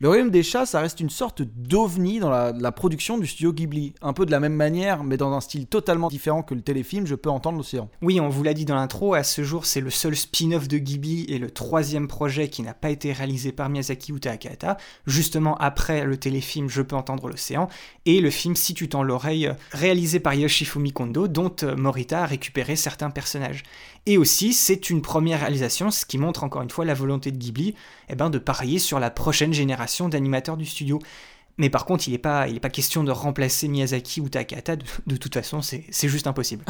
Le 0.00 0.06
Royaume 0.06 0.30
des 0.30 0.44
Chats, 0.44 0.64
ça 0.64 0.80
reste 0.80 1.00
une 1.00 1.10
sorte 1.10 1.42
d'ovni 1.42 2.20
dans 2.20 2.30
la, 2.30 2.70
production 2.70 3.18
du 3.18 3.26
studio 3.26 3.52
Ghibli. 3.52 3.94
Un 4.00 4.12
peu 4.12 4.26
de 4.26 4.30
la 4.30 4.38
même 4.38 4.54
manière, 4.54 5.02
mais 5.02 5.16
dans 5.16 5.32
un 5.32 5.40
style 5.40 5.66
totalement 5.66 6.06
différent 6.06 6.44
que 6.44 6.54
le 6.54 6.60
téléfilm 6.60 7.04
Je 7.04 7.16
peux 7.16 7.30
entendre 7.30 7.58
l'océan. 7.58 7.90
Oui, 8.00 8.20
on 8.20 8.28
vous 8.28 8.44
l'a 8.44 8.54
dit 8.54 8.64
dans 8.64 8.76
l'intro, 8.76 9.14
à 9.14 9.24
ce 9.24 9.42
jour, 9.42 9.66
c'est 9.66 9.80
le 9.80 9.90
seul 9.90 10.14
spin-off 10.14 10.68
de 10.68 10.78
Ghibli 10.78 11.24
et 11.24 11.40
le 11.40 11.50
troisième 11.50 12.06
projet 12.06 12.48
qui 12.48 12.62
n'a 12.62 12.74
pas 12.74 12.90
été 12.90 13.12
réalisé 13.12 13.50
par 13.50 13.70
Miyazaki 13.70 14.12
ou 14.12 14.20
Takahata, 14.20 14.76
justement 15.08 15.56
après 15.56 16.04
le 16.04 16.16
téléfilm 16.16 16.68
Je 16.68 16.82
peux 16.82 16.94
entendre 16.94 17.28
l'océan, 17.28 17.66
et 18.06 18.20
le 18.20 18.30
film 18.30 18.54
Si 18.54 18.74
tu 18.74 18.88
tends 18.88 19.02
l'oreille, 19.02 19.50
réalisé 19.72 20.20
par 20.20 20.32
Yoshifumi 20.32 20.92
Kondo, 20.92 21.26
dont 21.26 21.56
euh, 21.64 21.74
Morita 21.74 22.22
a 22.22 22.26
récupéré 22.26 22.76
certains 22.76 23.10
personnages. 23.10 23.64
Et 24.08 24.16
aussi, 24.16 24.54
c'est 24.54 24.88
une 24.88 25.02
première 25.02 25.40
réalisation, 25.40 25.90
ce 25.90 26.06
qui 26.06 26.16
montre 26.16 26.42
encore 26.42 26.62
une 26.62 26.70
fois 26.70 26.86
la 26.86 26.94
volonté 26.94 27.30
de 27.30 27.36
Ghibli 27.36 27.74
eh 28.08 28.14
ben, 28.14 28.30
de 28.30 28.38
parier 28.38 28.78
sur 28.78 28.98
la 28.98 29.10
prochaine 29.10 29.52
génération 29.52 30.08
d'animateurs 30.08 30.56
du 30.56 30.64
studio. 30.64 30.98
Mais 31.58 31.68
par 31.68 31.84
contre, 31.84 32.08
il 32.08 32.12
n'est 32.12 32.18
pas, 32.18 32.46
pas 32.62 32.70
question 32.70 33.04
de 33.04 33.10
remplacer 33.10 33.68
Miyazaki 33.68 34.22
ou 34.22 34.30
Takahata, 34.30 34.76
de, 34.76 35.16
toute 35.16 35.34
façon, 35.34 35.60
c'est 35.60 36.08
juste 36.08 36.26
impossible. 36.26 36.64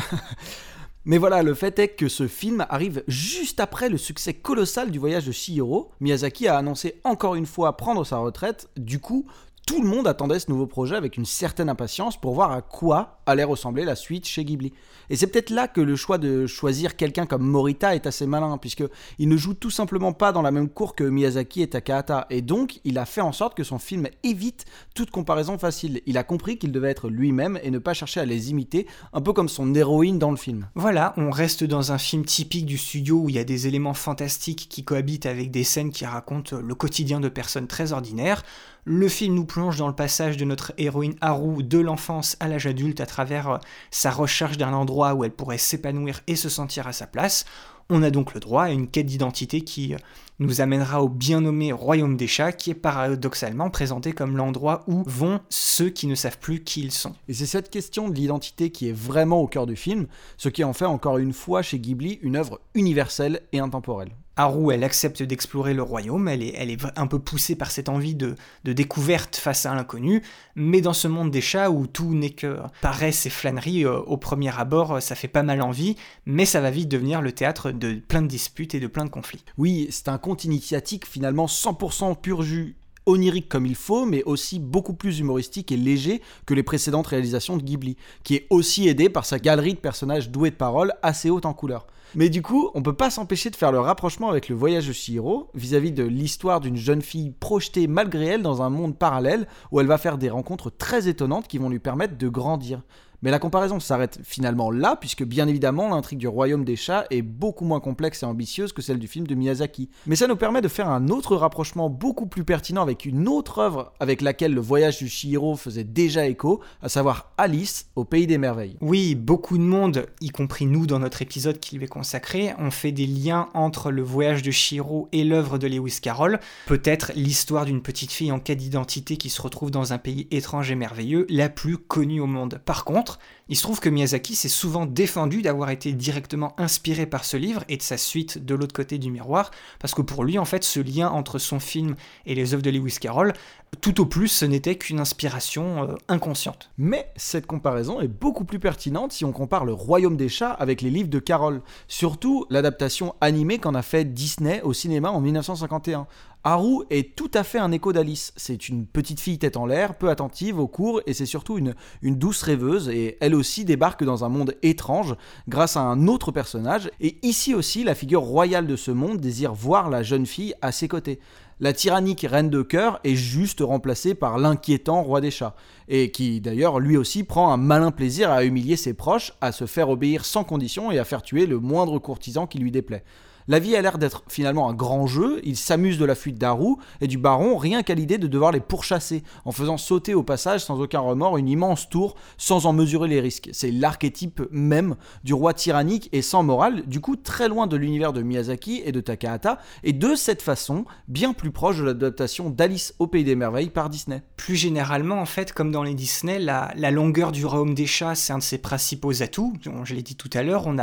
Mais 1.05 1.17
voilà, 1.17 1.45
le 1.45 1.55
fait 1.55 1.79
est 1.79 1.89
que 1.91 2.09
ce 2.09 2.27
film 2.27 2.67
arrive 2.71 3.05
juste 3.07 3.61
après 3.61 3.89
le 3.89 3.99
succès 3.99 4.35
colossal 4.35 4.91
du 4.91 4.99
voyage 4.99 5.27
de 5.27 5.33
Shihiro. 5.33 5.93
Miyazaki 6.01 6.49
a 6.49 6.59
annoncé 6.59 7.01
encore 7.05 7.37
une 7.37 7.47
fois 7.47 7.77
prendre 7.77 8.05
sa 8.05 8.17
retraite, 8.19 8.69
du 8.77 8.99
coup, 8.99 9.27
tout 9.69 9.83
le 9.83 9.89
monde 9.89 10.09
attendait 10.09 10.39
ce 10.39 10.51
nouveau 10.51 10.67
projet 10.67 10.97
avec 10.97 11.19
une 11.19 11.27
certaine 11.27 11.69
impatience 11.69 12.19
pour 12.19 12.33
voir 12.33 12.53
à 12.53 12.63
quoi 12.63 13.21
allait 13.27 13.45
ressembler 13.45 13.85
la 13.85 13.97
suite 13.97 14.27
chez 14.27 14.43
Ghibli. 14.43 14.73
Et 15.11 15.17
c'est 15.17 15.27
peut-être 15.27 15.51
là 15.51 15.69
que 15.69 15.83
le 15.83 15.95
choix 15.95 16.17
de 16.17 16.47
choisir 16.47 16.97
quelqu'un 16.97 17.27
comme 17.27 17.43
Morita 17.43 17.95
est 17.95 18.07
assez 18.07 18.27
malin, 18.27 18.57
puisque 18.57 18.85
il 19.19 19.29
ne 19.29 19.37
joue 19.37 19.53
tout 19.53 19.69
simplement 19.71 20.15
pas 20.15 20.33
dans 20.33 20.41
la 20.41 20.51
même 20.51 20.71
cour 20.71 20.95
que 20.95 21.05
Miyazaki 21.05 21.61
et 21.61 21.69
Takahata, 21.69 22.27
et 22.31 22.41
donc 22.41 22.81
il 22.85 22.97
a 22.97 23.05
fait 23.05 23.21
en 23.21 23.33
sorte 23.33 23.55
que 23.55 23.63
son 23.63 23.79
film 23.79 24.09
évite 24.23 24.65
toute 24.95 25.11
comparaison 25.11 25.59
facile. 25.59 26.01
Il 26.07 26.17
a 26.17 26.25
compris 26.25 26.57
qu'il 26.57 26.73
devait 26.73 26.91
être 26.91 27.11
lui-même 27.11 27.61
et 27.63 27.71
ne 27.71 27.79
pas 27.79 27.93
chercher 27.93 28.21
à 28.21 28.25
les 28.25 28.51
imiter, 28.51 28.87
un 29.13 29.21
peu 29.21 29.35
comme 29.35 29.51
son 29.51 29.75
héroïne 29.75 30.19
dans 30.19 30.31
le 30.31 30.39
film. 30.39 30.67
Voilà, 30.77 31.13
on 31.19 31.31
reste 31.31 31.65
dans 31.65 31.93
un 31.93 31.99
film 31.99 32.25
typique 32.25 32.65
du 32.65 32.79
studio 32.79 33.17
où 33.17 33.29
il 33.29 33.35
y 33.35 33.39
a 33.39 33.45
des 33.45 33.67
éléments 33.67 33.95
fantastiques 33.95 34.69
qui 34.71 34.83
cohabitent 34.83 35.27
avec 35.27 35.51
des 35.51 35.65
scènes 35.65 35.91
qui 35.91 36.07
racontent 36.07 36.57
le 36.59 36.75
quotidien 36.75 37.21
de 37.21 37.29
personnes 37.29 37.67
très 37.67 37.93
ordinaires. 37.93 38.43
Le 38.85 39.09
film 39.09 39.35
nous 39.35 39.45
plonge 39.45 39.77
dans 39.77 39.89
le 39.89 39.95
passage 39.95 40.37
de 40.37 40.45
notre 40.45 40.73
héroïne 40.79 41.17
Haru 41.21 41.63
de 41.63 41.79
l'enfance 41.79 42.37
à 42.41 42.49
l'âge 42.49 42.67
adulte 42.67 43.01
à 43.01 43.07
travers 43.07 43.51
euh, 43.51 43.59
sa 43.91 44.11
recherche 44.11 44.57
d'un 44.57 44.73
endroit 44.73 45.15
où 45.15 45.25
elle 45.25 45.31
pourrait 45.31 45.59
s'épanouir 45.59 46.21
et 46.27 46.37
se 46.37 46.49
sentir 46.49 46.87
à 46.87 46.93
sa 46.93 47.07
place. 47.07 47.45
On 47.91 48.03
a 48.03 48.11
donc 48.11 48.35
le 48.35 48.41
droit 48.41 48.65
à 48.65 48.71
une 48.71 48.89
quête 48.89 49.07
d'identité 49.07 49.63
qui 49.63 49.95
euh, 49.95 49.99
nous 50.39 50.61
amènera 50.61 51.03
au 51.03 51.09
bien 51.09 51.41
nommé 51.41 51.73
Royaume 51.73 52.17
des 52.17 52.27
Chats, 52.27 52.53
qui 52.53 52.71
est 52.71 52.75
paradoxalement 52.75 53.71
présenté 53.71 54.13
comme 54.13 54.37
l'endroit 54.37 54.85
où 54.87 55.03
vont 55.07 55.41
ceux 55.49 55.91
qui 55.91 56.07
ne 56.07 56.15
savent 56.15 56.39
plus 56.39 56.63
qui 56.63 56.81
ils 56.81 56.93
sont. 56.93 57.15
Et 57.29 57.35
c'est 57.35 57.47
cette 57.47 57.71
question 57.71 58.09
de 58.09 58.15
l'identité 58.15 58.71
qui 58.71 58.89
est 58.89 58.97
vraiment 58.97 59.41
au 59.41 59.47
cœur 59.47 59.67
du 59.67 59.77
film, 59.77 60.07
ce 60.37 60.49
qui 60.49 60.65
en 60.65 60.73
fait 60.73 60.85
encore 60.85 61.19
une 61.19 61.33
fois 61.33 61.63
chez 61.63 61.79
Ghibli 61.79 62.19
une 62.23 62.37
œuvre 62.37 62.61
universelle 62.75 63.41
et 63.53 63.59
intemporelle. 63.59 64.13
Haru, 64.39 64.73
elle 64.73 64.85
accepte 64.85 65.23
d'explorer 65.23 65.75
le 65.75 65.83
royaume, 65.83 66.29
elle 66.29 66.43
est, 66.43 66.79
un 66.97 67.07
peu 67.09 67.19
poussée 67.19 67.57
par 67.57 67.73
cette 67.73 67.89
envie 67.89 68.15
de, 68.15 68.37
découverte 68.65 69.35
face 69.35 69.67
à 69.67 69.75
l'inconnu, 69.75 70.23
mais 70.55 70.81
dans 70.81 70.93
ce 70.93 71.09
monde 71.09 71.33
des 71.33 71.41
chats 71.41 71.71
où 71.71 71.89
tout 71.89 72.15
n'est 72.15 72.31
que 72.31 72.59
paresse 72.81 73.27
et 73.27 73.31
flânerie, 73.31 73.85
euh, 73.85 73.99
au 73.99 74.17
premier 74.17 74.57
abord, 74.57 75.03
ça 75.03 75.17
fait 75.17 75.27
pas 75.27 75.43
mal 75.43 75.61
envie, 75.61 75.97
mais 76.25 76.45
ça 76.45 76.61
va 76.61 76.71
vite 76.71 76.89
devenir 76.89 77.21
le 77.21 77.33
théâtre 77.33 77.73
de 77.73 77.95
plein 77.95 78.23
de 78.23 78.29
disputes 78.29 78.77
et 78.77 78.81
de 78.81 78.87
plein 78.87 79.05
de 79.05 79.11
conflits. 79.11 79.45
Oui, 79.57 79.89
c'est 79.91 80.09
un 80.09 80.19
conte 80.19 80.45
initiatique 80.45 81.05
finalement 81.05 81.47
100% 81.47 82.21
pur 82.21 82.43
jus 82.43 82.77
onirique 83.09 83.49
comme 83.49 83.67
il 83.67 83.75
faut, 83.75 84.07
mais 84.07 84.23
aussi 84.25 84.61
beaucoup 84.61 84.95
plus 84.95 85.19
humoristique 85.19 85.73
et 85.73 85.77
léger 85.77 86.23
que 86.47 86.55
les 86.55 86.63
précédentes 86.63 87.07
réalisations 87.09 87.57
de 87.57 87.63
Ghibli, 87.63 87.97
qui 88.23 88.37
est 88.37 88.47
aussi 88.51 88.89
aidé 88.89 89.09
par 89.09 89.25
sa 89.25 89.39
galerie 89.39 89.75
de 89.75 89.79
personnages 89.79 90.31
doués 90.31 90.51
de 90.51 90.57
parole 90.57 90.95
assez 91.03 91.31
haute 91.31 91.47
en 91.47 91.55
couleur. 91.55 91.87
Mais 92.15 92.31
du 92.31 92.43
coup, 92.43 92.71
on 92.75 92.83
peut 92.83 92.95
pas 92.95 93.11
s'empêcher 93.11 93.51
de 93.51 93.57
faire 93.57 93.73
le 93.73 93.81
rapprochement 93.81 94.31
avec 94.31 94.49
le 94.49 94.57
voyage 94.57 94.89
de 94.89 94.93
Shihiro 94.93 95.51
vis-à-vis 95.55 95.93
de 95.93 96.05
l'histoire 96.05 96.61
d'une 96.61 96.77
jeune 96.77 97.03
fille 97.03 97.33
projetée 97.39 97.87
malgré 97.87 98.27
elle 98.27 98.43
dans 98.43 98.63
un 98.63 98.71
monde 98.71 98.97
parallèle 98.97 99.47
où 99.73 99.81
elle 99.81 99.87
va 99.87 99.99
faire 99.99 100.19
des 100.19 100.31
rencontres 100.31 100.71
très 100.71 101.09
étonnantes 101.09 101.49
qui 101.49 101.59
vont 101.59 101.69
lui 101.69 101.79
permettre 101.79 102.17
de 102.17 102.29
grandir. 102.29 102.83
Mais 103.21 103.33
la 103.33 103.41
comparaison 103.41 103.81
s'arrête 103.81 104.21
finalement 104.23 104.71
là, 104.71 104.95
puisque 104.95 105.25
bien 105.25 105.49
évidemment 105.49 105.89
l'intrigue 105.89 106.21
du 106.21 106.29
royaume 106.29 106.65
des 106.65 106.77
chats 106.77 107.05
est 107.11 107.23
beaucoup 107.23 107.65
moins 107.65 107.81
complexe 107.81 108.23
et 108.23 108.27
ambitieuse 108.27 108.73
que 108.73 108.81
celle 108.81 109.01
du 109.01 109.09
film 109.09 109.27
de 109.27 109.35
Miyazaki. 109.35 109.91
Mais 110.07 110.15
ça 110.15 110.29
nous 110.29 110.37
permet 110.37 110.61
de 110.61 110.69
faire 110.69 110.89
un 110.89 111.09
autre 111.09 111.35
rapprochement 111.35 111.91
beaucoup 111.91 112.27
plus 112.27 112.45
pertinent 112.45 112.83
avec 112.83 113.05
une 113.05 113.27
autre 113.27 113.59
œuvre 113.59 113.93
avec 113.99 114.21
laquelle 114.21 114.55
le 114.55 114.61
voyage 114.61 114.99
du 114.99 115.09
Chihiro 115.09 115.57
faisait 115.57 115.83
déjà 115.83 116.27
écho, 116.29 116.61
à 116.81 116.89
savoir 116.89 117.33
Alice 117.39 117.89
au 117.97 118.05
pays 118.05 118.29
des 118.29 118.39
merveilles. 118.39 118.77
Oui, 118.81 119.17
beaucoup 119.17 119.59
de 119.59 119.65
monde, 119.65 120.07
y 120.21 120.29
compris 120.29 120.67
nous 120.67 120.87
dans 120.87 121.01
notre 121.01 121.21
épisode 121.23 121.59
qui 121.59 121.77
lui 121.77 121.87
est 121.87 121.89
consacré, 121.89 122.55
ont 122.59 122.71
fait 122.71 122.93
des 122.93 123.07
liens 123.07 123.49
entre 123.55 123.91
le 123.91 124.03
voyage 124.03 124.43
de 124.43 124.53
Chihiro 124.53 125.09
et 125.11 125.25
l'œuvre 125.25 125.59
de 125.59 125.67
Lewis 125.67 125.99
Carroll. 126.01 126.39
Peut-être 126.67 127.11
l'histoire 127.17 127.65
d'une 127.65 127.83
petite 127.83 128.13
fille 128.13 128.31
en 128.31 128.39
quête 128.39 128.59
d'identité 128.59 129.17
qui 129.17 129.29
se 129.29 129.43
retrouve 129.43 129.73
dans 129.73 129.93
un 129.93 129.99
pays 129.99 130.29
étrange 130.31 130.71
et 130.71 130.77
merveilleux, 130.77 131.27
la 131.29 131.49
plus 131.49 131.79
connue 131.79 132.21
au 132.21 132.27
monde. 132.27 132.61
Par 132.65 132.85
contre, 132.85 133.08
il 133.49 133.57
se 133.57 133.63
trouve 133.63 133.81
que 133.81 133.89
Miyazaki 133.89 134.35
s'est 134.35 134.49
souvent 134.49 134.85
défendu 134.85 135.41
d'avoir 135.41 135.71
été 135.71 135.93
directement 135.93 136.55
inspiré 136.59 137.07
par 137.07 137.25
ce 137.25 137.37
livre 137.37 137.65
et 137.69 137.77
de 137.79 137.83
sa 137.83 137.97
suite 137.97 138.45
de 138.45 138.55
l'autre 138.55 138.75
côté 138.75 138.99
du 138.99 139.11
miroir, 139.11 139.51
parce 139.79 139.95
que 139.95 140.03
pour 140.03 140.25
lui, 140.25 140.39
en 140.39 140.45
fait, 140.45 140.65
ce 140.65 140.81
lien 140.81 141.09
entre 141.09 141.39
son 141.39 141.59
film 141.59 141.95
et 142.27 142.35
les 142.35 142.53
œuvres 142.53 142.63
de 142.63 142.71
Lewis 142.71 142.99
Carroll, 143.01 143.33
tout 143.81 144.01
au 144.01 144.07
plus, 144.07 144.29
ce 144.29 144.45
n'était 144.45 144.77
qu'une 144.77 144.99
inspiration 144.99 145.85
euh, 145.85 145.95
inconsciente. 146.09 146.71
Mais 146.79 147.11
cette 147.17 147.47
comparaison 147.47 148.01
est 148.01 148.09
beaucoup 148.09 148.45
plus 148.45 148.59
pertinente 148.59 149.13
si 149.13 149.25
on 149.25 149.33
compare 149.33 149.65
le 149.65 149.73
Royaume 149.73 150.17
des 150.17 150.29
chats 150.29 150.53
avec 150.53 150.81
les 150.81 150.91
livres 150.91 151.11
de 151.11 151.19
Carroll, 151.19 151.61
surtout 151.87 152.47
l'adaptation 152.51 153.15
animée 153.21 153.59
qu'en 153.59 153.75
a 153.75 153.83
fait 153.83 154.05
Disney 154.05 154.63
au 154.63 154.73
cinéma 154.73 155.11
en 155.11 155.21
1951. 155.21 156.07
Haru 156.45 156.85
est 156.91 157.17
tout 157.17 157.31
à 157.35 157.43
fait 157.43 157.59
un 157.59 157.73
écho 157.73 157.93
d'Alice. 157.93 158.33
C'est 158.37 158.69
une 158.69 158.87
petite 158.87 159.21
fille 159.21 159.39
tête 159.39 159.57
en 159.57 159.67
l'air, 159.67 159.97
peu 159.97 160.09
attentive 160.09 160.59
au 160.59 160.69
cours, 160.69 161.01
et 161.07 161.13
c'est 161.13 161.27
surtout 161.27 161.59
une, 161.59 161.75
douce 162.03 162.43
rêveuse, 162.43 162.89
et 162.89 163.19
elle 163.21 163.35
aussi 163.35 163.65
débarque 163.65 164.05
dans 164.05 164.25
un 164.25 164.29
monde 164.29 164.55
étrange 164.63 165.17
grâce 165.49 165.77
à 165.77 165.81
un 165.81 166.07
autre 166.07 166.31
personnage, 166.31 166.91
et 167.01 167.19
ici 167.23 167.55
aussi 167.55 167.83
la 167.83 167.95
figure 167.95 168.23
royale 168.23 168.67
de 168.67 168.77
ce 168.77 168.93
monde 168.93 169.19
désire 169.19 169.53
voir 169.53 169.91
la 169.91 170.03
jeune 170.03 170.27
fille 170.27 170.55
à 170.63 170.71
ses 170.71 170.87
côtés. 170.87 171.19
La 171.61 171.73
tyrannique 171.73 172.25
reine 172.29 172.51
de 172.51 172.63
cœur 172.63 173.01
est 173.03 173.17
juste 173.17 173.61
remplacée 173.61 174.15
par 174.15 174.39
l'inquiétant 174.39 175.03
roi 175.03 175.21
des 175.21 175.33
chats, 175.33 175.57
et 175.89 176.13
qui 176.13 176.41
d'ailleurs 176.41 176.79
lui 176.79 176.97
aussi 176.97 177.25
prend 177.25 177.53
un 177.53 177.57
malin 177.57 177.91
plaisir 177.91 178.31
à 178.31 178.45
humilier 178.45 178.77
ses 178.77 178.95
proches, 178.95 179.33
à 179.41 179.51
se 179.51 179.67
faire 179.67 179.91
obéir 179.91 180.25
sans 180.25 180.45
condition 180.45 180.93
et 180.93 181.01
à 181.01 181.05
faire 181.05 181.23
tuer 181.23 181.47
le 181.47 181.59
moindre 181.59 181.99
courtisan 181.99 182.47
qui 182.47 182.59
lui 182.59 182.71
déplaît. 182.71 183.03
La 183.51 183.61
vie 183.61 183.77
a 183.77 183.81
l'air 183.81 183.97
d'être 183.97 184.25
finalement 184.29 184.69
un 184.69 184.75
grand 184.75 185.07
jeu, 185.07 185.41
il 185.43 185.57
s'amuse 185.57 185.97
de 185.97 186.05
la 186.05 186.15
fuite 186.15 186.37
d'Aru 186.37 186.75
et 187.01 187.07
du 187.07 187.17
baron 187.17 187.57
rien 187.57 187.83
qu'à 187.83 187.95
l'idée 187.95 188.19
de 188.19 188.27
devoir 188.27 188.53
les 188.53 188.61
pourchasser, 188.61 189.23
en 189.47 189.53
faisant 189.53 189.79
sauter 189.79 190.13
au 190.13 190.23
passage 190.23 190.67
sans 190.67 190.79
aucun 190.79 191.01
remords 191.01 191.39
une 191.39 191.49
immense 191.49 191.89
tour 191.89 192.15
sans 192.37 192.67
en 192.67 192.75
mesurer 192.75 193.09
les 193.09 193.23
risques. 193.23 193.49
C'est 193.53 193.71
l'archétype 193.71 194.43
même 194.51 194.97
du 195.25 195.33
roi 195.33 195.55
tyrannique 195.55 196.11
et 196.13 196.21
sans 196.21 196.43
morale, 196.43 196.83
du 196.87 197.01
coup 197.01 197.17
très 197.17 197.49
loin 197.49 197.67
de 197.67 197.79
l'univers 197.79 198.13
de 198.13 198.21
Miyazaki 198.21 198.83
et 198.85 198.93
de 198.93 199.01
Takahata, 199.01 199.61
et 199.83 199.95
de 199.95 200.15
cette 200.15 200.43
façon 200.43 200.85
bien 201.09 201.33
plus 201.33 201.51
proche 201.51 201.79
de 201.79 201.85
l'adaptation 201.85 202.51
d'Alice 202.51 202.95
au 202.99 203.07
Pays 203.07 203.25
des 203.25 203.35
Merveilles 203.35 203.71
par 203.71 203.89
Disney. 203.89 204.23
Plus 204.37 204.57
généralement, 204.57 205.23
en 205.23 205.27
fait, 205.27 205.55
comme 205.55 205.73
dans 205.73 205.83
les 205.83 205.95
Disney, 205.95 206.39
la, 206.39 206.91
longueur 206.91 207.33
du 207.33 207.47
royaume 207.47 207.75
des 207.75 207.87
chats, 207.87 208.15
c'est 208.15 208.35
un 208.35 208.39
de 208.39 208.43
ses 208.43 208.59
principaux 208.59 209.23
atouts. 209.23 209.55
Je 209.85 209.95
l'ai 209.95 210.03
dit 210.03 210.17
tout 210.17 210.31
à 210.35 210.43
l'heure, 210.43 210.67
on 210.67 210.75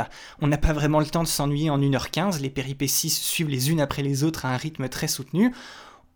n'a 0.48 0.58
pas 0.58 0.72
vraiment 0.72 0.98
le 0.98 1.06
temps 1.06 1.22
de 1.22 1.28
s'ennuyer 1.28 1.70
en 1.70 1.78
1h15, 1.78 2.40
les 2.40 2.55
péripéties 2.56 3.10
suivent 3.10 3.50
les 3.50 3.70
unes 3.70 3.82
après 3.82 4.02
les 4.02 4.24
autres 4.24 4.46
à 4.46 4.48
un 4.48 4.56
rythme 4.56 4.88
très 4.88 5.08
soutenu. 5.08 5.52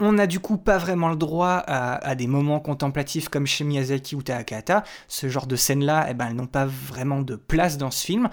On 0.00 0.12
n'a 0.12 0.26
du 0.26 0.40
coup 0.40 0.56
pas 0.56 0.78
vraiment 0.78 1.10
le 1.10 1.16
droit 1.16 1.62
à, 1.66 2.14
des 2.14 2.26
moments 2.26 2.58
contemplatifs 2.58 3.28
comme 3.28 3.46
chez 3.46 3.64
Miyazaki 3.64 4.16
ou 4.16 4.22
Takahata. 4.22 4.82
Ce 5.06 5.28
genre 5.28 5.46
de 5.46 5.56
scènes-là, 5.56 6.06
eh 6.08 6.14
ben, 6.14 6.28
elles 6.28 6.36
n'ont 6.36 6.46
pas 6.46 6.64
vraiment 6.64 7.20
de 7.20 7.36
place 7.36 7.76
dans 7.76 7.90
ce 7.90 8.06
film. 8.06 8.30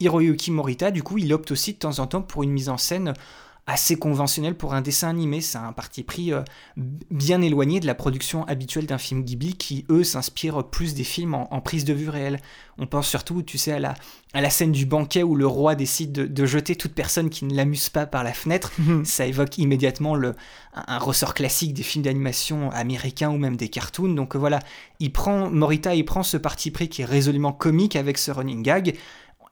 Hiroyuki 0.00 0.50
Morita, 0.50 0.90
du 0.90 1.02
coup, 1.02 1.18
il 1.18 1.30
opte 1.34 1.50
aussi 1.50 1.74
de 1.74 1.78
temps 1.78 1.98
en 1.98 2.06
temps 2.06 2.22
pour 2.22 2.42
une 2.42 2.50
mise 2.50 2.70
en 2.70 2.78
scène 2.78 3.12
assez 3.66 3.96
conventionnel 3.96 4.56
pour 4.56 4.74
un 4.74 4.80
dessin 4.80 5.08
animé. 5.08 5.40
C'est 5.40 5.58
un 5.58 5.72
parti 5.72 6.02
pris 6.02 6.32
euh, 6.32 6.42
bien 7.10 7.40
éloigné 7.40 7.80
de 7.80 7.86
la 7.86 7.94
production 7.94 8.44
habituelle 8.46 8.86
d'un 8.86 8.98
film 8.98 9.22
Ghibli 9.22 9.54
qui, 9.54 9.84
eux, 9.90 10.04
s'inspirent 10.04 10.64
plus 10.68 10.94
des 10.94 11.04
films 11.04 11.34
en, 11.34 11.60
prise 11.60 11.84
de 11.84 11.92
vue 11.92 12.08
réelle. 12.08 12.40
On 12.78 12.86
pense 12.86 13.08
surtout, 13.08 13.42
tu 13.42 13.58
sais, 13.58 13.72
à 13.72 13.78
la, 13.78 13.94
à 14.32 14.40
la 14.40 14.50
scène 14.50 14.72
du 14.72 14.86
banquet 14.86 15.22
où 15.22 15.36
le 15.36 15.46
roi 15.46 15.74
décide 15.74 16.12
de, 16.12 16.46
jeter 16.46 16.74
toute 16.74 16.94
personne 16.94 17.30
qui 17.30 17.44
ne 17.44 17.54
l'amuse 17.54 17.90
pas 17.90 18.06
par 18.06 18.24
la 18.24 18.32
fenêtre. 18.32 18.72
Mhm. 18.78 19.04
Ça 19.04 19.26
évoque 19.26 19.58
immédiatement 19.58 20.14
le, 20.14 20.34
un, 20.74 20.98
ressort 20.98 21.34
classique 21.34 21.74
des 21.74 21.82
films 21.82 22.04
d'animation 22.04 22.70
américains 22.70 23.30
ou 23.30 23.38
même 23.38 23.56
des 23.56 23.68
cartoons. 23.68 24.14
Donc 24.14 24.34
voilà, 24.36 24.60
il 24.98 25.12
prend, 25.12 25.50
Morita, 25.50 25.94
il 25.94 26.04
prend 26.04 26.22
ce 26.22 26.36
parti 26.36 26.70
pris 26.70 26.88
qui 26.88 27.02
est 27.02 27.06
résolument 27.06 27.52
comique 27.52 27.96
avec 27.96 28.18
ce 28.18 28.30
running 28.30 28.62
gag 28.62 28.96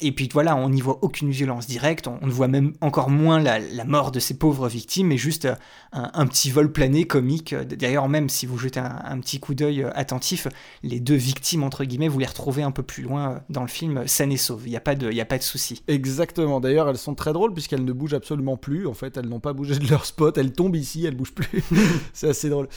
et 0.00 0.12
puis 0.12 0.28
voilà, 0.32 0.54
on 0.54 0.70
n'y 0.70 0.80
voit 0.80 0.98
aucune 1.02 1.30
violence 1.30 1.66
directe, 1.66 2.06
on, 2.06 2.24
ne 2.24 2.30
voit 2.30 2.46
même 2.46 2.72
encore 2.80 3.10
moins 3.10 3.40
la, 3.40 3.58
mort 3.84 4.12
de 4.12 4.20
ces 4.20 4.38
pauvres 4.38 4.68
victimes, 4.68 5.08
mais 5.08 5.16
juste 5.16 5.46
euh, 5.46 5.56
un, 5.92 6.26
petit 6.28 6.52
vol 6.52 6.70
plané 6.70 7.04
comique. 7.04 7.52
D'ailleurs, 7.52 8.08
même 8.08 8.28
si 8.28 8.46
vous 8.46 8.58
jetez 8.58 8.78
un, 8.78 9.18
petit 9.18 9.40
coup 9.40 9.54
d'œil 9.54 9.82
euh, 9.82 9.90
attentif, 9.96 10.46
les 10.84 11.00
deux 11.00 11.16
victimes, 11.16 11.64
entre 11.64 11.84
guillemets, 11.84 12.06
vous 12.06 12.20
les 12.20 12.26
retrouvez 12.26 12.62
un 12.62 12.70
peu 12.70 12.84
plus 12.84 13.02
loin 13.02 13.32
euh, 13.32 13.38
dans 13.50 13.62
le 13.62 13.68
film, 13.68 14.06
saines 14.06 14.30
et 14.30 14.36
sauves. 14.36 14.62
Il 14.66 14.70
n'y 14.70 14.76
a 14.76 14.80
pas 14.80 14.94
de, 14.94 15.10
y 15.10 15.20
a 15.20 15.26
pas 15.26 15.38
de 15.38 15.42
souci. 15.42 15.82
Exactement. 15.88 16.60
D'ailleurs, 16.60 16.88
elles 16.88 16.96
sont 16.96 17.16
très 17.16 17.32
drôles 17.32 17.52
puisqu'elles 17.52 17.84
ne 17.84 17.92
bougent 17.92 18.14
absolument 18.14 18.56
plus. 18.56 18.86
En 18.86 18.94
fait, 18.94 19.16
elles 19.16 19.28
n'ont 19.28 19.40
pas 19.40 19.52
bougé 19.52 19.80
de 19.80 19.88
leur 19.88 20.04
spot. 20.04 20.38
Elles 20.38 20.52
tombent 20.52 20.76
ici, 20.76 21.06
elles 21.06 21.16
bougent 21.16 21.34
plus. 21.34 21.64
C'est 22.12 22.28
assez 22.28 22.48
drôle. 22.48 22.68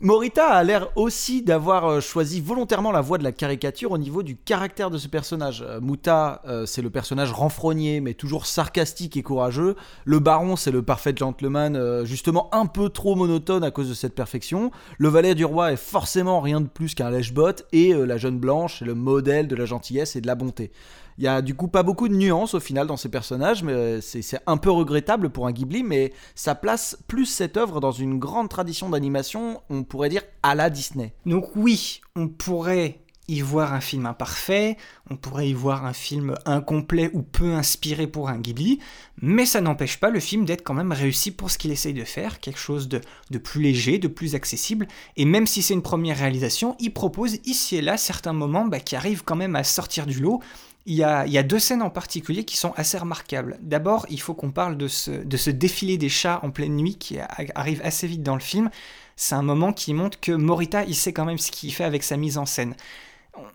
Morita 0.00 0.48
a 0.48 0.64
l'air 0.64 0.88
aussi 0.96 1.42
d'avoir 1.42 1.86
euh, 1.86 2.00
choisi 2.00 2.40
volontairement 2.40 2.90
la 2.90 3.00
voie 3.00 3.16
de 3.16 3.22
la 3.22 3.30
caricature 3.30 3.92
au 3.92 3.98
niveau 3.98 4.24
du 4.24 4.36
caractère 4.36 4.90
de 4.90 4.98
ce 4.98 5.06
personnage. 5.06 5.64
Euh, 5.64 5.80
Muta, 5.80 6.42
euh, 6.48 6.66
c'est 6.66 6.82
le 6.82 6.90
personnage 6.90 7.30
renfrogné, 7.30 8.00
mais 8.00 8.14
toujours 8.14 8.46
sarcastique 8.46 9.16
et 9.16 9.22
courageux. 9.22 9.76
Le 10.04 10.18
baron, 10.18 10.56
c'est 10.56 10.72
le 10.72 10.82
parfait 10.82 11.14
gentleman, 11.16 12.04
justement 12.04 12.52
un 12.52 12.66
peu 12.66 12.88
trop 12.88 13.14
monotone 13.14 13.62
à 13.62 13.70
cause 13.70 13.88
de 13.88 13.94
cette 13.94 14.16
perfection. 14.16 14.72
Le 14.98 15.08
valet 15.08 15.36
du 15.36 15.44
roi 15.44 15.72
est 15.72 15.76
forcément 15.76 16.40
rien 16.40 16.60
de 16.60 16.66
plus 16.66 16.96
qu'un 16.96 17.10
lèche-botte, 17.10 17.64
et 17.72 17.92
la 17.92 18.16
jeune 18.16 18.38
blanche 18.38 18.82
est 18.82 18.86
le 18.86 18.94
modèle 18.94 19.46
de 19.46 19.54
la 19.54 19.64
gentillesse 19.64 20.16
et 20.16 20.20
de 20.20 20.26
la 20.26 20.34
bonté. 20.34 20.72
Il 21.18 21.24
y 21.24 21.28
a 21.28 21.42
du 21.42 21.54
coup 21.54 21.68
pas 21.68 21.82
beaucoup 21.82 22.08
de 22.08 22.14
nuances 22.14 22.54
au 22.54 22.60
final 22.60 22.86
dans 22.86 22.96
ces 22.96 23.08
personnages, 23.08 23.62
mais 23.62 23.72
euh, 23.72 24.00
c'est 24.00 24.40
un 24.46 24.56
peu 24.56 24.70
regrettable 24.70 25.30
pour 25.30 25.46
un 25.46 25.52
Ghibli, 25.52 25.82
mais 25.82 26.12
ça 26.34 26.54
place 26.54 26.98
plus 27.06 27.26
cette 27.26 27.56
œuvre 27.56 27.80
dans 27.80 27.92
une 27.92 28.18
grande 28.18 28.48
tradition 28.48 28.90
d'animation, 28.90 29.62
on 29.70 29.84
pourrait 29.84 30.08
dire 30.08 30.22
à 30.42 30.54
la 30.54 30.70
Disney. 30.70 31.14
Donc 31.26 31.54
oui, 31.56 32.00
on 32.16 32.28
pourrait 32.28 33.00
y 33.28 33.40
voir 33.40 33.72
un 33.72 33.80
film 33.80 34.06
imparfait, 34.06 34.76
on 35.10 35.16
pourrait 35.16 35.48
y 35.48 35.54
voir 35.54 35.86
un 35.86 35.92
film 35.92 36.34
incomplet 36.44 37.10
ou 37.14 37.22
peu 37.22 37.54
inspiré 37.54 38.06
pour 38.06 38.28
un 38.28 38.38
Ghibli, 38.38 38.80
mais 39.22 39.46
ça 39.46 39.60
n'empêche 39.60 39.98
pas 39.98 40.10
le 40.10 40.20
film 40.20 40.44
d'être 40.44 40.62
quand 40.62 40.74
même 40.74 40.92
réussi 40.92 41.30
pour 41.30 41.50
ce 41.50 41.56
qu'il 41.56 41.70
essaye 41.70 41.94
de 41.94 42.04
faire, 42.04 42.40
quelque 42.40 42.58
chose 42.58 42.88
de, 42.88 43.00
plus 43.38 43.62
léger, 43.62 43.98
de 43.98 44.08
plus 44.08 44.34
accessible, 44.34 44.86
et 45.16 45.24
même 45.24 45.46
si 45.46 45.62
c'est 45.62 45.74
une 45.74 45.82
première 45.82 46.18
réalisation, 46.18 46.76
il 46.80 46.92
propose 46.92 47.38
ici 47.44 47.76
et 47.76 47.82
là 47.82 47.96
certains 47.96 48.34
moments 48.34 48.66
bah, 48.66 48.80
qui 48.80 48.96
arrivent 48.96 49.24
quand 49.24 49.36
même 49.36 49.56
à 49.56 49.64
sortir 49.64 50.06
du 50.06 50.20
lot, 50.20 50.40
il 50.86 50.94
y, 50.94 51.02
a, 51.02 51.42
deux 51.42 51.58
scènes 51.58 51.80
en 51.80 51.88
particulier 51.88 52.44
qui 52.44 52.58
sont 52.58 52.72
assez 52.76 52.98
remarquables. 52.98 53.58
D'abord, 53.62 54.04
il 54.10 54.20
faut 54.20 54.34
qu'on 54.34 54.50
parle 54.50 54.76
de 54.76 54.86
ce, 54.86 55.50
défilé 55.50 55.96
des 55.96 56.10
chats 56.10 56.40
en 56.42 56.50
pleine 56.50 56.76
nuit 56.76 56.96
qui 56.96 57.18
arrive 57.54 57.80
assez 57.82 58.06
vite 58.06 58.22
dans 58.22 58.34
le 58.34 58.40
film. 58.40 58.68
C'est 59.16 59.34
un 59.34 59.42
moment 59.42 59.72
qui 59.72 59.94
montre 59.94 60.20
que 60.20 60.32
Morita, 60.32 60.84
il 60.84 60.94
sait 60.94 61.14
quand 61.14 61.24
même 61.24 61.38
ce 61.38 61.50
qu'il 61.50 61.72
fait 61.72 61.84
avec 61.84 62.02
sa 62.02 62.18
mise 62.18 62.36
en 62.36 62.44
scène. 62.44 62.74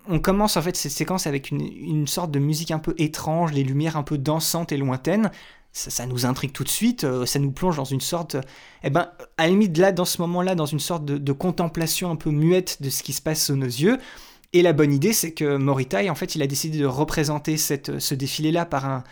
On 0.08 0.18
commence 0.18 0.56
en 0.56 0.62
fait 0.62 0.76
cette 0.76 0.90
séquence 0.90 1.28
avec 1.28 1.52
une, 1.52 2.06
sorte 2.08 2.32
de 2.32 2.40
musique 2.40 2.72
un 2.72 2.80
peu 2.80 2.94
étrange, 2.98 3.52
les 3.52 3.62
lumières 3.62 3.96
un 3.96 4.02
peu 4.02 4.18
dansantes 4.18 4.72
et 4.72 4.76
lointaines. 4.76 5.30
Ça, 5.72 6.04
nous 6.06 6.26
intrigue 6.26 6.50
tout 6.50 6.64
de 6.64 6.68
suite, 6.68 7.04
euh, 7.04 7.26
ça 7.26 7.38
nous 7.38 7.52
plonge 7.52 7.76
dans 7.76 7.84
une 7.84 8.00
sorte, 8.00 8.36
eh 8.82 8.90
ben, 8.90 9.08
à 9.38 9.44
la 9.44 9.50
limite 9.50 9.78
là, 9.78 9.92
dans 9.92 10.04
ce 10.04 10.20
moment-là, 10.22 10.56
dans 10.56 10.66
une 10.66 10.80
sorte 10.80 11.04
de 11.04 11.32
contemplation 11.32 12.10
un 12.10 12.16
peu 12.16 12.30
muette 12.30 12.82
de 12.82 12.90
ce 12.90 13.04
qui 13.04 13.12
se 13.12 13.22
passe 13.22 13.46
sous 13.46 13.54
nos 13.54 13.66
yeux. 13.66 13.98
Et 14.52 14.62
la 14.62 14.72
bonne 14.72 14.92
idée, 14.92 15.12
c'est 15.12 15.32
que 15.32 15.56
Moritai, 15.56 16.10
en 16.10 16.14
fait, 16.14 16.34
il 16.34 16.42
a 16.42 16.46
décidé 16.46 16.78
de 16.78 16.86
représenter 16.86 17.56
ce 17.56 18.14
défilé-là 18.14 18.66
par 18.66 18.84
un, 18.84 19.04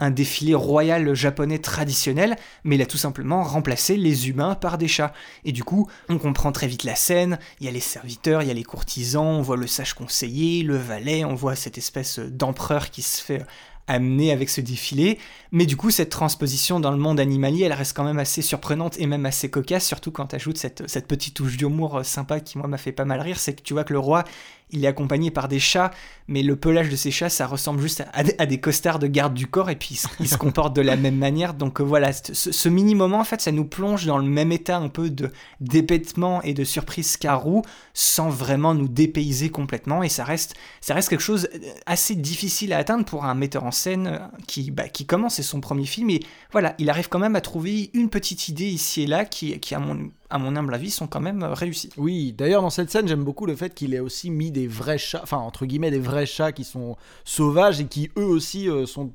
un 0.00 0.10
défilé 0.10 0.54
royal 0.54 1.14
japonais 1.14 1.58
traditionnel, 1.58 2.36
mais 2.64 2.76
il 2.76 2.82
a 2.82 2.86
tout 2.86 2.96
simplement 2.96 3.42
remplacé 3.42 3.96
les 3.96 4.28
humains 4.28 4.54
par 4.54 4.78
des 4.78 4.88
chats. 4.88 5.12
Et 5.44 5.52
du 5.52 5.64
coup, 5.64 5.88
on 6.08 6.18
comprend 6.18 6.52
très 6.52 6.66
vite 6.66 6.84
la 6.84 6.94
scène, 6.94 7.38
il 7.60 7.66
y 7.66 7.68
a 7.68 7.72
les 7.72 7.80
serviteurs, 7.80 8.42
il 8.42 8.48
y 8.48 8.50
a 8.50 8.54
les 8.54 8.64
courtisans, 8.64 9.24
on 9.24 9.42
voit 9.42 9.56
le 9.56 9.66
sage 9.66 9.94
conseiller, 9.94 10.62
le 10.62 10.76
valet, 10.76 11.24
on 11.24 11.34
voit 11.34 11.56
cette 11.56 11.78
espèce 11.78 12.18
d'empereur 12.18 12.90
qui 12.90 13.02
se 13.02 13.22
fait 13.22 13.42
amené 13.86 14.32
avec 14.32 14.50
ce 14.50 14.60
défilé. 14.60 15.18
Mais 15.56 15.64
du 15.64 15.74
coup, 15.74 15.90
cette 15.90 16.10
transposition 16.10 16.80
dans 16.80 16.90
le 16.90 16.98
monde 16.98 17.18
animalier, 17.18 17.64
elle 17.64 17.72
reste 17.72 17.96
quand 17.96 18.04
même 18.04 18.18
assez 18.18 18.42
surprenante 18.42 19.00
et 19.00 19.06
même 19.06 19.24
assez 19.24 19.48
cocasse, 19.48 19.86
surtout 19.86 20.10
quand 20.10 20.26
tu 20.26 20.36
ajoutes 20.36 20.58
cette, 20.58 20.86
cette 20.86 21.08
petite 21.08 21.32
touche 21.32 21.56
d'humour 21.56 21.96
euh, 21.96 22.02
sympa 22.02 22.40
qui, 22.40 22.58
moi, 22.58 22.68
m'a 22.68 22.76
fait 22.76 22.92
pas 22.92 23.06
mal 23.06 23.22
rire. 23.22 23.38
C'est 23.38 23.54
que 23.54 23.62
tu 23.62 23.72
vois 23.72 23.84
que 23.84 23.94
le 23.94 23.98
roi, 23.98 24.24
il 24.70 24.84
est 24.84 24.88
accompagné 24.88 25.30
par 25.30 25.48
des 25.48 25.60
chats, 25.60 25.92
mais 26.28 26.42
le 26.42 26.56
pelage 26.56 26.88
de 26.88 26.96
ces 26.96 27.10
chats, 27.10 27.28
ça 27.28 27.46
ressemble 27.46 27.80
juste 27.80 28.04
à, 28.12 28.46
des 28.46 28.58
costards 28.58 28.98
de 28.98 29.06
garde 29.06 29.32
du 29.32 29.46
corps, 29.46 29.70
et 29.70 29.76
puis 29.76 30.00
ils, 30.20 30.28
se 30.28 30.36
comportent 30.36 30.74
de 30.74 30.82
la 30.82 30.96
même 30.96 31.16
manière. 31.16 31.54
Donc 31.54 31.80
euh, 31.80 31.84
voilà, 31.84 32.12
ce, 32.12 32.68
mini-moment, 32.68 33.20
en 33.20 33.24
fait, 33.24 33.40
ça 33.40 33.52
nous 33.52 33.64
plonge 33.64 34.06
dans 34.06 34.18
le 34.18 34.26
même 34.26 34.50
état 34.50 34.76
un 34.76 34.88
peu 34.88 35.08
de 35.08 35.30
dépètement 35.60 36.42
et 36.42 36.52
de 36.52 36.64
surprise 36.64 37.16
carou, 37.16 37.62
sans 37.94 38.28
vraiment 38.28 38.74
nous 38.74 38.88
dépayser 38.88 39.50
complètement, 39.50 40.02
et 40.02 40.08
ça 40.08 40.24
reste, 40.24 40.54
ça 40.80 40.94
reste 40.94 41.10
quelque 41.10 41.20
chose 41.20 41.48
euh, 41.54 41.58
assez 41.86 42.16
difficile 42.16 42.72
à 42.72 42.78
atteindre 42.78 43.04
pour 43.04 43.24
un 43.24 43.34
metteur 43.34 43.64
en 43.64 43.70
scène 43.70 44.28
qui, 44.48 44.72
bah, 44.72 44.88
qui 44.88 45.06
commence, 45.06 45.36
c'est 45.36 45.42
son 45.46 45.60
premier 45.60 45.86
film, 45.86 46.10
et 46.10 46.20
voilà, 46.52 46.74
il 46.78 46.90
arrive 46.90 47.08
quand 47.08 47.18
même 47.18 47.36
à 47.36 47.40
trouver 47.40 47.90
une 47.94 48.10
petite 48.10 48.48
idée 48.48 48.66
ici 48.66 49.02
et 49.02 49.06
là 49.06 49.24
qui, 49.24 49.58
qui 49.60 49.74
à 49.74 49.78
mon 49.78 50.10
à 50.30 50.38
mon 50.38 50.56
humble 50.56 50.74
avis, 50.74 50.90
sont 50.90 51.06
quand 51.06 51.20
même 51.20 51.42
euh, 51.42 51.54
réussis. 51.54 51.90
Oui, 51.96 52.32
d'ailleurs, 52.36 52.62
dans 52.62 52.70
cette 52.70 52.90
scène, 52.90 53.08
j'aime 53.08 53.24
beaucoup 53.24 53.46
le 53.46 53.56
fait 53.56 53.74
qu'il 53.74 53.94
ait 53.94 54.00
aussi 54.00 54.30
mis 54.30 54.50
des 54.50 54.66
vrais 54.66 54.98
chats, 54.98 55.20
enfin, 55.22 55.38
entre 55.38 55.66
guillemets, 55.66 55.90
des 55.90 55.98
vrais 55.98 56.26
chats 56.26 56.52
qui 56.52 56.64
sont 56.64 56.96
sauvages 57.24 57.80
et 57.80 57.86
qui, 57.86 58.10
eux 58.18 58.24
aussi, 58.24 58.68
euh, 58.68 58.86
sont 58.86 59.12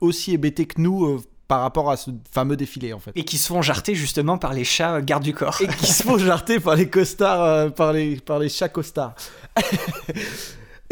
aussi 0.00 0.32
hébétés 0.32 0.66
que 0.66 0.80
nous 0.80 1.06
euh, 1.06 1.20
par 1.46 1.60
rapport 1.60 1.90
à 1.90 1.96
ce 1.96 2.10
fameux 2.30 2.56
défilé 2.56 2.92
en 2.92 2.98
fait. 2.98 3.12
Et 3.14 3.24
qui 3.24 3.38
se 3.38 3.46
font 3.46 3.62
jarter 3.62 3.94
justement 3.94 4.38
par 4.38 4.54
les 4.54 4.64
chats 4.64 5.00
gardes 5.02 5.22
du 5.22 5.34
corps. 5.34 5.60
Et 5.60 5.68
qui 5.68 5.86
se 5.86 6.02
font 6.02 6.18
jarter 6.18 6.58
par 6.58 6.74
les 6.74 6.88
costards, 6.88 7.72
par, 7.74 7.92
les, 7.92 8.16
par 8.16 8.38
les 8.38 8.48
chats 8.48 8.68
costards. 8.68 9.14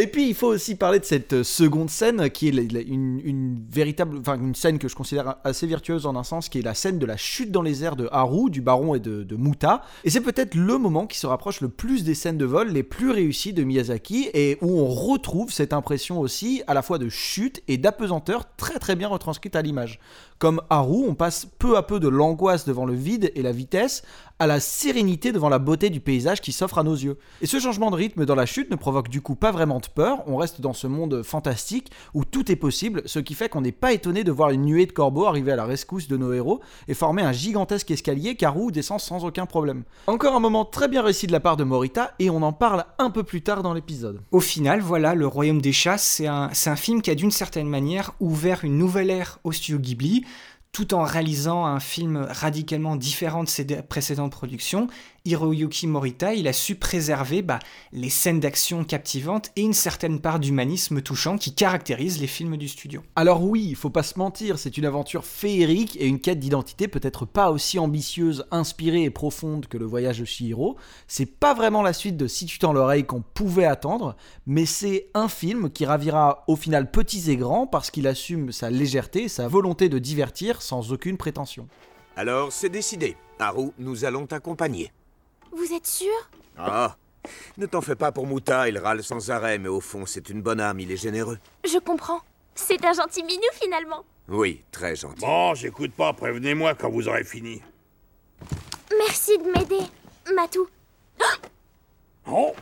Et 0.00 0.06
puis 0.06 0.26
il 0.28 0.34
faut 0.34 0.46
aussi 0.46 0.76
parler 0.76 0.98
de 0.98 1.04
cette 1.04 1.34
euh, 1.34 1.44
seconde 1.44 1.90
scène 1.90 2.30
qui 2.30 2.48
est 2.48 2.52
une, 2.52 3.62
véritable, 3.70 4.22
scène 4.54 4.78
que 4.78 4.88
je 4.88 4.96
considère 4.96 5.36
assez 5.44 5.66
virtueuse 5.66 6.06
en 6.06 6.16
un 6.16 6.24
sens, 6.24 6.48
qui 6.48 6.58
est 6.58 6.62
la 6.62 6.72
scène 6.72 6.98
de 6.98 7.04
la 7.04 7.18
chute 7.18 7.50
dans 7.50 7.60
les 7.60 7.84
airs 7.84 7.96
de 7.96 8.08
Haru, 8.10 8.48
du 8.48 8.62
baron 8.62 8.94
et 8.94 8.98
de, 8.98 9.24
de 9.24 9.36
Muta. 9.36 9.82
Et 10.04 10.08
c'est 10.08 10.22
peut-être 10.22 10.54
le 10.54 10.78
moment 10.78 11.06
qui 11.06 11.18
se 11.18 11.26
rapproche 11.26 11.60
le 11.60 11.68
plus 11.68 12.02
des 12.02 12.14
scènes 12.14 12.38
de 12.38 12.46
vol 12.46 12.70
les 12.70 12.82
plus 12.82 13.10
réussies 13.10 13.52
de 13.52 13.62
Miyazaki 13.62 14.30
et 14.32 14.56
où 14.62 14.80
on 14.80 14.86
retrouve 14.86 15.52
cette 15.52 15.74
impression 15.74 16.18
aussi 16.18 16.62
à 16.66 16.72
la 16.72 16.80
fois 16.80 16.96
de 16.96 17.10
chute 17.10 17.62
et 17.68 17.76
d'apesanteur 17.76 18.46
très 18.56 18.78
très 18.78 18.96
bien 18.96 19.08
retranscrite 19.08 19.54
à 19.54 19.60
l'image. 19.60 20.00
Comme 20.38 20.62
Haru, 20.70 21.04
on 21.06 21.14
passe 21.14 21.46
peu 21.58 21.76
à 21.76 21.82
peu 21.82 22.00
de 22.00 22.08
l'angoisse 22.08 22.64
devant 22.64 22.86
le 22.86 22.94
vide 22.94 23.30
et 23.34 23.42
la 23.42 23.52
vitesse 23.52 24.02
à 24.40 24.46
la 24.46 24.59
sérénité 24.59 25.33
devant 25.33 25.50
la 25.50 25.59
beauté 25.59 25.90
du 25.90 26.00
paysage 26.00 26.40
qui 26.40 26.53
s'offre 26.53 26.79
à 26.79 26.83
nos 26.83 26.94
yeux. 26.94 27.18
Et 27.42 27.46
ce 27.46 27.61
changement 27.61 27.90
de 27.90 27.96
rythme 27.96 28.24
dans 28.24 28.35
la 28.35 28.46
chute 28.46 28.70
ne 28.70 28.76
provoque 28.76 29.09
du 29.09 29.20
coup 29.20 29.35
pas 29.35 29.53
vraiment 29.53 29.81
de 29.81 29.87
peur, 29.87 30.22
on 30.26 30.38
reste 30.38 30.62
dans 30.62 30.72
ce 30.72 30.87
monde 30.87 31.22
fantastique 31.22 31.92
où 32.14 32.24
tout 32.24 32.50
est 32.50 32.57
possible, 32.57 33.03
ce 33.05 33.18
qui 33.18 33.35
fait 33.35 33.50
qu'on 33.50 33.61
n'est 33.61 33.70
pas 33.70 33.92
étonné 33.92 34.24
de 34.24 34.33
voir 34.33 34.50
une 34.50 34.62
nuée 34.62 34.87
de 34.87 34.92
corbeaux 34.92 35.26
arriver 35.26 35.53
à 35.53 35.57
la 35.57 35.66
rescousse 35.66 36.09
de 36.09 36.16
nos 36.16 36.33
héros 36.33 36.61
et 36.88 36.94
former 36.94 37.22
un 37.22 37.33
gigantesque 37.33 37.90
escalier 37.90 38.35
qu'Haru 38.35 38.72
descend 38.72 38.98
sans 38.98 39.26
aucun 39.26 39.44
problème. 39.44 39.85
Encore 40.07 40.35
un 40.35 40.40
moment 40.40 40.64
très 40.64 40.88
bien 40.88 41.03
réussi 41.03 41.26
de 41.26 41.33
la 41.33 41.40
part 41.40 41.59
de 41.59 41.64
Morita 41.64 42.14
et 42.18 42.31
on 42.31 42.42
en 42.42 42.55
parle 42.55 42.87
un 42.98 43.11
peu 43.11 43.22
plus 43.22 43.42
tard 43.42 43.62
dans 43.62 43.74
l'épisode. 43.74 44.22
Au 44.33 44.40
final, 44.40 44.81
voilà, 44.81 45.14
Le 45.14 45.26
Royaume 45.26 45.61
des 45.61 45.72
Chats, 45.72 45.98
c'est 45.98 46.26
un, 46.26 46.50
un 46.66 46.76
film 46.76 47.03
qui 47.03 47.11
a 47.11 47.14
d'une 47.14 47.31
certaine 47.31 47.68
manière 47.68 48.12
ouvert 48.20 48.64
une 48.64 48.79
nouvelle 48.79 49.11
ère 49.11 49.38
au 49.44 49.53
studio 49.53 49.79
Ghibli 49.79 50.24
tout 50.72 50.94
en 50.94 51.02
réalisant 51.02 51.66
un 51.66 51.80
film 51.80 52.26
radicalement 52.28 52.96
différent 52.96 53.44
de 53.44 53.48
ses 53.48 53.64
précédentes 53.83 54.33
productions, 54.33 54.87
Hiroyuki 55.26 55.87
Morita, 55.87 56.35
il 56.35 56.48
a 56.48 56.52
su 56.52 56.76
préserver 56.76 57.42
bah, 57.42 57.59
les 57.92 58.09
scènes 58.09 58.40
d'action 58.40 58.85
captivantes 58.85 59.50
et 59.54 59.61
une 59.61 59.74
certaine 59.74 60.18
part 60.18 60.40
d'humanisme 60.40 61.02
touchant 61.02 61.37
qui 61.37 61.54
caractérise 61.54 62.20
les 62.20 62.26
films 62.26 62.56
du 62.56 62.68
studio. 62.68 63.02
Alors 63.16 63.42
oui, 63.42 63.66
il 63.68 63.76
faut 63.76 63.90
pas 63.90 64.02
se 64.02 64.18
mentir, 64.18 64.59
c'est 64.59 64.78
une 64.78 64.87
aventure 64.87 65.26
féerique 65.26 65.96
et 66.00 66.06
une 66.06 66.20
quête 66.20 66.40
d'identité 66.40 66.88
peut-être 66.88 67.26
pas 67.26 67.50
aussi 67.50 67.78
ambitieuse, 67.78 68.46
inspirée 68.50 69.04
et 69.04 69.11
profonde 69.11 69.66
que 69.66 69.76
le 69.76 69.85
voyage 69.85 70.20
de 70.20 70.24
Shihiro. 70.24 70.76
C'est 71.06 71.26
pas 71.26 71.52
vraiment 71.52 71.83
la 71.83 71.92
suite 71.92 72.16
de 72.16 72.26
Si 72.26 72.46
tu 72.46 72.59
tends 72.59 72.72
l'oreille 72.72 73.04
qu'on 73.04 73.22
pouvait 73.22 73.66
attendre, 73.66 74.16
mais 74.46 74.64
c'est 74.64 75.09
un 75.12 75.28
film 75.28 75.70
qui 75.70 75.85
ravira 75.85 76.44
au 76.46 76.56
final 76.56 76.90
petits 76.90 77.30
et 77.30 77.37
grands 77.37 77.66
parce 77.66 77.90
qu'il 77.90 78.06
assume 78.06 78.52
sa 78.52 78.70
légèreté, 78.70 79.28
sa 79.28 79.48
volonté 79.48 79.90
de 79.90 79.98
divertir 79.98 80.62
sans 80.62 80.92
aucune 80.92 81.18
prétention. 81.18 81.68
Alors 82.16 82.52
c'est 82.52 82.70
décidé. 82.70 83.16
Haru, 83.38 83.70
nous 83.78 84.04
allons 84.04 84.26
t'accompagner. 84.26 84.92
Vous 85.52 85.72
êtes 85.72 85.86
sûr? 85.86 86.12
Ah 86.56 86.96
Ne 87.56 87.66
t'en 87.66 87.80
fais 87.80 87.96
pas 87.96 88.12
pour 88.12 88.26
Mouta, 88.26 88.68
il 88.68 88.78
râle 88.78 89.02
sans 89.02 89.30
arrêt, 89.30 89.58
mais 89.58 89.68
au 89.68 89.80
fond, 89.80 90.06
c'est 90.06 90.28
une 90.30 90.42
bonne 90.42 90.60
âme, 90.60 90.80
il 90.80 90.90
est 90.90 90.96
généreux. 90.96 91.38
Je 91.64 91.78
comprends. 91.78 92.20
C'est 92.54 92.84
un 92.84 92.92
gentil 92.92 93.22
minou 93.24 93.42
finalement. 93.54 94.04
Oui, 94.28 94.62
très 94.70 94.94
gentil. 94.96 95.20
Bon, 95.20 95.54
j'écoute 95.54 95.92
pas, 95.92 96.12
prévenez-moi 96.12 96.74
quand 96.74 96.90
vous 96.90 97.08
aurez 97.08 97.24
fini. 97.24 97.62
Merci 98.98 99.38
de 99.38 99.44
m'aider, 99.50 99.84
Matou. 100.34 100.68
Oh 102.26 102.54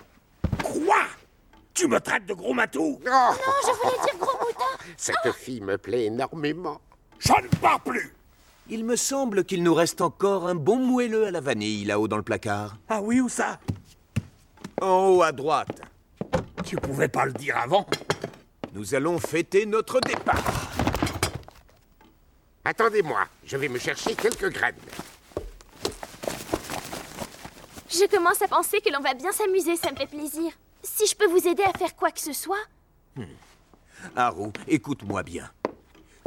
Quoi? 0.63 1.05
Tu 1.75 1.87
me 1.87 2.01
traites 2.01 2.27
de 2.27 2.35
gros 2.35 2.55
matou? 2.55 3.01
Non, 3.05 3.31
je 3.63 3.73
voulais 3.73 4.03
dire 4.05 4.19
gros 4.19 4.39
mouton. 4.39 4.65
Cette 4.97 5.33
fille 5.35 5.61
me 5.61 5.77
plaît 5.79 6.07
énormément. 6.07 6.81
Je 7.19 7.33
ne 7.33 7.49
pars 7.61 7.81
plus 7.81 8.15
Il 8.71 8.85
me 8.85 8.97
semble 8.97 9.45
qu'il 9.45 9.63
nous 9.63 9.73
reste 9.73 10.03
encore 10.03 10.47
un 10.47 10.55
bon 10.55 10.79
moelleux 10.79 11.27
à 11.27 11.31
la 11.31 11.41
vanille 11.41 11.87
là-haut 11.87 12.07
dans 12.07 12.19
le 12.19 12.23
placard. 12.23 12.77
Ah 12.89 13.01
oui, 13.01 13.21
où 13.21 13.29
ça? 13.29 13.59
En 14.81 15.09
haut 15.09 15.23
à 15.23 15.33
droite. 15.33 15.81
Tu 16.65 16.77
pouvais 16.77 17.09
pas 17.09 17.25
le 17.25 17.33
dire 17.33 17.57
avant 17.57 17.87
Nous 18.75 18.95
allons 18.95 19.19
fêter 19.19 19.65
notre 19.65 20.01
départ. 20.01 20.71
Attendez-moi, 22.65 23.21
je 23.45 23.57
vais 23.57 23.69
me 23.69 23.79
chercher 23.79 24.15
quelques 24.15 24.51
graines. 24.51 24.75
Je 27.89 28.07
commence 28.15 28.43
à 28.43 28.49
penser 28.49 28.83
que 28.83 28.93
l'on 28.93 29.01
va 29.01 29.15
bien 29.15 29.33
s'amuser, 29.33 29.77
ça 29.77 29.91
me 29.91 29.97
fait 29.97 30.07
plaisir. 30.07 30.53
Si 30.83 31.07
je 31.07 31.17
peux 31.17 31.27
vous 31.27 31.49
aider 31.49 31.63
à 31.63 31.77
faire 31.77 31.97
quoi 31.97 32.11
que 32.11 32.21
ce 32.21 32.35
soit, 32.35 32.57
Haru, 34.15 34.51
écoute-moi 34.67 35.23
bien. 35.23 35.51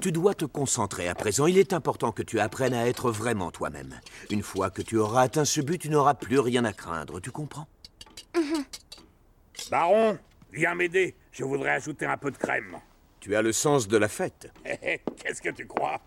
Tu 0.02 0.12
dois 0.12 0.34
te 0.34 0.46
concentrer 0.46 1.08
à 1.08 1.14
présent. 1.14 1.46
Il 1.46 1.60
est 1.60 1.74
important 1.74 2.12
que 2.12 2.24
tu 2.24 2.40
apprennes 2.40 2.74
à 2.74 2.88
être 2.88 3.12
vraiment 3.12 3.52
toi-même. 3.52 4.00
Une 4.32 4.42
fois 4.42 4.72
que 4.72 4.82
tu 4.82 4.98
auras 4.98 5.22
atteint 5.22 5.46
ce 5.46 5.62
but, 5.62 5.78
tu 5.78 5.90
n'auras 5.90 6.16
plus 6.16 6.40
rien 6.40 6.66
à 6.66 6.74
craindre, 6.74 7.20
tu 7.20 7.30
comprends? 7.30 7.68
Baron, 9.70 10.18
viens 10.52 10.74
m'aider. 10.74 11.16
Je 11.32 11.44
voudrais 11.44 11.70
ajouter 11.70 12.08
un 12.08 12.18
peu 12.18 12.32
de 12.32 12.38
crème. 12.38 12.78
Tu 13.20 13.36
as 13.36 13.44
le 13.44 13.52
sens 13.52 13.88
de 13.88 13.96
la 13.96 14.08
fête. 14.08 14.52
Qu'est-ce 14.66 15.40
que 15.40 15.50
tu 15.50 15.68
crois? 15.68 16.02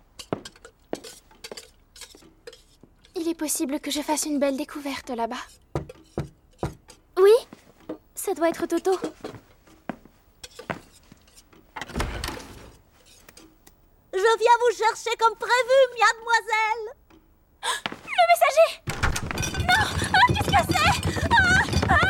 Il 3.14 3.28
est 3.28 3.38
possible 3.38 3.78
que 3.78 3.92
je 3.92 4.00
fasse 4.00 4.26
une 4.26 4.40
belle 4.40 4.56
découverte 4.56 5.10
là-bas. 5.10 5.36
Oui 7.16 7.32
Ça 8.16 8.34
doit 8.34 8.48
être 8.48 8.66
Toto. 8.66 8.98
Je 14.24 14.38
viens 14.38 14.56
vous 14.58 14.72
chercher 14.74 15.14
comme 15.18 15.34
prévu, 15.36 15.80
mademoiselle. 16.00 16.84
Le 18.06 18.24
messager. 18.32 18.70
Non 19.60 19.84
Ah, 20.14 20.26
Qu'est-ce 20.28 20.50
que 20.50 20.62
c'est? 20.72 20.92
Ah, 21.90 21.92
ah, 21.92 22.04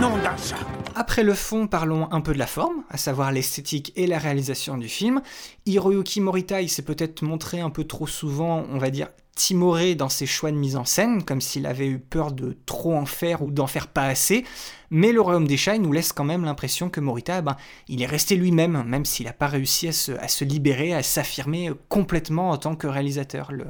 Non 0.00 0.16
d'un 0.16 0.36
chat 0.38 0.56
Après 0.94 1.22
le 1.22 1.34
fond, 1.34 1.66
parlons 1.66 2.10
un 2.12 2.22
peu 2.22 2.32
de 2.32 2.38
la 2.38 2.46
forme, 2.46 2.82
à 2.88 2.96
savoir 2.96 3.30
l'esthétique 3.30 3.92
et 3.94 4.06
la 4.06 4.18
réalisation 4.18 4.78
du 4.78 4.88
film. 4.88 5.20
Hiroyuki 5.66 6.22
Morita, 6.22 6.62
il 6.62 6.70
s'est 6.70 6.80
peut-être 6.80 7.20
montré 7.20 7.60
un 7.60 7.68
peu 7.68 7.84
trop 7.84 8.06
souvent, 8.06 8.64
on 8.70 8.78
va 8.78 8.88
dire, 8.88 9.08
timoré 9.40 9.94
dans 9.94 10.10
ses 10.10 10.26
choix 10.26 10.50
de 10.50 10.56
mise 10.56 10.76
en 10.76 10.84
scène, 10.84 11.24
comme 11.24 11.40
s'il 11.40 11.64
avait 11.64 11.86
eu 11.86 11.98
peur 11.98 12.30
de 12.30 12.58
trop 12.66 12.94
en 12.94 13.06
faire 13.06 13.40
ou 13.40 13.50
d'en 13.50 13.66
faire 13.66 13.86
pas 13.86 14.04
assez. 14.04 14.44
Mais 14.90 15.12
le 15.12 15.20
Royaume 15.22 15.48
des 15.48 15.56
Chats 15.56 15.78
nous 15.78 15.92
laisse 15.92 16.12
quand 16.12 16.24
même 16.24 16.44
l'impression 16.44 16.90
que 16.90 17.00
Morita, 17.00 17.38
eh 17.38 17.42
ben, 17.42 17.56
il 17.88 18.02
est 18.02 18.06
resté 18.06 18.36
lui-même, 18.36 18.82
même 18.86 19.06
s'il 19.06 19.24
n'a 19.24 19.32
pas 19.32 19.46
réussi 19.46 19.88
à 19.88 19.92
se, 19.92 20.44
libérer, 20.44 20.92
à 20.92 21.02
s'affirmer 21.02 21.70
complètement 21.88 22.50
en 22.50 22.58
tant 22.58 22.76
que 22.76 22.86
réalisateur. 22.86 23.50
Le, 23.50 23.64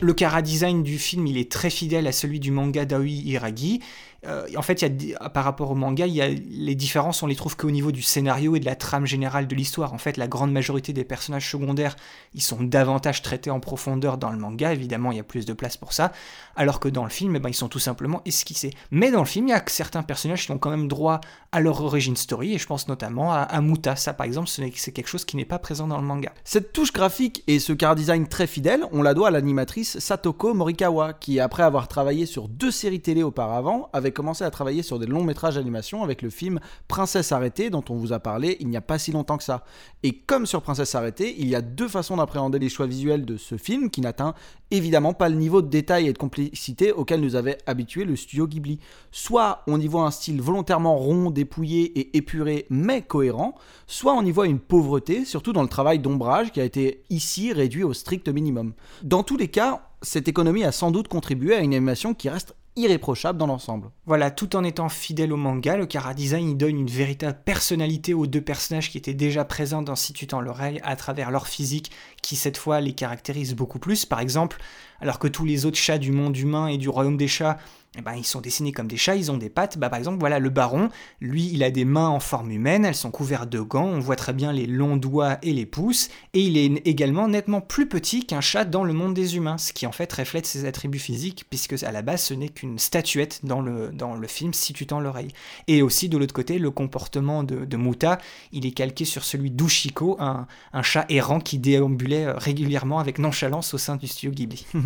le 0.00 0.40
design 0.42 0.84
du 0.84 0.98
film, 0.98 1.26
il 1.26 1.36
est 1.36 1.50
très 1.50 1.70
fidèle 1.70 2.06
à 2.06 2.12
celui 2.12 2.38
du 2.38 2.52
manga 2.52 2.84
d'Aoi 2.84 3.08
Hiragi. 3.08 3.80
Euh, 4.26 4.46
en 4.56 4.62
fait, 4.62 4.82
il 4.82 5.10
y 5.10 5.14
a, 5.14 5.30
par 5.30 5.44
rapport 5.44 5.70
au 5.70 5.74
manga, 5.76 6.06
y 6.06 6.20
a, 6.20 6.28
les 6.28 6.74
différences, 6.74 7.22
on 7.22 7.26
les 7.26 7.36
trouve 7.36 7.56
qu'au 7.56 7.70
niveau 7.70 7.92
du 7.92 8.02
scénario 8.02 8.56
et 8.56 8.60
de 8.60 8.64
la 8.64 8.74
trame 8.74 9.06
générale 9.06 9.46
de 9.46 9.54
l'histoire. 9.54 9.94
En 9.94 9.98
fait, 9.98 10.16
la 10.16 10.26
grande 10.26 10.52
majorité 10.52 10.92
des 10.92 11.04
personnages 11.04 11.48
secondaires, 11.48 11.94
ils 12.34 12.42
sont 12.42 12.62
davantage 12.62 13.22
traités 13.22 13.50
en 13.50 13.60
profondeur 13.60 14.18
dans 14.18 14.30
le 14.30 14.38
manga. 14.38 14.72
Évidemment, 14.72 15.12
il 15.12 15.18
y 15.18 15.20
a 15.20 15.24
plus 15.24 15.46
de 15.46 15.52
place 15.52 15.76
pour 15.76 15.92
ça. 15.92 16.12
Alors 16.56 16.80
que 16.80 16.88
dans 16.88 17.04
le 17.04 17.10
film, 17.10 17.36
eh 17.36 17.38
ben, 17.38 17.48
ils 17.48 17.54
sont 17.54 17.68
tout 17.68 17.78
simplement 17.78 18.20
esquissés. 18.24 18.70
Mais 18.90 19.12
dans 19.12 19.20
le 19.20 19.26
film, 19.26 19.46
il 19.46 19.50
y 19.50 19.54
a 19.54 19.62
certains 19.66 20.02
personnages 20.02 20.46
qui 20.46 20.50
ont 20.50 20.58
quand 20.58 20.70
même 20.70 20.88
droit 20.88 21.20
à 21.52 21.60
leur 21.60 21.80
origin 21.82 22.16
story. 22.16 22.54
Et 22.54 22.58
je 22.58 22.66
pense 22.66 22.88
notamment 22.88 23.32
à, 23.32 23.60
Muta. 23.60 23.94
Ça, 23.94 24.14
par 24.14 24.26
exemple, 24.26 24.48
c'est 24.48 24.92
quelque 24.92 25.08
chose 25.08 25.24
qui 25.24 25.36
n'est 25.36 25.44
pas 25.44 25.58
présent 25.58 25.86
dans 25.86 25.98
le 25.98 26.04
manga. 26.04 26.32
Cette 26.44 26.72
touche 26.72 26.92
graphique 26.92 27.44
et 27.46 27.60
ce 27.60 27.72
car 27.72 27.94
design 27.94 28.26
très 28.26 28.48
fidèle, 28.48 28.84
on 28.92 29.02
la 29.02 29.14
doit 29.14 29.28
à 29.28 29.30
l'animatrice 29.30 29.98
Satoko 30.00 30.54
Morikawa, 30.54 31.12
qui 31.12 31.38
après 31.38 31.62
avoir 31.62 31.86
travaillé 31.86 32.26
sur 32.26 32.48
deux 32.48 32.70
séries 32.70 33.00
télé 33.00 33.22
auparavant, 33.22 33.88
commencé 34.12 34.44
à 34.44 34.50
travailler 34.50 34.82
sur 34.82 34.98
des 34.98 35.06
longs 35.06 35.24
métrages 35.24 35.56
d'animation 35.56 36.02
avec 36.02 36.22
le 36.22 36.30
film 36.30 36.60
Princesse 36.88 37.32
arrêtée 37.32 37.70
dont 37.70 37.84
on 37.88 37.96
vous 37.96 38.12
a 38.12 38.20
parlé 38.20 38.56
il 38.60 38.68
n'y 38.68 38.76
a 38.76 38.80
pas 38.80 38.98
si 38.98 39.12
longtemps 39.12 39.38
que 39.38 39.44
ça. 39.44 39.64
Et 40.02 40.12
comme 40.12 40.46
sur 40.46 40.62
Princesse 40.62 40.94
arrêtée, 40.94 41.34
il 41.38 41.48
y 41.48 41.54
a 41.54 41.60
deux 41.60 41.88
façons 41.88 42.16
d'appréhender 42.16 42.58
les 42.58 42.68
choix 42.68 42.86
visuels 42.86 43.24
de 43.24 43.36
ce 43.36 43.56
film 43.56 43.90
qui 43.90 44.00
n'atteint 44.00 44.34
évidemment 44.70 45.14
pas 45.14 45.28
le 45.28 45.36
niveau 45.36 45.62
de 45.62 45.68
détail 45.68 46.08
et 46.08 46.12
de 46.12 46.18
complicité 46.18 46.92
auquel 46.92 47.20
nous 47.20 47.36
avait 47.36 47.58
habitué 47.66 48.04
le 48.04 48.16
studio 48.16 48.46
Ghibli. 48.46 48.78
Soit 49.10 49.62
on 49.66 49.80
y 49.80 49.86
voit 49.86 50.04
un 50.04 50.10
style 50.10 50.40
volontairement 50.40 50.96
rond, 50.96 51.30
dépouillé 51.30 51.98
et 51.98 52.16
épuré 52.16 52.66
mais 52.70 53.02
cohérent, 53.02 53.54
soit 53.86 54.14
on 54.14 54.24
y 54.24 54.30
voit 54.30 54.46
une 54.46 54.60
pauvreté, 54.60 55.24
surtout 55.24 55.52
dans 55.52 55.62
le 55.62 55.68
travail 55.68 55.98
d'ombrage 55.98 56.52
qui 56.52 56.60
a 56.60 56.64
été 56.64 57.02
ici 57.10 57.52
réduit 57.52 57.84
au 57.84 57.92
strict 57.92 58.28
minimum. 58.28 58.72
Dans 59.02 59.22
tous 59.22 59.36
les 59.36 59.48
cas, 59.48 59.88
cette 60.02 60.28
économie 60.28 60.64
a 60.64 60.72
sans 60.72 60.90
doute 60.90 61.08
contribué 61.08 61.54
à 61.54 61.60
une 61.60 61.74
animation 61.74 62.14
qui 62.14 62.28
reste 62.28 62.54
irréprochable 62.78 63.38
dans 63.38 63.46
l'ensemble. 63.46 63.90
Voilà, 64.06 64.30
tout 64.30 64.56
en 64.56 64.64
étant 64.64 64.88
fidèle 64.88 65.32
au 65.32 65.36
manga, 65.36 65.76
le 65.76 65.86
Kara 65.86 66.14
Design 66.14 66.48
il 66.50 66.56
donne 66.56 66.78
une 66.78 66.90
véritable 66.90 67.38
personnalité 67.44 68.14
aux 68.14 68.26
deux 68.26 68.40
personnages 68.40 68.90
qui 68.90 68.98
étaient 68.98 69.14
déjà 69.14 69.44
présents 69.44 69.82
dans 69.82 69.96
Si 69.96 70.12
tu 70.12 70.26
l'oreille 70.40 70.80
à 70.84 70.94
travers 70.96 71.30
leur 71.30 71.46
physique 71.46 71.90
qui 72.22 72.36
cette 72.36 72.56
fois 72.56 72.80
les 72.80 72.92
caractérise 72.92 73.54
beaucoup 73.54 73.78
plus. 73.78 74.06
Par 74.06 74.20
exemple, 74.20 74.58
alors 75.00 75.18
que 75.18 75.28
tous 75.28 75.44
les 75.44 75.66
autres 75.66 75.78
chats 75.78 75.98
du 75.98 76.12
monde 76.12 76.36
humain 76.36 76.68
et 76.68 76.78
du 76.78 76.88
royaume 76.88 77.16
des 77.16 77.28
chats 77.28 77.58
eh 77.96 78.02
ben, 78.02 78.14
ils 78.14 78.24
sont 78.24 78.40
dessinés 78.40 78.72
comme 78.72 78.86
des 78.86 78.96
chats, 78.96 79.16
ils 79.16 79.32
ont 79.32 79.38
des 79.38 79.48
pattes. 79.48 79.78
Bah, 79.78 79.88
par 79.88 79.98
exemple, 79.98 80.18
voilà, 80.20 80.38
le 80.38 80.50
baron, 80.50 80.90
lui, 81.20 81.50
il 81.52 81.62
a 81.64 81.70
des 81.70 81.84
mains 81.84 82.08
en 82.08 82.20
forme 82.20 82.50
humaine, 82.50 82.84
elles 82.84 82.94
sont 82.94 83.10
couvertes 83.10 83.48
de 83.48 83.60
gants, 83.60 83.86
on 83.86 83.98
voit 83.98 84.14
très 84.14 84.34
bien 84.34 84.52
les 84.52 84.66
longs 84.66 84.96
doigts 84.96 85.38
et 85.42 85.52
les 85.52 85.66
pouces, 85.66 86.08
et 86.34 86.40
il 86.40 86.58
est 86.58 86.86
également 86.86 87.28
nettement 87.28 87.60
plus 87.60 87.88
petit 87.88 88.26
qu'un 88.26 88.42
chat 88.42 88.66
dans 88.66 88.84
le 88.84 88.92
monde 88.92 89.14
des 89.14 89.36
humains, 89.36 89.58
ce 89.58 89.72
qui 89.72 89.86
en 89.86 89.92
fait 89.92 90.12
reflète 90.12 90.46
ses 90.46 90.66
attributs 90.66 90.98
physiques, 90.98 91.46
puisque 91.48 91.82
à 91.82 91.90
la 91.90 92.02
base, 92.02 92.22
ce 92.22 92.34
n'est 92.34 92.50
qu'une 92.50 92.78
statuette 92.78 93.40
dans 93.42 93.60
le, 93.60 93.90
film 94.28 94.52
Si 94.52 94.74
tu 94.74 94.86
tends 94.86 95.00
l'oreille. 95.00 95.32
Et 95.66 95.80
aussi, 95.80 96.08
de 96.10 96.18
l'autre 96.18 96.34
côté, 96.34 96.58
le 96.58 96.70
comportement 96.70 97.42
de, 97.42 97.76
Muta, 97.76 98.18
il 98.52 98.66
est 98.66 98.72
calqué 98.72 99.06
sur 99.06 99.24
celui 99.24 99.50
d'Ushiko, 99.50 100.16
un, 100.20 100.46
un 100.72 100.82
chat 100.82 101.06
errant 101.08 101.40
qui 101.40 101.58
déambulait 101.58 102.26
euh, 102.26 102.34
régulièrement 102.34 102.98
avec 102.98 103.18
nonchalance 103.18 103.72
au 103.72 103.78
sein 103.78 103.96
du 103.96 104.06
studio 104.06 104.30
Ghibli. 104.32 104.66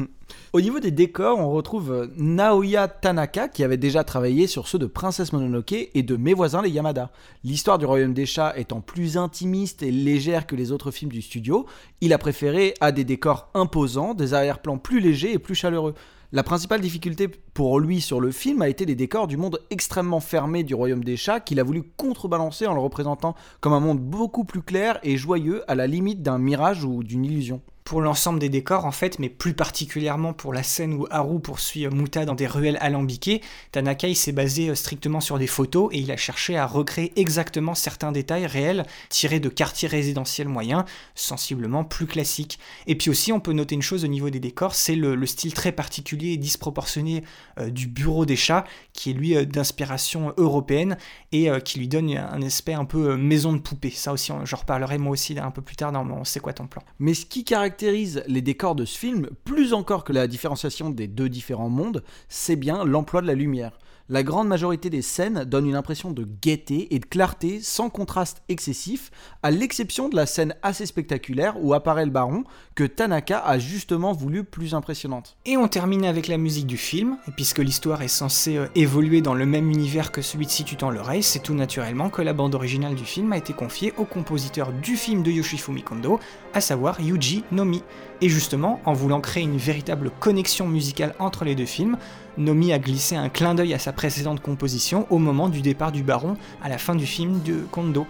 Au 0.53 0.61
niveau 0.61 0.81
des 0.81 0.91
décors, 0.91 1.39
on 1.39 1.51
retrouve 1.51 1.93
euh, 1.93 2.07
Naoya 2.17 2.89
Tanaka 2.89 3.49
qui 3.49 3.65
avait 3.65 3.77
déjà 3.77 4.05
travaillé 4.05 4.47
sur 4.47 4.69
ceux 4.69 4.79
de 4.79 4.87
Princesse 4.87 5.33
Mononoke 5.33 5.73
et 5.95 6.03
de 6.03 6.17
Mes 6.17 6.35
voisins 6.35 6.63
les 6.63 6.71
Yamada. 6.71 7.11
L'histoire 7.45 7.79
du 7.79 7.87
royaume 7.87 8.13
des 8.13 8.27
chats 8.27 8.53
étant 8.59 8.81
plus 8.81 9.17
intimiste 9.17 9.83
et 9.83 9.91
légère 9.91 10.47
que 10.47 10.57
les 10.57 10.73
autres 10.73 10.91
films 10.91 11.11
du 11.11 11.23
studio, 11.23 11.67
il 12.01 12.13
a 12.13 12.19
préféré 12.19 12.75
à 12.81 12.93
des 12.93 13.05
décors 13.05 13.51
imposants, 13.55 14.15
des 14.15 14.35
arrière-plans 14.35 14.79
plus 14.79 15.01
légers 15.01 15.33
et 15.33 15.39
plus 15.39 15.55
chaleureux. 15.55 15.95
La 16.35 16.43
principale 16.43 16.81
difficulté 16.81 17.29
pour 17.29 17.79
lui 17.79 18.01
sur 18.01 18.19
le 18.19 18.31
film 18.31 18.63
a 18.63 18.69
été 18.71 18.87
les 18.87 18.95
décors 18.95 19.27
du 19.27 19.37
monde 19.37 19.61
extrêmement 19.69 20.21
fermé 20.21 20.65
du 20.65 20.75
royaume 20.75 21.05
des 21.05 21.19
chats 21.19 21.41
qu'il 21.41 21.61
a 21.61 21.63
voulu 21.63 21.83
contrebalancer 21.83 22.67
en 22.67 22.73
le 22.73 22.81
représentant 22.81 23.35
comme 23.61 23.75
un 23.75 23.81
monde 23.81 24.01
beaucoup 24.01 24.45
plus 24.45 24.63
clair 24.63 24.99
et 25.03 25.19
joyeux 25.19 25.63
à 25.71 25.75
la 25.75 25.87
limite 25.87 26.23
d'un 26.23 26.39
mirage 26.39 26.85
ou 26.85 27.03
d'une 27.03 27.27
illusion 27.27 27.61
pour 27.85 28.01
l'ensemble 28.01 28.39
des 28.39 28.49
décors 28.49 28.85
en 28.85 28.93
fait, 28.93 29.19
mais 29.19 29.29
plus 29.29 29.55
particulièrement 29.55 30.33
pour 30.33 30.53
la 30.53 30.63
scène 30.63 30.95
où 30.95 31.07
Haru 31.11 31.41
poursuit 31.41 31.87
Muta 31.89 32.25
dans 32.25 32.35
des 32.35 32.47
ruelles 32.47 32.79
alambiquées, 32.81 33.41
Tanaka 33.73 34.09
il 34.09 34.17
s'est 34.17 34.33
basé 34.33 34.75
strictement 34.75 35.21
sur 35.21 35.39
des 35.39 35.47
photos 35.47 35.89
et 35.93 35.99
il 35.99 36.11
a 36.13 36.17
cherché 36.17 36.57
à 36.57 36.67
recréer 36.67 37.13
exactement 37.17 37.75
certains 37.75 38.13
détails 38.13 38.47
réels 38.47 38.87
tirés 39.09 39.41
de 39.41 39.49
quartiers 39.49 39.89
résidentiels 39.89 40.49
moyens, 40.49 40.85
sensiblement 41.15 41.85
plus 41.85 42.07
classiques. 42.07 42.59
Et 42.87 42.97
puis 42.97 43.11
aussi 43.11 43.33
on 43.33 43.41
peut 43.41 43.53
noter 43.53 43.75
une 43.75 43.83
chose 43.83 44.05
au 44.05 44.09
niveau 44.09 44.31
des 44.31 44.41
décors, 44.41 44.75
c'est 44.75 44.97
le, 44.97 45.15
le, 45.15 45.27
style 45.27 45.55
très 45.55 45.73
particulier 45.73 46.33
et 46.33 46.37
disproportionné 46.37 47.25
euh, 47.59 47.71
du 47.71 47.87
bureau 47.89 48.27
des 48.27 48.37
chats, 48.37 48.65
qui 48.93 49.11
est 49.11 49.15
lui 49.15 49.37
euh, 49.37 49.45
d'inspiration 49.45 50.33
européenne 50.37 50.97
et 51.33 51.51
euh, 51.51 51.59
qui 51.59 51.79
lui 51.79 51.89
donne 51.89 52.17
un 52.17 52.43
aspect 52.43 52.75
un 52.75 52.85
peu 52.85 53.17
maison 53.17 53.53
de 53.53 53.59
poupée. 53.59 53.91
Ça 53.91 54.13
aussi 54.13 54.33
j'en 54.45 54.57
reparlerai 54.57 54.99
moi 54.99 55.13
aussi 55.13 55.39
un 55.39 55.51
peu 55.51 55.63
plus 55.63 55.77
tard 55.77 55.93
dans 55.93 56.05
mon 56.05 56.25
C'est 56.25 56.41
quoi 56.41 56.53
ton 56.53 56.67
plan? 56.67 56.83
Mais 56.99 57.15
ce 57.15 57.27
qui 57.27 57.45
caractérise 57.45 57.72
caractérise 57.73 58.23
les 58.27 58.43
décors 58.43 58.75
de 58.75 58.85
ce 58.85 58.99
film, 58.99 59.31
plus 59.45 59.73
encore 59.73 60.05
que 60.05 60.13
la 60.13 60.27
différenciation 60.27 60.91
des 60.91 61.07
deux 61.07 61.31
différents 61.31 61.71
mondes, 61.71 62.05
c'est 62.29 62.57
bien 62.57 62.85
l'emploi 62.85 63.23
de 63.23 63.27
la 63.27 63.35
lumière. 63.35 63.73
La 64.09 64.23
grande 64.23 64.49
majorité 64.49 64.91
des 64.91 65.03
scènes 65.03 65.45
donne 65.45 65.67
une 65.67 65.77
impression 65.77 66.11
de 66.11 66.27
gaieté 66.43 66.95
et 66.95 66.99
de 66.99 67.07
clarté 67.07 67.61
sans 67.63 67.89
contraste 67.89 68.43
excessif, 68.49 69.11
à 69.43 69.51
l'exception 69.51 70.09
de 70.09 70.17
la 70.17 70.27
scène 70.27 70.55
assez 70.63 70.87
spectaculaire 70.87 71.55
où 71.63 71.73
apparaît 71.73 72.05
le 72.05 72.11
baron, 72.11 72.45
que 72.75 72.85
Tanaka 72.85 73.39
a 73.39 73.59
justement 73.59 74.13
voulu 74.13 74.45
plus 74.45 74.75
impressionnante. 74.75 75.37
Et 75.47 75.57
on 75.57 75.69
termine 75.69 76.05
avec 76.05 76.29
la 76.29 76.37
musique 76.37 76.67
du 76.67 76.77
film, 76.77 77.17
et 77.29 77.31
puisque 77.31 77.59
l'histoire 77.59 78.03
est 78.03 78.09
censée 78.09 78.57
euh, 78.57 78.67
évoluer 78.75 79.21
dans 79.21 79.35
le 79.35 79.47
même 79.47 79.71
univers 79.71 80.13
que 80.13 80.23
celui 80.23 80.47
de 80.47 80.51
Si 80.51 80.65
tu 80.65 80.77
l'oreille, 80.91 81.23
c'est 81.23 81.39
tout 81.39 81.55
naturellement 81.55 82.11
que 82.11 82.23
la 82.23 82.33
bande 82.33 82.55
originale 82.55 82.95
du 82.95 83.05
film 83.05 83.33
a 83.33 83.39
été 83.39 83.53
confiée 83.53 83.95
au 83.99 84.05
compositeur 84.05 84.73
du 84.73 84.97
film 84.97 85.23
de 85.23 85.31
Yoshifumi 85.31 85.83
Kondo, 85.83 86.19
à 86.55 86.61
savoir 86.61 87.01
Yuji 87.01 87.45
Nomi. 87.53 87.83
Et 88.23 88.29
justement, 88.29 88.81
en 88.85 88.93
voulant 88.93 89.21
créer 89.21 89.43
une 89.43 89.57
véritable 89.57 90.13
connexion 90.21 90.69
musicale 90.69 91.13
entre 91.19 91.45
les 91.45 91.57
deux 91.57 91.67
films, 91.67 91.97
Nomi 92.39 92.73
a 92.73 92.79
glissé 92.79 93.17
un 93.17 93.29
clin 93.29 93.57
d'œil 93.57 93.75
à 93.75 93.81
sa 93.81 93.93
précédente 93.93 94.41
composition 94.41 95.09
au 95.11 95.19
moment 95.19 95.49
du 95.49 95.61
départ 95.61 95.91
du 95.91 96.05
baron 96.05 96.37
à 96.63 96.69
la 96.69 96.79
fin 96.79 96.95
du 96.95 97.05
film 97.05 97.43
de 97.43 97.67
Kondo. 97.73 98.07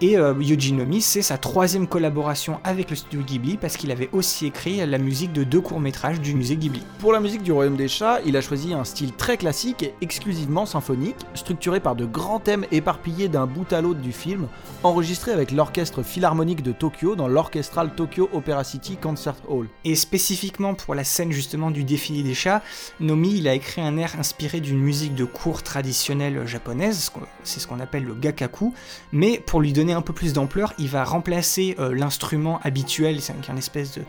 Et 0.00 0.16
euh, 0.16 0.32
Yuji 0.38 0.74
Nomi, 0.74 1.02
c'est 1.02 1.22
sa 1.22 1.38
troisième 1.38 1.88
collaboration 1.88 2.60
avec 2.62 2.88
le 2.90 2.94
studio 2.94 3.20
Ghibli 3.20 3.56
parce 3.56 3.76
qu'il 3.76 3.90
avait 3.90 4.08
aussi 4.12 4.46
écrit 4.46 4.86
la 4.86 4.98
musique 4.98 5.32
de 5.32 5.42
deux 5.42 5.60
courts-métrages 5.60 6.20
du 6.20 6.36
musée 6.36 6.56
Ghibli. 6.56 6.84
Pour 7.00 7.12
la 7.12 7.18
musique 7.18 7.42
du 7.42 7.50
Royaume 7.50 7.76
des 7.76 7.88
Chats, 7.88 8.20
il 8.24 8.36
a 8.36 8.40
choisi 8.40 8.72
un 8.72 8.84
style 8.84 9.12
très 9.12 9.36
classique 9.36 9.82
et 9.82 9.94
exclusivement 10.00 10.66
symphonique, 10.66 11.16
structuré 11.34 11.80
par 11.80 11.96
de 11.96 12.04
grands 12.04 12.38
thèmes 12.38 12.64
éparpillés 12.70 13.26
d'un 13.26 13.46
bout 13.46 13.72
à 13.72 13.80
l'autre 13.80 13.98
du 13.98 14.12
film, 14.12 14.46
enregistrés 14.84 15.32
avec 15.32 15.50
l'orchestre 15.50 16.04
philharmonique 16.04 16.62
de 16.62 16.70
Tokyo 16.70 17.16
dans 17.16 17.26
l'Orchestral 17.26 17.90
Tokyo 17.96 18.28
Opera 18.32 18.62
City 18.62 18.98
Concert 18.98 19.34
Hall. 19.48 19.66
Et 19.84 19.96
spécifiquement 19.96 20.74
pour 20.74 20.94
la 20.94 21.02
scène 21.02 21.32
justement 21.32 21.72
du 21.72 21.82
défilé 21.82 22.22
des 22.22 22.34
chats, 22.34 22.62
Nomi 23.00 23.38
il 23.38 23.48
a 23.48 23.54
écrit 23.54 23.80
un 23.80 23.96
air 23.96 24.14
inspiré 24.16 24.60
d'une 24.60 24.78
musique 24.78 25.16
de 25.16 25.24
cour 25.24 25.64
traditionnelle 25.64 26.46
japonaise, 26.46 27.10
c'est 27.42 27.58
ce 27.58 27.66
qu'on 27.66 27.80
appelle 27.80 28.04
le 28.04 28.14
gakaku, 28.14 28.72
mais 29.10 29.42
pour 29.44 29.60
lui 29.60 29.72
donner 29.72 29.87
un 29.92 30.02
peu 30.02 30.12
plus 30.12 30.32
d'ampleur, 30.32 30.72
il 30.78 30.88
va 30.88 31.04
remplacer 31.04 31.76
euh, 31.78 31.94
l'instrument 31.94 32.60
habituel, 32.62 33.20
c'est 33.20 33.34
un 33.48 33.56
espèce 33.56 33.94
de 33.94 34.02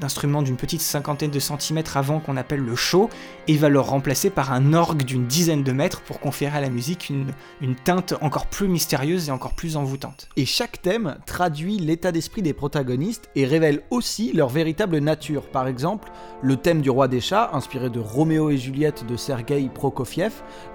d'instrument 0.00 0.42
d'une 0.42 0.56
petite 0.56 0.80
cinquantaine 0.80 1.30
de 1.30 1.38
centimètres 1.38 1.96
avant 1.96 2.20
qu'on 2.20 2.36
appelle 2.36 2.60
le 2.60 2.76
show, 2.76 3.10
et 3.48 3.56
va 3.56 3.68
le 3.68 3.80
remplacer 3.80 4.30
par 4.30 4.52
un 4.52 4.72
orgue 4.72 5.02
d'une 5.02 5.26
dizaine 5.26 5.62
de 5.62 5.72
mètres 5.72 6.02
pour 6.02 6.20
conférer 6.20 6.58
à 6.58 6.60
la 6.60 6.70
musique 6.70 7.10
une, 7.10 7.32
une 7.60 7.74
teinte 7.74 8.14
encore 8.20 8.46
plus 8.46 8.68
mystérieuse 8.68 9.28
et 9.28 9.32
encore 9.32 9.54
plus 9.54 9.76
envoûtante. 9.76 10.28
Et 10.36 10.46
chaque 10.46 10.82
thème 10.82 11.16
traduit 11.26 11.78
l'état 11.78 12.12
d'esprit 12.12 12.42
des 12.42 12.52
protagonistes 12.52 13.28
et 13.34 13.44
révèle 13.44 13.82
aussi 13.90 14.32
leur 14.32 14.48
véritable 14.48 14.98
nature. 14.98 15.48
Par 15.50 15.66
exemple, 15.66 16.10
le 16.42 16.56
thème 16.56 16.80
du 16.80 16.90
roi 16.90 17.08
des 17.08 17.20
chats, 17.20 17.50
inspiré 17.52 17.90
de 17.90 18.00
Roméo 18.00 18.50
et 18.50 18.58
Juliette 18.58 19.06
de 19.06 19.16
Sergei 19.16 19.68
Prokofiev, 19.72 20.32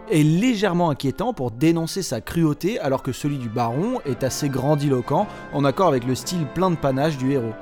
est 0.09 0.23
légèrement 0.23 0.89
inquiétant 0.89 1.33
pour 1.33 1.51
dénoncer 1.51 2.01
sa 2.01 2.21
cruauté 2.21 2.79
alors 2.79 3.03
que 3.03 3.11
celui 3.11 3.37
du 3.37 3.49
baron 3.49 3.99
est 4.05 4.23
assez 4.23 4.49
grandiloquent 4.49 5.27
en 5.53 5.65
accord 5.65 5.87
avec 5.87 6.05
le 6.05 6.15
style 6.15 6.45
plein 6.53 6.71
de 6.71 6.75
panache 6.75 7.17
du 7.17 7.31
héros. 7.31 7.53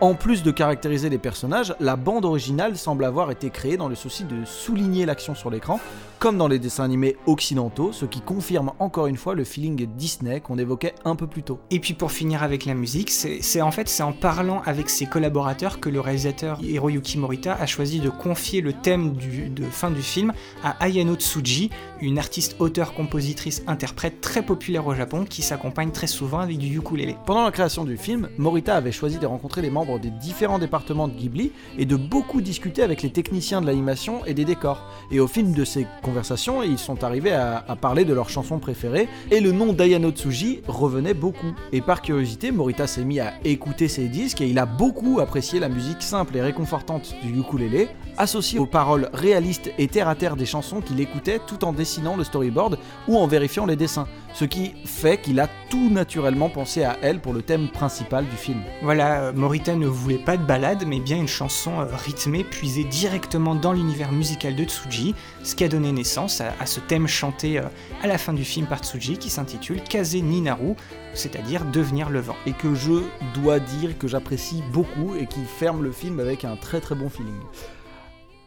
En 0.00 0.14
plus 0.14 0.44
de 0.44 0.52
caractériser 0.52 1.10
les 1.10 1.18
personnages, 1.18 1.74
la 1.80 1.96
bande 1.96 2.24
originale 2.24 2.76
semble 2.76 3.04
avoir 3.04 3.32
été 3.32 3.50
créée 3.50 3.76
dans 3.76 3.88
le 3.88 3.96
souci 3.96 4.22
de 4.22 4.44
souligner 4.44 5.04
l'action 5.06 5.34
sur 5.34 5.50
l'écran, 5.50 5.80
comme 6.20 6.38
dans 6.38 6.46
les 6.46 6.60
dessins 6.60 6.84
animés 6.84 7.16
occidentaux, 7.26 7.90
ce 7.92 8.04
qui 8.04 8.20
confirme 8.20 8.70
encore 8.78 9.08
une 9.08 9.16
fois 9.16 9.34
le 9.34 9.42
feeling 9.42 9.88
Disney 9.96 10.40
qu'on 10.40 10.56
évoquait 10.56 10.94
un 11.04 11.16
peu 11.16 11.26
plus 11.26 11.42
tôt. 11.42 11.58
Et 11.72 11.80
puis 11.80 11.94
pour 11.94 12.12
finir 12.12 12.44
avec 12.44 12.64
la 12.64 12.74
musique, 12.74 13.10
c'est 13.10 13.60
en 13.60 13.72
fait 13.72 13.88
c'est 13.88 14.04
en 14.04 14.12
parlant 14.12 14.62
avec 14.66 14.88
ses 14.88 15.06
collaborateurs 15.06 15.80
que 15.80 15.88
le 15.88 15.98
réalisateur 15.98 16.60
Hiroyuki 16.62 17.18
Morita 17.18 17.54
a 17.54 17.66
choisi 17.66 17.98
de 17.98 18.08
confier 18.08 18.60
le 18.60 18.74
thème 18.74 19.14
de 19.14 19.64
fin 19.64 19.90
du 19.90 20.02
film 20.02 20.32
à 20.62 20.76
Ayano 20.84 21.16
Tsuji, 21.16 21.70
une 22.00 22.18
artiste 22.18 22.54
auteur-compositrice-interprète 22.60 24.20
très 24.20 24.42
populaire 24.42 24.86
au 24.86 24.94
Japon 24.94 25.24
qui 25.28 25.42
s'accompagne 25.42 25.90
très 25.90 26.06
souvent 26.06 26.38
avec 26.38 26.58
du 26.58 26.78
ukulélé. 26.78 27.16
Pendant 27.26 27.44
la 27.44 27.50
création 27.50 27.84
du 27.84 27.96
film, 27.96 28.28
Morita 28.38 28.76
avait 28.76 28.92
choisi 28.92 29.18
de 29.18 29.26
rencontrer 29.26 29.60
les 29.60 29.70
membres 29.70 29.87
des 29.96 30.10
différents 30.10 30.58
départements 30.58 31.08
de 31.08 31.14
Ghibli 31.14 31.52
et 31.78 31.86
de 31.86 31.96
beaucoup 31.96 32.42
discuter 32.42 32.82
avec 32.82 33.00
les 33.00 33.10
techniciens 33.10 33.62
de 33.62 33.66
l'animation 33.66 34.26
et 34.26 34.34
des 34.34 34.44
décors. 34.44 34.84
Et 35.10 35.20
au 35.20 35.26
fil 35.26 35.54
de 35.54 35.64
ces 35.64 35.86
conversations, 36.02 36.62
ils 36.62 36.78
sont 36.78 37.02
arrivés 37.02 37.32
à, 37.32 37.64
parler 37.80 38.04
de 38.04 38.12
leurs 38.12 38.28
chansons 38.28 38.58
préférées 38.58 39.08
et 39.30 39.40
le 39.40 39.52
nom 39.52 39.72
d'Ayano 39.72 40.10
Tsuji 40.10 40.60
revenait 40.66 41.14
beaucoup. 41.14 41.54
Et 41.72 41.80
par 41.80 42.02
curiosité, 42.02 42.50
Morita 42.50 42.86
s'est 42.86 43.04
mis 43.04 43.20
à 43.20 43.34
écouter 43.44 43.88
ses 43.88 44.08
disques 44.08 44.40
et 44.42 44.48
il 44.48 44.58
a 44.58 44.66
beaucoup 44.66 45.20
apprécié 45.20 45.60
la 45.60 45.68
musique 45.68 46.02
simple 46.02 46.36
et 46.36 46.42
réconfortante 46.42 47.14
du 47.22 47.38
ukulélé, 47.38 47.88
associée 48.16 48.58
aux 48.58 48.66
paroles 48.66 49.08
réalistes 49.14 49.70
et 49.78 49.86
terre 49.86 50.08
à 50.08 50.16
terre 50.16 50.36
des 50.36 50.46
chansons 50.46 50.80
qu'il 50.80 51.00
écoutait 51.00 51.40
tout 51.46 51.64
en 51.64 51.72
dessinant 51.72 52.16
le 52.16 52.24
storyboard 52.24 52.78
ou 53.06 53.16
en 53.16 53.26
vérifiant 53.28 53.64
les 53.64 53.76
dessins. 53.76 54.08
Ce 54.38 54.44
qui 54.44 54.72
fait 54.84 55.20
qu'il 55.20 55.40
a 55.40 55.48
tout 55.68 55.90
naturellement 55.90 56.48
pensé 56.48 56.84
à 56.84 56.96
elle 57.02 57.18
pour 57.18 57.32
le 57.32 57.42
thème 57.42 57.68
principal 57.68 58.24
du 58.24 58.36
film. 58.36 58.60
Voilà, 58.82 59.22
euh, 59.22 59.32
Morita 59.32 59.74
ne 59.74 59.88
voulait 59.88 60.16
pas 60.16 60.36
de 60.36 60.44
balade, 60.44 60.84
mais 60.86 61.00
bien 61.00 61.16
une 61.16 61.26
chanson 61.26 61.80
euh, 61.80 61.86
rythmée 61.92 62.44
puisée 62.44 62.84
directement 62.84 63.56
dans 63.56 63.72
l'univers 63.72 64.12
musical 64.12 64.54
de 64.54 64.62
Tsuji, 64.62 65.16
ce 65.42 65.56
qui 65.56 65.64
a 65.64 65.68
donné 65.68 65.90
naissance 65.90 66.40
à, 66.40 66.66
ce 66.66 66.78
thème 66.78 67.08
chanté 67.08 67.58
euh, 67.58 67.64
à 68.00 68.06
la 68.06 68.16
fin 68.16 68.32
du 68.32 68.44
film 68.44 68.68
par 68.68 68.78
Tsuji 68.78 69.18
qui 69.18 69.28
s'intitule 69.28 69.82
Kaze 69.82 70.14
Ninaru, 70.14 70.76
c'est-à-dire 71.14 71.64
devenir 71.64 72.08
le 72.08 72.20
vent. 72.20 72.36
Et 72.46 72.52
que 72.52 72.76
je 72.76 73.02
dois 73.34 73.58
dire 73.58 73.98
que 73.98 74.06
j'apprécie 74.06 74.62
beaucoup 74.72 75.16
et 75.16 75.26
qui 75.26 75.40
ferme 75.42 75.82
le 75.82 75.90
film 75.90 76.20
avec 76.20 76.44
un 76.44 76.54
très 76.54 76.80
très 76.80 76.94
bon 76.94 77.08
feeling. 77.08 77.34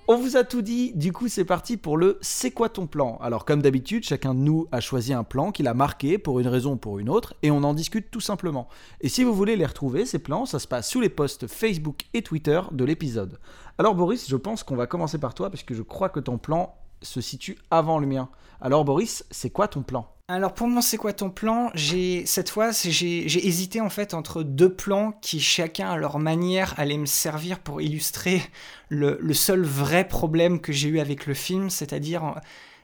On 0.07 0.17
vous 0.17 0.35
a 0.35 0.43
tout 0.43 0.63
dit, 0.63 0.93
du 0.93 1.13
coup 1.13 1.27
c'est 1.27 1.45
parti 1.45 1.77
pour 1.77 1.95
le 1.95 2.17
C'est 2.21 2.51
quoi 2.51 2.69
ton 2.69 2.87
plan? 2.87 3.17
Alors 3.21 3.45
comme 3.45 3.61
d'habitude, 3.61 4.03
chacun 4.03 4.33
de 4.33 4.39
nous 4.39 4.67
a 4.71 4.81
choisi 4.81 5.13
un 5.13 5.23
plan 5.23 5.51
qu'il 5.51 5.67
a 5.67 5.73
marqué 5.73 6.17
pour 6.17 6.39
une 6.39 6.47
raison 6.47 6.73
ou 6.73 6.75
pour 6.75 6.99
une 6.99 7.07
autre, 7.07 7.35
et 7.43 7.51
on 7.51 7.63
en 7.63 7.73
discute 7.73 8.09
tout 8.09 8.19
simplement. 8.19 8.67
Et 8.99 9.09
si 9.09 9.23
vous 9.23 9.33
voulez 9.33 9.55
les 9.55 9.65
retrouver, 9.65 10.05
ces 10.05 10.19
plans, 10.19 10.45
ça 10.45 10.59
se 10.59 10.67
passe 10.67 10.89
sous 10.89 11.01
les 11.01 11.09
posts 11.09 11.47
Facebook 11.47 12.01
et 12.13 12.23
Twitter 12.23 12.61
de 12.71 12.83
l'épisode. 12.83 13.39
Alors 13.77 13.95
Boris, 13.95 14.27
je 14.27 14.35
pense 14.35 14.63
qu'on 14.63 14.75
va 14.75 14.87
commencer 14.87 15.19
par 15.19 15.35
toi, 15.35 15.49
parce 15.49 15.63
que 15.63 15.75
je 15.75 15.83
crois 15.83 16.09
que 16.09 16.19
ton 16.19 16.37
plan 16.37 16.75
se 17.01 17.21
situe 17.21 17.57
avant 17.69 17.99
le 17.99 18.07
mien. 18.07 18.27
Alors 18.59 18.83
Boris, 18.83 19.23
c'est 19.31 19.51
quoi 19.51 19.67
ton 19.67 19.83
plan? 19.83 20.07
Alors 20.31 20.53
pour 20.53 20.67
moi, 20.67 20.81
c'est 20.81 20.97
quoi 20.97 21.13
ton 21.13 21.29
plan 21.29 21.71
J'ai 21.73 22.25
cette 22.25 22.49
fois, 22.49 22.71
j'ai 22.71 23.47
hésité 23.47 23.81
en 23.81 23.89
fait 23.89 24.13
entre 24.13 24.43
deux 24.43 24.73
plans 24.73 25.13
qui 25.21 25.39
chacun 25.39 25.89
à 25.89 25.97
leur 25.97 26.19
manière 26.19 26.73
allaient 26.77 26.97
me 26.97 27.05
servir 27.05 27.59
pour 27.59 27.81
illustrer 27.81 28.41
le, 28.89 29.33
seul 29.33 29.63
vrai 29.63 30.07
problème 30.07 30.59
que 30.61 30.71
j'ai 30.71 30.89
eu 30.89 30.99
avec 30.99 31.25
le 31.25 31.33
film, 31.33 31.69
c'est-à-dire 31.69 32.23
euh, 32.25 32.39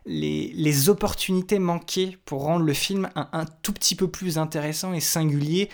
les, 0.06 0.90
opportunités 0.90 1.60
manquées 1.60 2.18
pour 2.26 2.44
rendre 2.44 2.66
le 2.66 2.74
film 2.74 3.10
un, 3.16 3.46
tout 3.62 3.74
petit 3.74 3.96
peu 3.96 4.08
plus 4.10 4.38
intéressant 4.38 4.94
et 4.94 5.00
singulier 5.00 5.70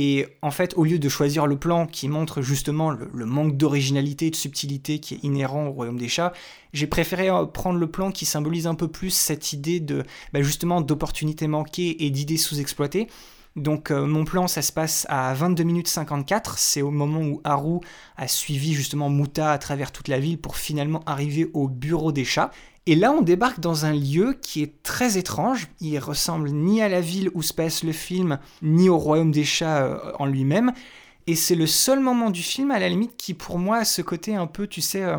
et 0.00 0.28
en 0.42 0.52
fait, 0.52 0.74
au 0.76 0.84
lieu 0.84 1.00
de 1.00 1.08
choisir 1.08 1.48
le 1.48 1.58
plan 1.58 1.84
qui 1.84 2.06
montre 2.06 2.40
justement 2.40 2.92
le, 2.92 3.26
manque 3.26 3.56
d'originalité 3.56 4.28
et 4.28 4.30
de 4.30 4.36
subtilité 4.36 5.00
qui 5.00 5.14
est 5.14 5.24
inhérent 5.24 5.66
au 5.66 5.72
royaume 5.72 5.98
des 5.98 6.06
chats, 6.06 6.32
j'ai 6.72 6.86
préféré 6.86 7.30
euh, 7.30 7.46
prendre 7.46 7.80
le 7.80 7.90
plan 7.90 8.12
qui 8.12 8.24
symbolise 8.24 8.68
un 8.68 8.76
peu 8.76 8.86
plus 8.86 9.10
cette 9.10 9.52
idée 9.52 9.80
de 9.80 10.04
bah, 10.32 10.40
justement 10.40 10.82
d'opportunités 10.82 11.48
manquées 11.48 12.04
et 12.04 12.10
d'idées 12.10 12.36
sous-exploitées. 12.36 13.08
Donc 13.56 13.90
euh, 13.90 14.06
mon 14.06 14.24
plan, 14.24 14.46
ça 14.46 14.62
se 14.62 14.70
passe 14.70 15.04
à 15.08 15.34
22 15.34 15.64
minutes 15.64 15.88
54, 15.88 16.58
c'est 16.58 16.80
au 16.80 16.92
moment 16.92 17.22
où 17.22 17.40
Haru 17.42 17.80
a 18.16 18.28
suivi 18.28 18.74
justement 18.74 19.10
Muta 19.10 19.50
à 19.50 19.58
travers 19.58 19.90
toute 19.90 20.06
la 20.06 20.20
ville 20.20 20.38
pour 20.38 20.56
finalement 20.56 21.02
arriver 21.06 21.50
au 21.54 21.66
bureau 21.66 22.12
des 22.12 22.24
chats. 22.24 22.52
Et 22.90 22.94
là, 22.94 23.12
on 23.12 23.20
débarque 23.20 23.60
dans 23.60 23.84
un 23.84 23.92
lieu 23.92 24.34
qui 24.40 24.62
est 24.62 24.82
très 24.82 25.18
étrange. 25.18 25.68
Il 25.82 25.98
ressemble 25.98 26.48
ni 26.48 26.80
à 26.80 26.88
la 26.88 27.02
ville 27.02 27.30
où 27.34 27.42
se 27.42 27.52
passe 27.52 27.84
le 27.84 27.92
film, 27.92 28.38
ni 28.62 28.88
au 28.88 28.96
royaume 28.96 29.30
des 29.30 29.44
chats 29.44 29.84
euh, 29.84 29.98
en 30.18 30.24
lui-même. 30.24 30.72
Et 31.26 31.34
c'est 31.34 31.54
le 31.54 31.66
seul 31.66 32.00
moment 32.00 32.30
du 32.30 32.42
film, 32.42 32.70
à 32.70 32.78
la 32.78 32.88
limite, 32.88 33.18
qui 33.18 33.34
pour 33.34 33.58
moi 33.58 33.76
a 33.76 33.84
ce 33.84 34.00
côté 34.00 34.36
un 34.36 34.46
peu, 34.46 34.66
tu 34.66 34.80
sais, 34.80 35.02
euh, 35.02 35.18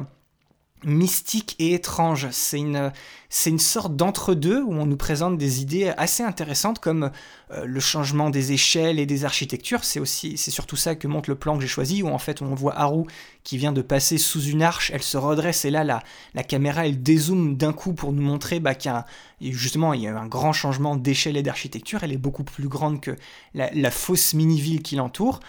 mystique 0.83 1.55
et 1.59 1.73
étrange. 1.73 2.27
C'est 2.31 2.57
une, 2.57 2.91
c'est 3.29 3.49
une 3.49 3.59
sorte 3.59 3.95
d'entre-deux 3.95 4.61
où 4.61 4.73
on 4.73 4.85
nous 4.85 4.97
présente 4.97 5.37
des 5.37 5.61
idées 5.61 5.93
assez 5.97 6.23
intéressantes 6.23 6.79
comme 6.79 7.11
euh, 7.51 7.65
le 7.65 7.79
changement 7.79 8.29
des 8.29 8.53
échelles 8.53 8.99
et 8.99 9.05
des 9.05 9.25
architectures. 9.25 9.83
C'est 9.83 9.99
aussi, 9.99 10.37
c'est 10.37 10.51
surtout 10.51 10.75
ça 10.75 10.95
que 10.95 11.07
montre 11.07 11.29
le 11.29 11.35
plan 11.35 11.55
que 11.55 11.61
j'ai 11.61 11.67
choisi 11.67 12.01
où 12.01 12.07
en 12.07 12.17
fait 12.17 12.41
on 12.41 12.55
voit 12.55 12.77
Haru 12.77 13.03
qui 13.43 13.57
vient 13.57 13.71
de 13.71 13.81
passer 13.81 14.17
sous 14.17 14.41
une 14.41 14.61
arche, 14.61 14.91
elle 14.93 15.03
se 15.03 15.17
redresse 15.17 15.65
et 15.65 15.69
là 15.69 15.83
la, 15.83 16.01
la 16.33 16.43
caméra 16.43 16.85
elle 16.85 17.01
dézoome 17.01 17.57
d'un 17.57 17.73
coup 17.73 17.93
pour 17.93 18.13
nous 18.13 18.21
montrer 18.21 18.59
bah, 18.59 18.75
qu'il 18.75 18.91
y 18.91 18.93
a 18.93 19.05
justement 19.41 19.93
il 19.93 20.01
y 20.01 20.07
a 20.07 20.17
un 20.17 20.27
grand 20.27 20.53
changement 20.53 20.95
d'échelle 20.95 21.37
et 21.37 21.43
d'architecture. 21.43 22.03
Elle 22.03 22.13
est 22.13 22.17
beaucoup 22.17 22.43
plus 22.43 22.67
grande 22.67 23.01
que 23.01 23.15
la, 23.53 23.69
la 23.73 23.91
fausse 23.91 24.33
mini-ville 24.33 24.81
qui 24.81 24.95
l'entoure. 24.95 25.39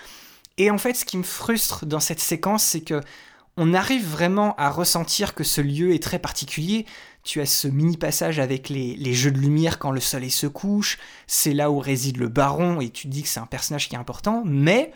Et 0.58 0.70
en 0.70 0.76
fait, 0.76 0.92
ce 0.92 1.06
qui 1.06 1.16
me 1.16 1.22
frustre 1.22 1.86
dans 1.86 2.00
cette 2.00 2.20
séquence, 2.20 2.64
c'est 2.64 2.82
que 2.82 3.00
on 3.56 3.74
arrive 3.74 4.06
vraiment 4.06 4.54
à 4.56 4.70
ressentir 4.70 5.34
que 5.34 5.44
ce 5.44 5.60
lieu 5.60 5.92
est 5.92 6.02
très 6.02 6.18
particulier. 6.18 6.86
Tu 7.22 7.40
as 7.40 7.46
ce 7.46 7.68
mini 7.68 7.96
passage 7.96 8.38
avec 8.38 8.68
les, 8.68 9.14
jeux 9.14 9.30
de 9.30 9.38
lumière 9.38 9.78
quand 9.78 9.90
le 9.90 10.00
soleil 10.00 10.30
se 10.30 10.46
couche, 10.46 10.98
c'est 11.26 11.52
là 11.52 11.70
où 11.70 11.78
réside 11.78 12.16
le 12.16 12.28
baron 12.28 12.80
et 12.80 12.90
tu 12.90 13.08
dis 13.08 13.22
que 13.22 13.28
c'est 13.28 13.40
un 13.40 13.46
personnage 13.46 13.88
qui 13.88 13.94
est 13.94 13.98
important, 13.98 14.42
mais 14.46 14.92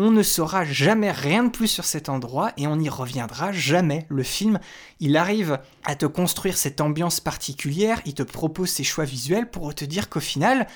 On 0.00 0.12
ne 0.12 0.22
saura 0.22 0.64
jamais 0.64 1.10
rien 1.10 1.42
de 1.42 1.48
plus 1.48 1.66
sur 1.66 1.84
cet 1.84 2.08
endroit 2.08 2.52
et 2.56 2.68
on 2.68 2.76
n'y 2.76 2.88
reviendra 2.88 3.50
jamais. 3.50 4.06
Le 4.08 4.22
film, 4.22 4.60
il 5.00 5.16
arrive 5.16 5.58
à 5.84 5.96
te 5.96 6.06
construire 6.06 6.56
cette 6.56 6.80
ambiance 6.80 7.18
particulière, 7.18 8.00
il 8.06 8.14
te 8.14 8.22
propose 8.22 8.70
ses 8.70 8.84
choix 8.84 9.04
visuels 9.04 9.50
pour 9.50 9.74
te 9.74 9.84
dire 9.84 10.08
qu'au 10.08 10.20
final, 10.20 10.68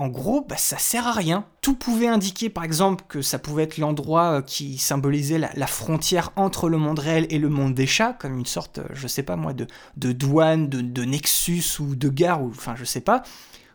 en 0.00 0.08
gros, 0.08 0.46
bah, 0.48 0.56
ça 0.56 0.78
sert 0.78 1.06
à 1.06 1.12
rien. 1.12 1.44
Tout 1.60 1.74
pouvait 1.74 2.08
indiquer, 2.08 2.48
par 2.48 2.64
exemple, 2.64 3.04
que 3.06 3.20
ça 3.20 3.38
pouvait 3.38 3.64
être 3.64 3.76
l'endroit 3.76 4.38
euh, 4.38 4.40
qui 4.40 4.78
symbolisait 4.78 5.38
la, 5.38 5.66
frontière 5.66 6.32
entre 6.36 6.70
le 6.70 6.78
monde 6.78 6.98
réel 6.98 7.26
et 7.28 7.38
le 7.38 7.50
monde 7.50 7.74
des 7.74 7.86
chats, 7.86 8.14
comme 8.14 8.38
une 8.38 8.46
sorte, 8.46 8.78
euh, 8.78 8.84
je 8.94 9.06
sais 9.06 9.22
pas 9.22 9.36
moi, 9.36 9.52
de, 9.52 10.12
douane, 10.12 10.70
de, 10.70 11.04
nexus 11.04 11.80
ou 11.80 11.96
de 11.96 12.08
gare, 12.08 12.42
ou 12.42 12.48
enfin, 12.48 12.76
je 12.76 12.84
sais 12.86 13.02
pas. 13.02 13.24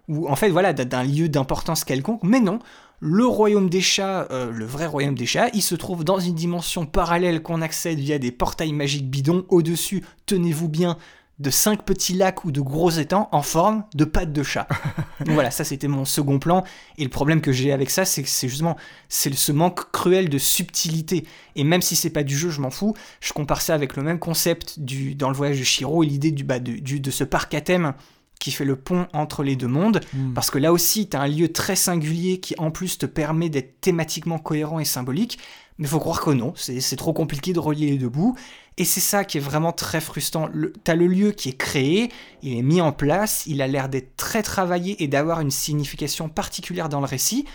Ou 0.08 0.28
en 0.28 0.36
fait, 0.36 0.50
voilà, 0.50 0.74
d'un 0.74 1.04
lieu 1.04 1.30
d'importance 1.30 1.84
quelconque. 1.84 2.24
Mais 2.24 2.40
non, 2.40 2.58
le 3.00 3.28
royaume 3.28 3.70
des 3.70 3.82
chats, 3.82 4.28
euh, 4.32 4.50
le 4.50 4.66
vrai 4.66 4.88
royaume 4.88 5.16
des 5.16 5.28
chats, 5.28 5.50
il 5.54 5.62
se 5.62 5.76
trouve 5.76 6.04
dans 6.04 6.20
une 6.20 6.34
dimension 6.34 6.88
parallèle 6.88 7.44
qu'on 7.44 7.62
accède 7.62 8.00
via 8.00 8.18
des 8.18 8.32
portails 8.32 8.74
magiques 8.74 9.12
bidons. 9.12 9.46
Au-dessus, 9.50 10.04
tenez-vous 10.26 10.70
bien, 10.70 10.98
de 11.40 11.50
cinq 11.50 11.84
petits 11.84 12.14
lacs 12.14 12.46
ou 12.46 12.52
de 12.52 12.62
gros 12.62 12.90
étangs 12.90 13.28
en 13.32 13.42
forme 13.42 13.84
de 13.94 14.06
pattes 14.06 14.32
de 14.32 14.44
chat. 14.44 14.68
voilà, 15.26 15.52
ça 15.52 15.64
c'était 15.64 15.88
mon 15.88 16.06
second 16.06 16.40
plan. 16.40 16.64
Et 16.98 17.04
le 17.04 17.10
problème 17.10 17.42
que 17.42 17.52
j'ai 17.52 17.74
avec 17.74 17.90
ça, 17.90 18.06
c'est 18.06 18.24
que 18.24 18.30
c'est 18.30 18.48
justement 18.48 18.78
c'est 19.10 19.34
ce 19.34 19.52
manque 19.52 19.92
cruel 19.92 20.30
de 20.30 20.38
subtilité. 20.38 21.26
Et 21.56 21.64
même 21.64 21.82
si 21.82 21.96
c'est 21.96 22.10
pas 22.10 22.24
du 22.24 22.38
jeu, 22.38 22.50
je 22.50 22.62
m'en 22.62 22.70
fous. 22.70 22.94
Je 23.20 23.34
compare 23.34 23.62
ça 23.62 23.74
avec 23.74 23.98
le 23.98 24.04
même 24.04 24.20
concept 24.20 24.80
du 24.80 25.16
dans 25.16 25.30
le 25.30 25.36
voyage 25.36 25.60
de 25.60 25.64
Shiro 25.64 26.04
et 26.04 26.08
l'idée 26.08 26.32
du, 26.32 26.44
bah, 26.44 26.60
de, 26.60 26.78
de 26.78 27.12
ce 27.12 27.24
parc 27.24 27.54
à 27.54 27.62
thème 27.62 27.94
qui 28.40 28.52
fait 28.52 28.66
le 28.66 28.76
pont 28.76 29.08
entre 29.14 29.44
les 29.44 29.56
deux 29.56 29.68
mondes, 29.68 30.02
hmm. 30.14 30.34
parce 30.34 30.52
que 30.52 30.58
là 30.58 30.74
aussi, 30.74 31.08
tu 31.08 31.18
as 31.18 31.22
un 31.22 31.28
lieu 31.28 31.52
très 31.52 31.76
singulier 31.76 32.40
qui 32.40 32.54
en 32.58 32.70
plus 32.70 32.98
te 32.98 33.06
permet 33.06 33.50
d'être 33.50 33.80
thématiquement 33.82 34.40
cohérent 34.40 34.80
et 34.80 34.86
symbolique, 34.86 35.40
mais 35.78 35.88
faut 35.88 36.00
croire 36.00 36.22
que 36.22 36.32
non, 36.32 36.54
c'est 36.56 36.96
trop 36.96 37.14
compliqué 37.14 37.54
de 37.54 37.60
relier 37.60 37.92
les 37.92 37.98
deux 37.98 38.10
bouts, 38.10 38.36
et 38.78 38.86
c'est 38.86 39.00
ça 39.00 39.24
qui 39.24 39.38
est 39.38 39.42
vraiment 39.42 39.72
très 39.72 40.02
frustrant. 40.02 40.50
Tu 40.84 40.92
as 40.92 40.96
le 40.96 41.08
lieu 41.08 41.32
qui 41.32 41.50
est 41.50 41.58
créé, 41.58 42.12
il 42.42 42.58
est 42.58 42.62
mis 42.62 42.82
en 42.82 42.92
place, 42.92 43.44
il 43.46 43.62
a 43.62 43.68
l'air 43.68 43.90
d'être 43.90 44.16
très 44.18 44.44
travaillé 44.44 45.02
et 45.04 45.08
d'avoir 45.08 45.40
une 45.40 45.52
signification 45.52 46.30
particulière 46.30 46.90
dans 46.90 47.00
le 47.00 47.06
récit, 47.06 47.46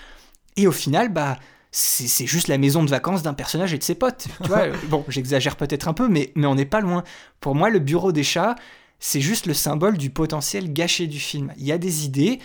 et 0.56 0.66
au 0.66 0.72
final, 0.72 1.12
bah 1.12 1.38
c'est 1.72 2.26
juste 2.26 2.48
la 2.48 2.58
maison 2.58 2.82
de 2.82 2.90
vacances 2.90 3.22
d'un 3.22 3.34
personnage 3.34 3.72
et 3.72 3.78
de 3.78 3.82
ses 3.82 3.94
potes. 3.94 4.26
Tu 4.42 4.48
vois, 4.48 4.66
bon, 4.88 5.04
j'exagère 5.08 5.56
peut-être 5.56 5.86
un 5.86 5.92
peu, 5.92 6.08
mais, 6.08 6.32
mais 6.34 6.46
on 6.46 6.56
n'est 6.56 6.64
pas 6.64 6.80
loin. 6.80 7.04
Pour 7.38 7.54
moi, 7.54 7.70
le 7.70 7.78
bureau 7.78 8.10
des 8.10 8.24
chats, 8.24 8.56
c'est 8.98 9.20
juste 9.20 9.46
le 9.46 9.54
symbole 9.54 9.96
du 9.96 10.10
potentiel 10.10 10.72
gâché 10.72 11.06
du 11.06 11.20
film. 11.20 11.52
Il 11.56 11.64
y 11.64 11.72
a 11.72 11.78
des 11.78 12.04
idées, 12.04 12.40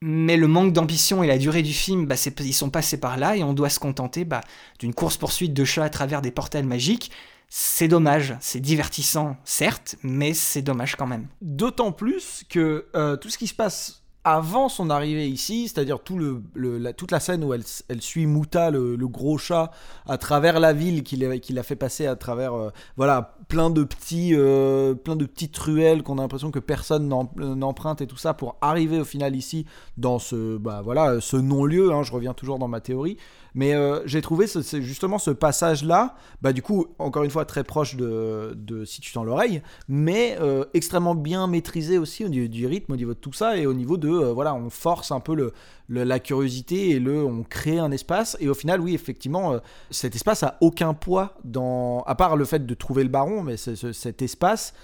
mais 0.00 0.36
le 0.36 0.48
manque 0.48 0.72
d'ambition 0.72 1.22
et 1.22 1.26
la 1.26 1.38
durée 1.38 1.62
du 1.62 1.72
film, 1.72 2.06
bah, 2.06 2.16
ils 2.40 2.52
sont 2.52 2.70
passés 2.70 2.98
par 2.98 3.16
là 3.16 3.36
et 3.36 3.44
on 3.44 3.52
doit 3.52 3.70
se 3.70 3.78
contenter 3.78 4.24
bah, 4.24 4.40
d'une 4.80 4.92
course-poursuite 4.92 5.54
de 5.54 5.64
chats 5.64 5.84
à 5.84 5.90
travers 5.90 6.20
des 6.20 6.32
portails 6.32 6.64
magiques. 6.64 7.12
C'est 7.56 7.86
dommage, 7.86 8.36
c'est 8.40 8.58
divertissant, 8.58 9.36
certes, 9.44 9.94
mais 10.02 10.34
c'est 10.34 10.60
dommage 10.60 10.96
quand 10.96 11.06
même. 11.06 11.28
D'autant 11.40 11.92
plus 11.92 12.42
que 12.48 12.86
euh, 12.96 13.16
tout 13.16 13.30
ce 13.30 13.38
qui 13.38 13.46
se 13.46 13.54
passe 13.54 14.02
avant 14.24 14.68
son 14.68 14.90
arrivée 14.90 15.28
ici, 15.28 15.68
c'est-à-dire 15.68 16.00
toute 16.00 17.10
la 17.12 17.20
scène 17.20 17.44
où 17.44 17.54
elle, 17.54 17.62
elle 17.88 18.02
suit 18.02 18.26
Mouta, 18.26 18.72
le, 18.72 18.96
gros 19.06 19.38
chat, 19.38 19.70
à 20.08 20.18
travers 20.18 20.58
la 20.58 20.72
ville 20.72 21.04
qu'il 21.04 21.24
a, 21.24 21.62
fait 21.62 21.76
passer 21.76 22.06
à 22.06 22.16
travers 22.16 22.54
euh, 22.54 22.70
voilà 22.96 23.36
plein 23.46 23.70
de 23.70 23.84
petits 23.84 24.30
euh, 24.32 24.94
plein 24.94 25.14
de 25.14 25.24
petites 25.24 25.56
ruelles 25.56 26.02
qu'on 26.02 26.18
a 26.18 26.22
l'impression 26.22 26.50
que 26.50 26.58
personne 26.58 27.06
n'emprunte 27.08 28.00
et 28.00 28.08
tout 28.08 28.16
ça 28.16 28.34
pour 28.34 28.56
arriver 28.62 28.98
au 28.98 29.04
final 29.04 29.36
ici 29.36 29.64
dans 29.96 30.18
ce 30.18 30.56
bah 30.56 30.80
voilà 30.82 31.20
ce 31.20 31.36
non-lieu. 31.36 31.92
Hein, 31.92 32.02
je 32.02 32.10
reviens 32.10 32.34
toujours 32.34 32.58
dans 32.58 32.68
ma 32.68 32.80
théorie. 32.80 33.16
Mais 33.54 33.74
euh, 33.74 34.00
j'ai 34.04 34.20
trouvé 34.20 34.46
ce, 34.46 34.60
justement 34.80 35.18
ce 35.18 35.30
passage-là, 35.30 36.16
bah, 36.42 36.52
du 36.52 36.62
coup, 36.62 36.86
encore 36.98 37.22
une 37.24 37.30
fois, 37.30 37.44
très 37.44 37.64
proche 37.64 37.96
de, 37.96 38.84
Si 38.84 39.00
tu 39.00 39.12
tends 39.12 39.24
l'oreille, 39.24 39.62
mais 39.88 40.36
euh, 40.40 40.64
extrêmement 40.74 41.14
bien 41.14 41.46
maîtrisé 41.46 41.98
aussi 41.98 42.24
au 42.24 42.28
niveau 42.28 42.48
du 42.48 42.66
rythme, 42.66 42.92
au 42.92 42.96
niveau 42.96 43.14
de 43.14 43.18
tout 43.18 43.32
ça, 43.32 43.56
et 43.56 43.66
au 43.66 43.74
niveau 43.74 43.96
de, 43.96 44.08
euh, 44.08 44.32
voilà, 44.32 44.54
on 44.54 44.70
force 44.70 45.12
un 45.12 45.20
peu 45.20 45.34
le, 45.34 45.52
la 45.88 46.18
curiosité 46.18 46.90
et 46.90 46.98
le, 46.98 47.24
on 47.24 47.44
crée 47.44 47.78
un 47.78 47.92
espace. 47.92 48.36
Et 48.40 48.48
au 48.48 48.54
final, 48.54 48.80
oui, 48.80 48.94
effectivement, 48.94 49.58
cet 49.90 50.16
espace 50.16 50.42
a 50.42 50.58
aucun 50.60 50.94
poids 50.94 51.34
dans, 51.44 52.02
à 52.02 52.14
part 52.14 52.36
le 52.36 52.44
fait 52.44 52.66
de 52.66 52.74
trouver 52.74 53.04
le 53.04 53.08
baron, 53.08 53.42
mais 53.42 53.56
cet 53.56 54.22
espace 54.22 54.74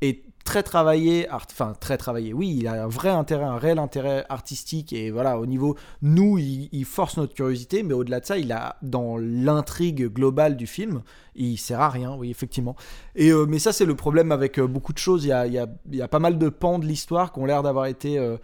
est 0.00 0.24
très 0.44 0.62
travaillé, 0.62 1.28
enfin 1.30 1.74
très 1.78 1.96
travaillé, 1.96 2.32
oui, 2.32 2.56
il 2.58 2.66
a 2.66 2.84
un 2.84 2.88
vrai 2.88 3.10
intérêt, 3.10 3.44
un 3.44 3.58
réel 3.58 3.78
intérêt 3.78 4.24
artistique 4.28 4.92
et 4.92 5.10
voilà, 5.10 5.38
au 5.38 5.46
niveau, 5.46 5.76
nous, 6.02 6.38
il, 6.38 6.84
force 6.84 7.18
notre 7.18 7.34
curiosité, 7.34 7.82
mais 7.82 7.94
au-delà 7.94 8.20
de 8.20 8.26
ça, 8.26 8.38
il 8.38 8.50
a, 8.50 8.76
dans 8.82 9.16
l'intrigue 9.16 10.12
globale 10.12 10.56
du 10.56 10.66
film, 10.66 11.02
il 11.36 11.56
sert 11.56 11.80
à 11.80 11.88
rien, 11.88 12.16
oui, 12.16 12.30
effectivement. 12.30 12.74
Et, 13.14 13.30
euh, 13.30 13.46
mais 13.46 13.58
ça, 13.58 13.72
c'est 13.72 13.84
le 13.84 13.94
problème 13.94 14.32
avec 14.32 14.58
euh, 14.58 14.66
beaucoup 14.66 14.92
de 14.92 14.98
choses, 14.98 15.24
il 15.24 15.28
y 15.28 15.32
a, 15.32 15.46
il 15.46 15.52
y, 15.52 15.58
a, 15.58 15.68
il 15.88 15.96
y 15.96 16.02
a, 16.02 16.08
pas 16.08 16.18
mal 16.18 16.38
de 16.38 16.48
pans 16.48 16.78
de 16.78 16.86
l'histoire 16.86 17.32
qui 17.32 17.38
ont 17.38 17.46
l'air 17.46 17.62
d'avoir 17.62 17.86
été 17.86 18.18
euh, 18.18 18.36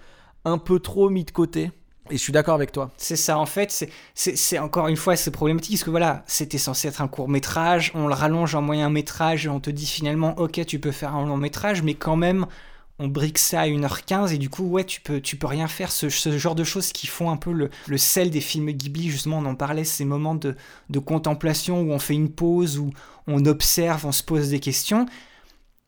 un 0.45 0.59
peu 0.59 0.79
trop 0.79 1.11
mis 1.11 1.25
de 1.25 1.33
côté. 1.33 1.73
Et 2.11 2.17
je 2.17 2.23
suis 2.23 2.33
d'accord 2.33 2.55
avec 2.55 2.73
toi. 2.73 2.91
C'est 2.97 3.17
ça, 3.17 3.39
en 3.39 3.47
fait, 3.47 3.89
c'est 4.15 4.59
encore 4.59 4.89
une 4.89 4.97
fois, 4.97 5.17
c'est 5.17 5.31
problématique, 5.31 5.75
parce 5.75 5.85
que 5.85 5.91
voilà, 5.91 6.23
c'était 6.27 6.59
censé 6.59 6.89
être 6.89 7.01
un 7.01 7.09
court 7.09 7.29
métrage, 7.29 7.91
on 7.95 8.07
le 8.07 8.15
rallonge 8.15 8.55
en 8.55 8.63
moyen 8.63 8.91
métrage, 8.91 9.49
on 9.49 9.61
te 9.61 9.71
dit 9.71 9.87
finalement, 9.87 10.39
ok, 10.39 10.65
tu 10.67 10.79
peux 10.79 10.93
faire 10.93 11.15
un 11.15 11.27
long 11.27 11.37
métrage, 11.37 11.83
mais 11.83 11.95
quand 11.95 12.17
même, 12.17 12.47
on 12.99 13.09
brique 13.09 13.39
ça 13.39 13.63
à 13.63 13.67
1h15, 13.67 14.33
et 14.33 14.39
du 14.39 14.49
coup, 14.49 14.65
ouais, 14.65 14.85
tu 14.85 15.01
peux, 15.01 15.21
tu 15.21 15.37
peux 15.37 15.47
rien 15.47 15.67
faire, 15.69 15.91
ce, 15.93 16.09
genre 16.09 16.55
de 16.55 16.65
choses 16.65 16.93
qui 16.93 17.07
font 17.07 17.31
un 17.31 17.37
peu 17.37 17.53
le, 17.53 17.71
le, 17.87 17.99
sel 17.99 18.31
des 18.31 18.41
films 18.41 18.71
Ghibli, 18.71 19.11
justement, 19.11 19.39
on 19.39 19.45
en 19.47 19.55
parlait, 19.55 19.85
ces 19.85 20.05
moments 20.05 20.35
de, 20.35 20.57
de 20.91 20.99
contemplation 20.99 21.81
où 21.83 21.93
on 21.93 21.99
fait 21.99 22.15
une 22.15 22.31
pause, 22.31 22.79
où 22.79 22.91
on 23.27 23.45
observe, 23.47 24.07
on 24.07 24.13
se 24.13 24.23
pose 24.23 24.51
des 24.51 24.61
questions. 24.61 25.07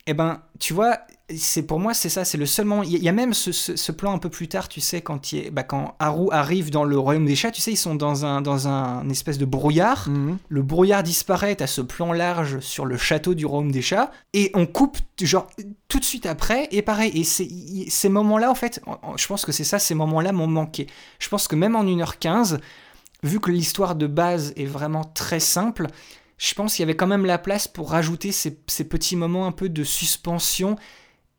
Eh 0.07 0.15
ben, 0.15 0.43
tu 0.59 0.73
vois, 0.73 0.99
c'est 1.37 1.63
pour 1.63 1.79
moi 1.79 1.93
c'est 1.93 2.09
ça 2.09 2.25
c'est 2.25 2.39
le 2.39 2.47
seul 2.47 2.65
moment. 2.65 2.83
Il 2.83 3.03
y 3.03 3.09
a 3.09 3.13
même 3.13 3.35
ce, 3.35 3.93
plan 3.93 4.15
un 4.15 4.19
peu 4.19 4.31
plus 4.31 4.49
tard 4.49 4.69
tu 4.69 4.81
sais 4.81 5.03
quand 5.03 5.33
il 5.33 5.51
bah, 5.51 5.63
quand 5.63 5.95
Haru 5.99 6.29
arrive 6.31 6.71
dans 6.71 6.85
le 6.85 6.99
royaume 6.99 7.27
des 7.27 7.37
chats 7.37 7.51
tu 7.51 7.61
sais 7.61 7.73
ils 7.73 7.77
sont 7.77 7.95
dans 7.95 8.25
un 8.25 8.41
dans 8.41 8.67
un 8.67 9.09
espèce 9.11 9.37
de 9.37 9.45
brouillard. 9.45 10.09
Mhm. 10.09 10.39
le 10.49 10.63
brouillard 10.63 11.03
disparaît 11.03 11.61
à 11.61 11.67
ce 11.67 11.83
plan 11.83 12.13
large 12.13 12.61
sur 12.61 12.87
le 12.87 12.97
château 12.97 13.35
du 13.35 13.45
royaume 13.45 13.73
des 13.73 13.83
chats 13.83 14.11
et 14.33 14.51
on 14.55 14.67
coupe 14.67 14.99
genre 15.21 15.49
tout 15.89 15.99
de 15.99 16.05
suite 16.05 16.25
après 16.25 16.69
et 16.71 16.81
pareil 16.81 17.13
et 17.15 17.25
ces 17.25 18.09
moments 18.09 18.39
là 18.39 18.51
en 18.51 18.55
fait 18.55 18.81
je 19.17 19.27
pense 19.27 19.45
que 19.45 19.53
c'est 19.53 19.65
ça 19.65 19.79
ces 19.79 19.95
moments 19.95 20.21
là 20.21 20.33
m'ont 20.33 20.47
manqué. 20.47 20.87
Je 21.19 21.29
pense 21.29 21.47
que 21.47 21.57
même 21.57 21.77
en 21.77 21.85
1h15 21.85 22.59
vu 23.23 23.41
que 23.41 23.51
l'histoire 23.51 23.97
de 23.97 24.07
base 24.07 24.55
est 24.57 24.65
vraiment 24.65 25.05
très 25.05 25.41
simple 25.41 25.89
je 26.39 26.55
pense 26.55 26.77
qu'il 26.77 26.85
y 26.85 26.85
avait 26.85 26.97
quand 26.97 27.09
même 27.09 27.27
la 27.27 27.37
place 27.37 27.67
pour 27.67 27.91
rajouter 27.91 28.31
ces, 28.31 28.59
ces 28.69 28.85
petits 28.85 29.17
moments 29.17 29.47
un 29.47 29.53
peu 29.53 29.69
de 29.69 29.83
suspension 29.83 30.77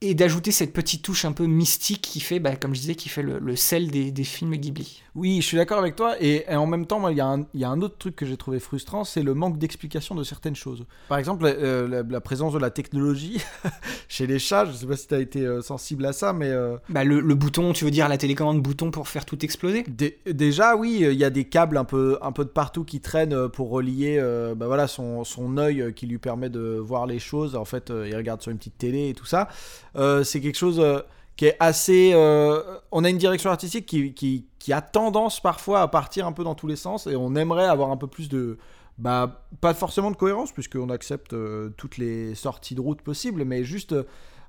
et 0.02 0.14
d'ajouter 0.14 0.52
cette 0.52 0.72
petite 0.72 1.02
touche 1.02 1.26
un 1.26 1.34
peu 1.34 1.45
mystique 1.45 2.02
qui 2.02 2.22
fait, 2.22 2.39
bah, 2.39 2.56
comme 2.56 2.74
je 2.74 2.80
disais, 2.80 2.95
qui 2.95 3.10
fait 3.10 3.22
le, 3.22 3.56
sel 3.58 3.91
des, 3.91 4.12
des, 4.12 4.24
films 4.24 4.56
Ghibli. 4.56 5.04
Oui, 5.14 5.41
je 5.41 5.45
suis 5.45 5.58
d'accord 5.58 5.78
avec 5.78 5.97
toi. 5.97 6.16
Et, 6.22 6.45
en 6.47 6.68
même 6.68 6.86
temps, 6.86 7.06
il 7.10 7.16
y, 7.16 7.58
y, 7.58 7.64
a 7.64 7.70
un 7.70 7.82
autre 7.82 7.97
truc 7.97 8.16
que 8.16 8.26
j'ai 8.26 8.38
trouvé 8.38 8.60
frustrant, 8.60 9.04
c'est 9.04 9.24
le 9.24 9.34
manque 9.34 9.58
d'explication 9.58 10.16
de 10.16 10.24
certaines 10.24 10.56
choses. 10.56 10.86
Par 11.10 11.18
exemple, 11.18 11.43
euh, 11.45 12.06
la, 12.08 12.22
présence 12.22 12.54
de 12.54 12.60
la 12.60 12.70
technologie 12.70 13.43
chez 14.08 14.26
les 14.26 14.39
chats. 14.39 14.66
Je 14.66 14.72
sais 14.72 14.86
pas 14.86 14.95
si 14.95 15.08
tu 15.08 15.16
as 15.16 15.20
été 15.20 15.45
euh, 15.45 15.62
sensible 15.62 16.06
à 16.06 16.14
ça, 16.14 16.32
mais... 16.32 16.50
Euh, 16.50 16.78
bah, 16.88 17.04
le, 17.04 17.20
le, 17.20 17.36
bouton, 17.36 17.74
tu 17.74 17.84
veux 17.84 17.91
dire 17.91 18.08
la 18.08 18.18
télécommande 18.18 18.62
bouton 18.62 18.91
pour 18.91 19.10
faire 19.10 19.26
tout 19.26 19.43
exploser? 19.43 19.84
Déjà, 20.26 20.78
oui, 20.78 21.00
il 21.02 21.18
y 21.18 21.26
a 21.26 21.30
des 21.30 21.43
câbles 21.43 21.76
un 21.76 21.86
peu, 21.86 22.18
un 22.22 22.32
peu 22.32 22.45
de 22.45 22.50
partout 22.50 22.86
qui 22.86 23.02
traînent 23.02 23.50
pour 23.50 23.70
relier 23.70 24.18
bah, 24.56 24.68
voilà, 24.68 24.88
son, 24.88 25.26
son 25.26 25.58
œil 25.58 25.93
qui 25.93 26.08
lui 26.08 26.20
permet 26.20 26.50
de 26.50 26.78
voir 26.80 27.06
les 27.06 27.20
choses. 27.20 27.58
En 27.58 27.66
fait, 27.66 27.89
il 27.89 28.16
regarde 28.16 28.41
sur 28.41 28.52
une 28.52 28.58
petite 28.58 28.78
télé 28.78 29.10
et 29.10 29.14
tout 29.14 29.26
ça. 29.26 29.50
Euh, 29.96 30.24
c'est 30.24 30.42
quelque 30.42 30.58
chose 30.58 30.80
euh, 30.80 31.00
qui 31.36 31.46
est 31.46 31.56
assez. 31.60 32.12
Euh, 32.14 32.62
on 32.92 33.04
a 33.04 33.10
une 33.10 33.18
direction 33.18 33.50
artistique 33.50 33.86
qui, 33.86 34.14
qui, 34.14 34.74
a 34.74 34.82
tendance 34.82 35.40
parfois 35.40 35.82
à 35.82 35.88
partir 35.88 36.28
un 36.28 36.32
peu 36.32 36.44
dans 36.44 36.56
tous 36.56 36.68
les 36.68 36.76
sens 36.76 37.08
et 37.08 37.16
on 37.16 37.36
aimerait 37.36 37.66
avoir 37.66 37.92
un 37.92 37.98
peu 37.98 38.08
plus 38.08 38.30
de. 38.30 38.58
Bah, 38.98 39.46
pas 39.62 39.74
forcément 39.74 40.12
de 40.12 40.18
cohérence, 40.18 40.52
puisqu'on 40.52 40.90
accepte 40.90 41.34
toutes 41.78 41.98
les 41.98 42.36
sorties 42.36 42.76
de 42.76 42.82
route 42.82 43.02
possibles, 43.02 43.46
mais 43.46 43.64
juste. 43.64 43.96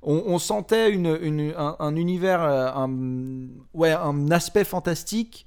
On, 0.02 0.38
sentait 0.38 0.90
une, 0.90 1.18
une, 1.20 1.52
un, 1.54 1.94
univers, 1.94 2.40
un, 2.40 2.90
ouais, 3.74 3.92
un 3.92 4.30
aspect 4.30 4.64
fantastique 4.64 5.44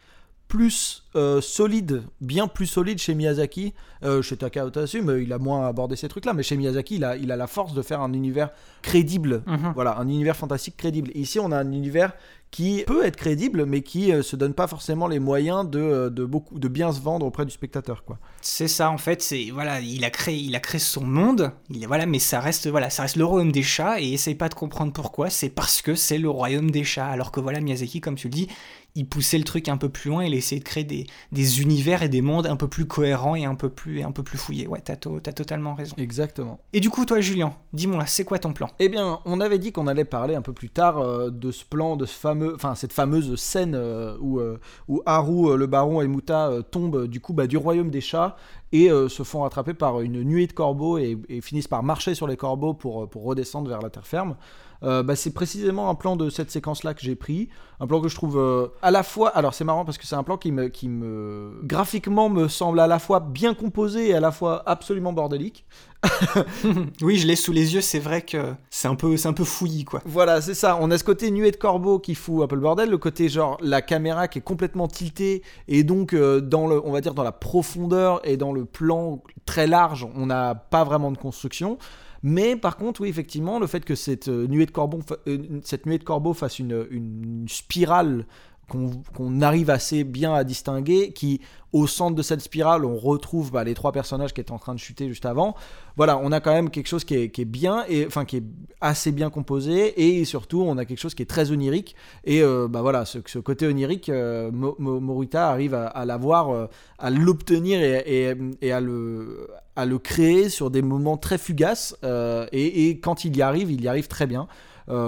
plus 0.48 1.04
euh, 1.16 1.42
solide, 1.42 2.04
bien 2.22 2.48
plus 2.48 2.68
solide 2.68 3.00
chez 3.00 3.16
Miyazaki. 3.16 3.74
Euh, 4.04 4.22
chez 4.22 4.36
Takao 4.36 4.70
mais 5.02 5.24
il 5.24 5.32
a 5.32 5.38
moins 5.38 5.66
abordé 5.66 5.96
ces 5.96 6.10
trucs-là, 6.10 6.34
mais 6.34 6.44
chez 6.44 6.58
Miyazaki, 6.58 6.96
il 6.96 7.06
a, 7.06 7.16
il 7.16 7.32
a 7.32 7.38
la 7.38 7.48
force 7.48 7.74
de 7.74 7.82
faire 7.82 8.02
un 8.02 8.12
univers 8.12 8.50
crédible. 8.82 9.44
Mhm. 9.48 9.72
Voilà, 9.76 9.98
un 9.98 10.08
univers 10.08 10.36
fantastique 10.36 10.76
crédible. 10.76 11.10
ici, 11.16 11.40
on 11.40 11.52
a 11.52 11.58
un 11.58 11.72
univers 11.72 12.14
qui 12.54 12.84
peut 12.86 13.04
être 13.04 13.16
crédible, 13.16 13.66
mais 13.66 13.82
qui 13.82 14.12
euh, 14.12 14.22
se 14.22 14.36
donne 14.36 14.54
pas 14.54 14.68
forcément 14.68 15.08
les 15.08 15.18
moyens 15.18 15.68
de, 15.68 15.80
euh, 15.80 16.10
de, 16.12 16.24
beaucoup, 16.24 16.60
de 16.60 16.68
bien 16.68 16.92
se 16.92 17.02
vendre 17.02 17.26
auprès 17.26 17.46
du 17.46 17.52
spectateur. 17.52 18.04
Quoi. 18.04 18.20
C'est 18.42 18.68
ça 18.68 18.92
en 18.92 19.00
fait, 19.00 19.24
c'est 19.24 19.50
voilà, 19.52 19.80
il 19.80 20.06
a 20.06 20.12
créé, 20.12 20.36
il 20.36 20.56
a 20.56 20.60
créé 20.60 20.78
son 20.78 21.04
monde, 21.04 21.52
il, 21.72 21.88
voilà, 21.88 22.06
mais 22.06 22.20
ça 22.20 22.40
reste 22.40 22.68
voilà, 22.68 22.92
ça 22.92 23.02
reste 23.02 23.16
le 23.16 23.26
royaume 23.26 23.52
des 23.52 23.64
chats 23.64 24.00
et 24.00 24.14
essaye 24.14 24.36
pas 24.36 24.50
de 24.50 24.54
comprendre 24.54 24.94
pourquoi, 24.94 25.32
c'est 25.32 25.50
parce 25.50 25.82
que 25.82 25.96
c'est 25.96 26.20
le 26.20 26.30
royaume 26.30 26.70
des 26.70 26.84
chats, 26.84 27.08
alors 27.08 27.32
que 27.32 27.40
voilà 27.40 27.60
Miyazaki, 27.60 28.02
comme 28.02 28.16
tu 28.16 28.28
le 28.28 28.34
dis, 28.34 28.48
il 28.96 29.08
poussait 29.08 29.40
le 29.40 29.44
truc 29.44 29.70
un 29.70 29.78
peu 29.78 29.90
plus 29.90 30.10
loin, 30.12 30.24
il 30.24 30.34
essayait 30.36 30.60
de 30.60 30.66
créer 30.66 30.84
des, 30.84 31.08
des 31.32 31.62
univers 31.62 32.04
et 32.04 32.10
des 32.10 32.22
mondes 32.22 32.46
un 32.46 32.56
peu 32.56 32.68
plus 32.68 32.86
cohérents 32.86 33.36
et 33.36 33.44
un 33.46 33.56
peu 33.56 33.70
plus, 33.70 34.04
un 34.04 34.12
peu 34.12 34.22
plus 34.22 34.38
fouillés. 34.38 34.68
Ouais, 34.68 34.82
t'as, 34.82 34.96
to- 34.96 35.20
t'as 35.20 35.32
totalement 35.34 35.74
raison. 35.74 35.96
Exactement. 35.98 36.60
Et 36.74 36.80
du 36.80 36.90
coup, 36.92 37.04
toi, 37.06 37.20
Julien, 37.20 37.54
dis-moi, 37.74 38.06
c'est 38.06 38.24
quoi 38.24 38.38
ton 38.38 38.54
plan? 38.54 38.70
Eh 38.80 38.90
bien, 38.90 39.20
on 39.26 39.40
avait 39.40 39.58
dit 39.58 39.72
qu'on 39.72 39.88
allait 39.88 40.06
parler 40.06 40.36
un 40.36 40.44
peu 40.44 40.54
plus 40.54 40.70
tard 40.70 41.00
euh, 41.00 41.32
de 41.32 41.52
ce 41.52 41.66
plan, 41.66 41.96
de 41.96 42.06
ce 42.06 42.14
fameux, 42.14 42.54
enfin 42.54 42.76
cette 42.76 42.94
fameuse 42.94 43.36
scène 43.36 43.74
euh, 43.76 44.16
où, 44.22 44.40
euh, 44.40 44.60
où 44.88 45.02
Haru, 45.06 45.58
le 45.58 45.66
baron 45.66 46.02
et 46.02 46.08
Muta 46.08 46.52
tombent 46.70 47.08
du 47.08 47.20
coup 47.20 47.34
bah, 47.34 47.48
du 47.48 47.58
royaume 47.58 47.90
des 47.90 48.02
chats 48.02 48.36
et 48.72 48.92
euh, 48.92 49.10
se 49.10 49.24
font 49.24 49.42
rattraper 49.42 49.74
par 49.74 50.02
une 50.02 50.22
nuée 50.24 50.48
de 50.48 50.54
corbeaux 50.54 50.98
et, 50.98 51.18
et 51.30 51.42
finissent 51.42 51.68
par 51.68 51.84
marcher 51.84 52.16
sur 52.16 52.28
les 52.28 52.38
corbeaux 52.38 52.74
pour, 52.74 53.10
pour 53.10 53.24
redescendre 53.24 53.70
vers 53.70 53.82
la 53.82 53.90
terre 53.90 54.08
ferme. 54.08 54.36
Euh, 54.84 55.04
bah, 55.04 55.16
c'est 55.16 55.34
précisément 55.34 55.90
un 55.90 55.96
plan 55.96 56.16
de 56.16 56.30
cette 56.30 56.52
séquence-là 56.52 56.94
que 56.94 57.02
j'ai 57.02 57.16
pris, 57.16 57.50
un 57.80 57.88
plan 57.88 58.02
que 58.02 58.08
je 58.08 58.16
trouve 58.16 58.38
euh, 58.38 58.68
à 58.82 58.92
la 58.92 59.04
fois. 59.04 59.30
Alors 59.30 59.54
c'est 59.54 59.64
marrant 59.64 59.86
parce 59.86 59.98
que 59.98 60.06
c'est 60.06 60.16
un 60.16 60.24
plan 60.24 60.38
qui 60.38 60.52
me, 60.52 60.68
qui 60.68 60.90
me 60.90 61.60
graphiquement 61.64 62.30
me 62.30 62.48
semble 62.48 62.80
à 62.80 62.88
la 62.88 63.00
fois 63.00 63.20
bien 63.20 63.54
composé 63.54 64.10
et 64.10 64.14
à 64.14 64.20
la 64.20 64.32
fois 64.32 64.64
absolument 64.66 65.14
bordélique. 65.14 65.66
Oui, 67.02 67.18
je 67.18 67.28
l'ai 67.28 67.36
sous 67.36 67.52
les 67.52 67.74
yeux, 67.74 67.82
c'est 67.82 68.00
vrai 68.00 68.22
que 68.22 68.54
c'est 68.70 68.88
un 68.88 68.96
peu, 68.96 69.16
c'est 69.18 69.28
un 69.28 69.34
peu 69.34 69.44
fouillis, 69.44 69.86
quoi. 69.86 70.02
Voilà, 70.06 70.42
c'est 70.42 70.54
ça. 70.54 70.78
On 70.82 70.92
a 70.92 70.98
ce 70.98 71.04
côté 71.04 71.32
nuée 71.32 71.52
de 71.52 71.56
corbeaux 71.56 72.00
qui 72.00 72.16
fout 72.16 72.44
un 72.44 72.48
peu 72.48 72.56
le 72.56 72.62
bordel, 72.62 72.90
le 72.90 72.98
côté 72.98 73.30
genre 73.30 73.58
la 73.62 73.82
caméra 73.82 74.28
qui 74.28 74.40
est 74.40 74.44
complètement 74.44 74.88
tiltée 74.88 75.44
et 75.68 75.84
donc 75.84 76.14
euh, 76.14 76.42
dans 76.42 76.68
le, 76.68 76.86
on 76.86 76.92
va 76.92 77.02
dire 77.02 77.14
dans 77.14 77.24
la 77.24 77.32
profondeur 77.32 78.22
et 78.26 78.38
dans 78.38 78.52
le 78.52 78.66
plan 78.66 79.22
très 79.46 79.68
large, 79.68 80.08
on 80.16 80.26
n'a 80.26 80.56
pas 80.56 80.84
vraiment 80.84 81.12
de 81.12 81.18
construction. 81.18 81.78
Mais 82.24 82.56
par 82.56 82.78
contre, 82.78 83.02
oui, 83.02 83.10
effectivement, 83.10 83.60
le 83.60 83.68
fait 83.68 83.84
que 83.84 83.96
cette 83.96 84.30
euh, 84.30 84.48
nuée 84.48 84.66
de 84.66 84.72
corbeaux, 84.72 85.02
fa- 85.02 85.18
euh, 85.28 85.38
nuée 85.86 85.98
de 86.00 86.04
corbeaux 86.04 86.34
fasse 86.34 86.60
une 86.90 87.46
spirale 87.50 88.26
qu'on 88.68 89.42
arrive 89.42 89.70
assez 89.70 90.04
bien 90.04 90.34
à 90.34 90.44
distinguer, 90.44 91.12
qui 91.12 91.42
au 91.74 91.88
centre 91.88 92.16
de 92.16 92.22
cette 92.22 92.42
spirale, 92.42 92.86
on 92.86 92.96
retrouve 92.96 93.52
bah, 93.52 93.64
les 93.64 93.74
trois 93.74 93.92
personnages 93.92 94.32
qui 94.32 94.40
étaient 94.40 94.52
en 94.52 94.60
train 94.60 94.76
de 94.76 94.80
chuter 94.80 95.08
juste 95.08 95.26
avant. 95.26 95.56
Voilà, 95.98 96.20
on 96.20 96.32
a 96.32 96.40
quand 96.40 96.54
même 96.54 96.70
quelque 96.70 96.88
chose 96.88 97.04
qui 97.04 97.16
est, 97.16 97.46
bien, 97.46 97.84
et 97.90 98.06
enfin 98.06 98.26
qui 98.26 98.38
est 98.38 98.44
assez 98.80 99.12
bien 99.12 99.32
composé, 99.32 100.20
et 100.20 100.24
surtout 100.24 100.62
on 100.62 100.78
a 100.78 100.86
quelque 100.86 101.00
chose 101.00 101.16
qui 101.16 101.24
est 101.24 101.30
très 101.30 101.52
onirique. 101.52 101.96
Et 102.26 102.44
euh, 102.44 102.68
bah 102.68 102.84
voilà, 102.84 103.06
ce, 103.06 103.18
côté 103.40 103.66
onirique, 103.66 104.10
euh, 104.10 104.52
Mo- 104.52 104.76
Mo- 104.78 105.00
Morita 105.00 105.50
arrive 105.50 105.74
à, 105.74 106.06
l'avoir, 106.06 106.52
euh, 106.52 106.68
à 107.00 107.10
l'obtenir 107.10 107.82
et, 107.82 108.36
à 108.72 108.80
le 108.80 109.98
créer 109.98 110.50
sur 110.50 110.70
des 110.70 110.84
moments 110.84 111.18
très 111.18 111.40
fugaces. 111.40 111.98
et, 112.04 112.88
et 112.90 113.00
quand 113.00 113.26
il 113.26 113.36
y 113.36 113.42
arrive, 113.42 113.72
il 113.72 113.82
y 113.82 113.88
arrive 113.88 114.08
très 114.08 114.28
bien. 114.28 114.48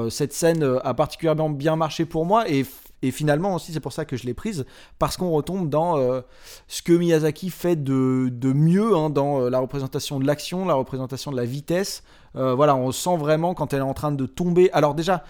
Cette 0.09 0.33
scène 0.33 0.63
a 0.83 0.93
particulièrement 0.93 1.49
bien 1.49 1.75
marché 1.75 2.05
pour 2.05 2.25
moi 2.25 2.49
et, 2.49 2.65
et 3.05 3.11
finalement 3.11 3.55
aussi 3.55 3.71
c'est 3.71 3.79
pour 3.79 3.93
ça 3.93 4.05
que 4.05 4.17
je 4.17 4.25
l'ai 4.25 4.33
prise 4.33 4.65
parce 4.99 5.17
qu'on 5.17 5.31
retombe 5.31 5.69
dans 5.69 5.97
euh, 5.97 6.21
ce 6.67 6.81
que 6.81 6.93
Miyazaki 6.93 7.49
fait 7.49 7.75
de, 7.75 8.29
de 8.31 8.53
mieux 8.53 8.95
hein, 8.95 9.09
dans 9.09 9.41
euh, 9.41 9.49
la 9.49 9.59
représentation 9.59 10.19
de 10.19 10.25
l'action, 10.25 10.65
la 10.65 10.73
représentation 10.73 11.31
de 11.31 11.37
la 11.37 11.45
vitesse. 11.45 12.03
Euh, 12.35 12.53
voilà, 12.53 12.75
on 12.75 12.91
sent 12.91 13.17
vraiment 13.17 13.53
quand 13.53 13.73
elle 13.73 13.79
est 13.79 13.83
en 13.83 13.93
train 13.93 14.11
de 14.11 14.25
tomber. 14.25 14.69
Alors 14.73 14.95
déjà, 14.95 15.23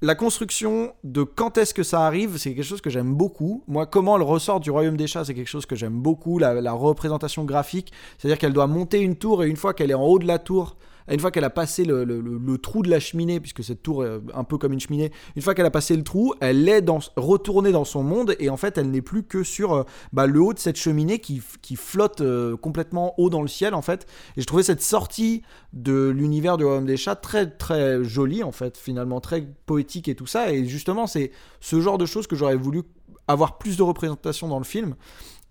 la 0.00 0.14
construction 0.14 0.92
de 1.04 1.22
quand 1.22 1.58
est-ce 1.58 1.74
que 1.74 1.84
ça 1.84 2.04
arrive, 2.04 2.36
c'est 2.36 2.54
quelque 2.54 2.64
chose 2.64 2.80
que 2.80 2.90
j'aime 2.90 3.14
beaucoup. 3.14 3.62
Moi, 3.68 3.86
comment 3.86 4.16
elle 4.16 4.22
ressort 4.22 4.58
du 4.58 4.70
royaume 4.70 4.96
des 4.96 5.06
chats, 5.06 5.24
c'est 5.24 5.34
quelque 5.34 5.46
chose 5.46 5.66
que 5.66 5.76
j'aime 5.76 6.00
beaucoup. 6.00 6.38
La, 6.38 6.60
la 6.60 6.72
représentation 6.72 7.44
graphique, 7.44 7.92
c'est-à-dire 8.18 8.38
qu'elle 8.38 8.52
doit 8.52 8.66
monter 8.66 9.00
une 9.00 9.16
tour 9.16 9.44
et 9.44 9.48
une 9.48 9.56
fois 9.56 9.74
qu'elle 9.74 9.90
est 9.90 9.94
en 9.94 10.04
haut 10.04 10.18
de 10.18 10.26
la 10.26 10.40
tour, 10.40 10.76
une 11.14 11.20
fois 11.20 11.30
qu'elle 11.30 11.44
a 11.44 11.50
passé 11.50 11.84
le, 11.84 12.56
trou 12.58 12.82
de 12.82 12.90
la 12.90 13.00
cheminée, 13.00 13.40
puisque 13.40 13.64
cette 13.64 13.82
tour 13.82 14.04
est 14.04 14.20
un 14.34 14.44
peu 14.44 14.58
comme 14.58 14.72
une 14.72 14.80
cheminée, 14.80 15.12
une 15.36 15.42
fois 15.42 15.54
qu'elle 15.54 15.66
a 15.66 15.70
passé 15.70 15.96
le 15.96 16.02
trou, 16.02 16.34
elle 16.40 16.68
est 16.68 16.80
dans, 16.80 17.00
retournée 17.16 17.72
dans 17.72 17.84
son 17.84 18.02
monde 18.02 18.36
et 18.38 18.50
en 18.50 18.56
fait 18.56 18.78
elle 18.78 18.90
n'est 18.90 19.02
plus 19.02 19.22
que 19.22 19.42
sur 19.42 19.74
euh, 19.74 19.82
bah, 20.12 20.26
le 20.26 20.40
haut 20.40 20.52
de 20.52 20.58
cette 20.58 20.76
cheminée 20.76 21.18
qui, 21.18 21.42
flotte 21.76 22.20
euh, 22.20 22.56
complètement 22.56 23.14
haut 23.18 23.30
dans 23.30 23.42
le 23.42 23.48
ciel 23.48 23.74
en 23.74 23.82
fait. 23.82 24.06
Et 24.36 24.40
je 24.40 24.46
trouvais 24.46 24.62
cette 24.62 24.82
sortie 24.82 25.42
de 25.72 26.08
l'univers 26.08 26.56
du 26.56 26.64
royaume 26.64 26.86
des 26.86 26.96
chats 26.96 27.16
très 27.16 27.50
très 27.50 28.04
jolie 28.04 28.42
en 28.42 28.52
fait, 28.52 28.76
finalement 28.76 29.20
très 29.20 29.46
poétique 29.66 30.08
et 30.08 30.14
tout 30.14 30.26
ça. 30.26 30.52
Et 30.52 30.66
justement 30.66 31.06
c'est 31.06 31.32
ce 31.60 31.80
genre 31.80 31.98
de 31.98 32.06
choses 32.06 32.26
que 32.26 32.36
j'aurais 32.36 32.56
voulu 32.56 32.82
avoir 33.28 33.58
plus 33.58 33.76
de 33.76 33.82
représentation 33.82 34.48
dans 34.48 34.58
le 34.58 34.64
film. 34.64 34.94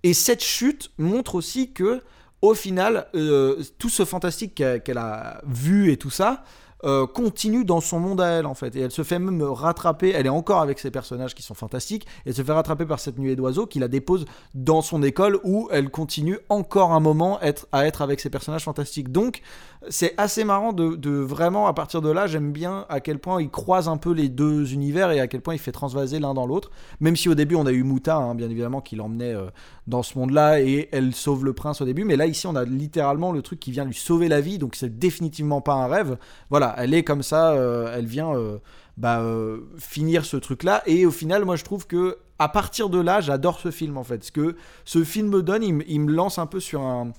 Et 0.03 0.13
cette 0.13 0.43
chute 0.43 0.91
montre 0.97 1.35
aussi 1.35 1.71
que 1.73 2.01
au 2.41 2.53
final, 2.53 3.07
euh, 3.15 3.61
tout 3.77 3.89
ce 3.89 4.05
fantastique 4.05 4.55
qu'elle 4.55 4.97
a 4.97 5.41
vu 5.45 5.91
et 5.91 5.97
tout 5.97 6.09
ça 6.09 6.43
euh, 6.83 7.05
continue 7.05 7.63
dans 7.63 7.79
son 7.79 7.99
monde 7.99 8.21
à 8.21 8.27
elle 8.29 8.47
en 8.47 8.55
fait. 8.55 8.75
Et 8.75 8.79
elle 8.79 8.91
se 8.91 9.03
fait 9.03 9.19
même 9.19 9.43
rattraper, 9.43 10.13
elle 10.15 10.25
est 10.25 10.29
encore 10.29 10.61
avec 10.61 10.79
ses 10.79 10.89
personnages 10.89 11.35
qui 11.35 11.43
sont 11.43 11.53
fantastiques, 11.53 12.07
elle 12.25 12.33
se 12.33 12.41
fait 12.41 12.51
rattraper 12.51 12.85
par 12.85 12.99
cette 12.99 13.19
nuée 13.19 13.35
d'oiseaux 13.35 13.67
qui 13.67 13.77
la 13.77 13.87
dépose 13.87 14.25
dans 14.55 14.81
son 14.81 15.03
école 15.03 15.39
où 15.43 15.69
elle 15.71 15.91
continue 15.91 16.39
encore 16.49 16.91
un 16.91 16.99
moment 16.99 17.39
à 17.71 17.85
être 17.85 18.01
avec 18.01 18.19
ses 18.19 18.31
personnages 18.31 18.63
fantastiques. 18.63 19.11
Donc 19.11 19.41
c'est 19.89 20.13
assez 20.17 20.43
marrant 20.43 20.73
de, 20.73 21.09
vraiment, 21.09 21.65
à 21.65 21.73
partir 21.73 22.01
de 22.01 22.09
là, 22.09 22.27
j'aime 22.27 22.51
bien 22.51 22.85
à 22.87 22.99
quel 22.99 23.17
point 23.17 23.41
il 23.41 23.49
croise 23.49 23.87
un 23.87 23.97
peu 23.97 24.11
les 24.11 24.29
deux 24.29 24.73
univers 24.73 25.11
et 25.11 25.19
à 25.19 25.27
quel 25.27 25.41
point 25.41 25.55
il 25.55 25.59
fait 25.59 25.71
transvaser 25.71 26.19
l'un 26.19 26.35
dans 26.35 26.45
l'autre. 26.45 26.69
Même 26.99 27.15
si 27.15 27.29
au 27.29 27.35
début 27.35 27.55
on 27.55 27.65
a 27.65 27.71
eu 27.71 27.83
Muta, 27.83 28.15
hein, 28.15 28.35
bien 28.35 28.49
évidemment, 28.49 28.81
qui 28.81 28.95
l'emmenait 28.95 29.33
euh, 29.33 29.47
dans 29.87 30.03
ce 30.03 30.17
monde-là 30.19 30.61
et 30.61 30.89
elle 30.91 31.15
sauve 31.15 31.45
le 31.45 31.53
prince 31.53 31.81
au 31.81 31.85
début. 31.85 32.03
Mais 32.03 32.15
là, 32.15 32.27
ici, 32.27 32.45
on 32.45 32.55
a 32.55 32.63
littéralement 32.63 33.31
le 33.31 33.41
truc 33.41 33.59
qui 33.59 33.71
vient 33.71 33.85
lui 33.85 33.95
sauver 33.95 34.27
la 34.27 34.39
vie, 34.39 34.59
donc 34.59 34.75
c'est 34.75 34.99
définitivement 34.99 35.61
pas 35.61 35.73
un 35.73 35.87
rêve. 35.87 36.17
Voilà, 36.51 36.75
elle 36.77 36.93
est 36.93 37.03
comme 37.03 37.23
ça, 37.23 37.53
euh, 37.53 37.91
elle 37.95 38.05
vient 38.05 38.35
euh, 38.35 38.59
bah, 38.97 39.25
finir 39.79 40.25
ce 40.25 40.37
truc-là. 40.37 40.83
Et 40.85 41.07
au 41.07 41.11
final, 41.11 41.43
moi, 41.43 41.55
je 41.55 41.63
trouve 41.63 41.87
que 41.87 42.17
à 42.37 42.49
partir 42.49 42.89
de 42.89 42.99
là, 42.99 43.21
j'adore 43.21 43.59
ce 43.59 43.69
film 43.69 43.97
en 43.97 44.03
fait. 44.03 44.23
Ce 44.23 44.31
que 44.31 44.55
ce 44.83 45.03
film 45.03 45.29
me 45.29 45.43
donne, 45.43 45.63
il 45.63 46.01
me 46.01 46.11
lance 46.11 46.39
un 46.39 46.47
peu 46.47 46.59
sur 46.59 46.81
un, 46.81 47.11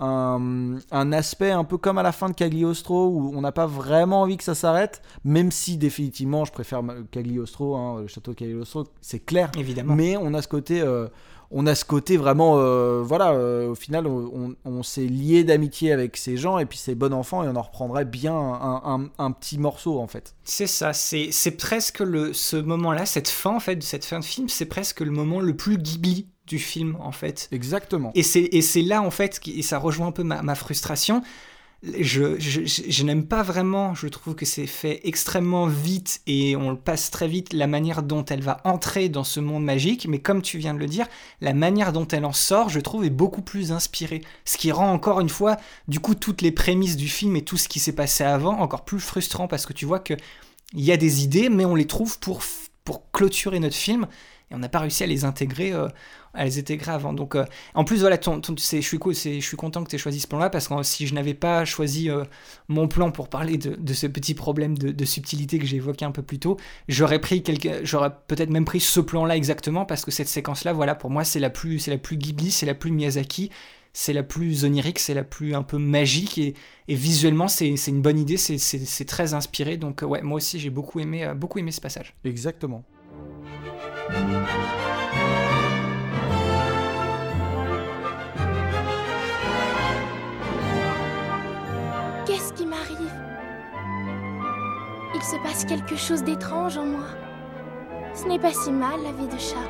un, 0.00 0.78
un 0.90 1.12
aspect 1.12 1.50
un 1.50 1.64
peu 1.64 1.78
comme 1.78 1.98
à 1.98 2.02
la 2.02 2.12
fin 2.12 2.28
de 2.28 2.34
Cagliostro 2.34 3.08
où 3.08 3.32
on 3.36 3.40
n'a 3.42 3.52
pas 3.52 3.66
vraiment 3.66 4.22
envie 4.22 4.36
que 4.36 4.44
ça 4.44 4.54
s'arrête, 4.54 5.02
même 5.24 5.50
si 5.50 5.76
définitivement 5.76 6.44
je 6.44 6.52
préfère 6.52 6.82
Cagliostro, 7.10 7.76
hein, 7.76 8.00
le 8.00 8.06
château 8.08 8.32
de 8.32 8.36
Cagliostro, 8.36 8.84
c'est 9.00 9.20
clair. 9.20 9.50
Évidemment. 9.58 9.94
Mais 9.94 10.16
on 10.16 10.34
a 10.34 10.42
ce 10.42 10.48
côté, 10.48 10.80
euh, 10.80 11.06
on 11.50 11.66
a 11.66 11.74
ce 11.74 11.84
côté 11.84 12.16
vraiment, 12.16 12.54
euh, 12.58 13.02
voilà, 13.04 13.32
euh, 13.32 13.70
au 13.70 13.74
final, 13.74 14.06
on, 14.06 14.54
on 14.64 14.82
s'est 14.82 15.06
lié 15.06 15.42
d'amitié 15.44 15.92
avec 15.92 16.16
ces 16.16 16.36
gens 16.36 16.58
et 16.58 16.64
puis 16.66 16.78
ces 16.78 16.94
bons 16.94 17.12
enfants 17.12 17.42
et 17.44 17.48
on 17.48 17.56
en 17.56 17.62
reprendrait 17.62 18.04
bien 18.04 18.34
un, 18.34 18.82
un- 18.84 19.08
un 19.18 19.30
petit 19.32 19.58
morceau 19.58 19.98
en 19.98 20.06
fait. 20.06 20.34
C'est 20.44 20.66
ça, 20.68 20.92
c'est 20.92 21.28
c'est 21.32 21.52
presque 21.52 22.00
le, 22.00 22.32
ce 22.32 22.56
moment-là, 22.56 23.04
cette 23.04 23.28
fin 23.28 23.56
en 23.56 23.60
fait, 23.60 23.76
de 23.76 23.82
cette 23.82 24.04
fin 24.04 24.20
de 24.20 24.24
film, 24.24 24.48
c'est 24.48 24.66
presque 24.66 25.00
le 25.00 25.10
moment 25.10 25.40
le 25.40 25.56
plus 25.56 25.76
Ghibli 25.76 26.28
du 26.50 26.58
film 26.58 26.96
en 27.00 27.12
fait. 27.12 27.48
Exactement. 27.52 28.10
Et 28.14 28.22
c'est 28.22 28.42
et 28.52 28.60
c'est 28.62 28.82
là 28.82 29.00
en 29.02 29.10
fait, 29.10 29.40
qui- 29.40 29.58
et 29.58 29.62
ça 29.62 29.78
rejoint 29.78 30.08
un 30.08 30.12
peu 30.12 30.24
ma, 30.24 30.42
ma 30.42 30.54
frustration. 30.54 31.22
Je, 31.82 32.38
je, 32.38 32.66
je- 32.66 32.82
je 32.88 33.04
n'aime 33.04 33.24
pas 33.24 33.42
vraiment, 33.42 33.94
je 33.94 34.06
trouve 34.08 34.34
que 34.34 34.44
c'est 34.44 34.66
fait 34.66 35.00
extrêmement 35.04 35.66
vite 35.66 36.20
et 36.26 36.54
on 36.54 36.68
le 36.70 36.76
passe 36.76 37.10
très 37.10 37.26
vite, 37.26 37.54
la 37.54 37.66
manière 37.66 38.02
dont 38.02 38.22
elle 38.26 38.42
va 38.42 38.60
entrer 38.64 39.08
dans 39.08 39.24
ce 39.24 39.40
monde 39.40 39.64
magique, 39.64 40.06
mais 40.06 40.18
comme 40.18 40.42
tu 40.42 40.58
viens 40.58 40.74
de 40.74 40.78
le 40.78 40.86
dire, 40.86 41.06
la 41.40 41.54
manière 41.54 41.94
dont 41.94 42.06
elle 42.08 42.26
en 42.26 42.34
sort, 42.34 42.68
je 42.68 42.80
trouve, 42.80 43.06
est 43.06 43.16
beaucoup 43.22 43.40
plus 43.40 43.72
inspirée. 43.72 44.20
Ce 44.44 44.58
qui 44.58 44.72
rend 44.72 44.92
encore 44.92 45.20
une 45.20 45.30
fois, 45.30 45.56
du 45.88 46.00
coup, 46.00 46.14
toutes 46.14 46.42
les 46.42 46.52
prémices 46.52 46.98
du 46.98 47.08
film 47.08 47.34
et 47.36 47.42
tout 47.42 47.56
ce 47.56 47.66
qui 47.66 47.80
s'est 47.80 47.94
passé 47.94 48.24
avant 48.24 48.58
encore 48.60 48.84
plus 48.84 49.00
frustrant 49.00 49.48
parce 49.48 49.64
que 49.64 49.72
tu 49.72 49.86
vois 49.86 50.00
que 50.00 50.14
il 50.74 50.84
y 50.84 50.92
a 50.92 50.98
des 50.98 51.24
idées, 51.24 51.48
mais 51.48 51.64
on 51.64 51.74
les 51.74 51.86
trouve 51.86 52.18
pour, 52.18 52.42
pour 52.84 53.10
clôturer 53.10 53.58
notre 53.58 53.74
film 53.76 54.06
et 54.50 54.54
on 54.54 54.58
n'a 54.58 54.68
pas 54.68 54.80
réussi 54.80 55.02
à 55.02 55.06
les 55.06 55.24
intégrer, 55.24 55.72
euh, 55.72 55.88
à 56.34 56.44
les 56.44 56.58
intégrer 56.58 56.92
avant. 56.92 57.12
Donc, 57.12 57.34
euh, 57.34 57.44
en 57.74 57.84
plus, 57.84 58.00
voilà, 58.00 58.16
je, 58.16 58.80
suis, 58.80 58.98
content 59.56 59.84
que 59.84 59.90
tu 59.90 59.96
aies 59.96 59.98
choisi 59.98 60.20
ce 60.20 60.26
plan-là 60.26 60.50
parce 60.50 60.68
que 60.68 60.74
euh, 60.74 60.82
si 60.82 61.06
je 61.06 61.14
n'avais 61.14 61.34
pas 61.34 61.64
choisi 61.64 62.10
euh, 62.10 62.24
mon 62.68 62.88
plan 62.88 63.10
pour 63.10 63.28
parler 63.28 63.58
de, 63.58 63.92
ce 63.92 64.06
petit 64.06 64.34
problème 64.34 64.78
de, 64.78 65.04
subtilité 65.04 65.58
que 65.58 65.66
j'ai 65.66 65.76
évoqué 65.76 66.04
un 66.04 66.12
peu 66.12 66.22
plus 66.22 66.38
tôt, 66.38 66.56
j'aurais 66.88 67.20
peut-être 67.20 68.50
même 68.50 68.64
pris 68.64 68.80
ce 68.80 69.00
plan-là 69.00 69.36
exactement 69.36 69.84
parce 69.84 70.04
que 70.04 70.10
cette 70.10 70.28
séquence-là, 70.28 70.72
voilà, 70.72 70.94
pour 70.94 71.10
moi, 71.10 71.24
c'est 71.24 71.40
la 71.40 71.50
plus, 71.50 71.86
la 71.88 71.98
plus 71.98 72.16
Ghibli, 72.16 72.50
c'est 72.50 72.66
la 72.66 72.74
plus 72.74 72.90
Miyazaki. 72.90 73.50
C'est 73.92 74.12
la 74.12 74.22
plus 74.22 74.64
onirique, 74.64 75.00
c'est 75.00 75.14
la 75.14 75.24
plus 75.24 75.52
un 75.52 75.64
peu 75.64 75.76
magique 75.76 76.38
et, 76.38 76.54
et 76.86 76.94
visuellement 76.94 77.48
c'est 77.48 77.74
une 77.88 78.02
bonne 78.02 78.20
idée, 78.20 78.36
c'est- 78.36 79.04
très 79.04 79.34
inspiré. 79.34 79.78
Donc 79.78 80.02
ouais, 80.02 80.22
moi 80.22 80.36
aussi 80.36 80.60
j'ai 80.60 80.70
beaucoup 80.70 81.00
aimé, 81.00 81.24
euh, 81.24 81.34
beaucoup 81.34 81.58
aimé 81.58 81.72
ce 81.72 81.80
passage. 81.80 82.14
Exactement. 82.24 82.84
Il 95.20 95.26
se 95.26 95.36
passe 95.42 95.66
quelque 95.66 95.96
chose 95.96 96.24
d'étrange 96.24 96.78
en 96.78 96.86
moi. 96.86 97.04
Ce 98.14 98.24
n'est 98.24 98.38
pas 98.38 98.54
si 98.54 98.72
mal, 98.72 99.02
la 99.04 99.12
vie 99.12 99.28
de 99.28 99.38
chat. 99.38 99.68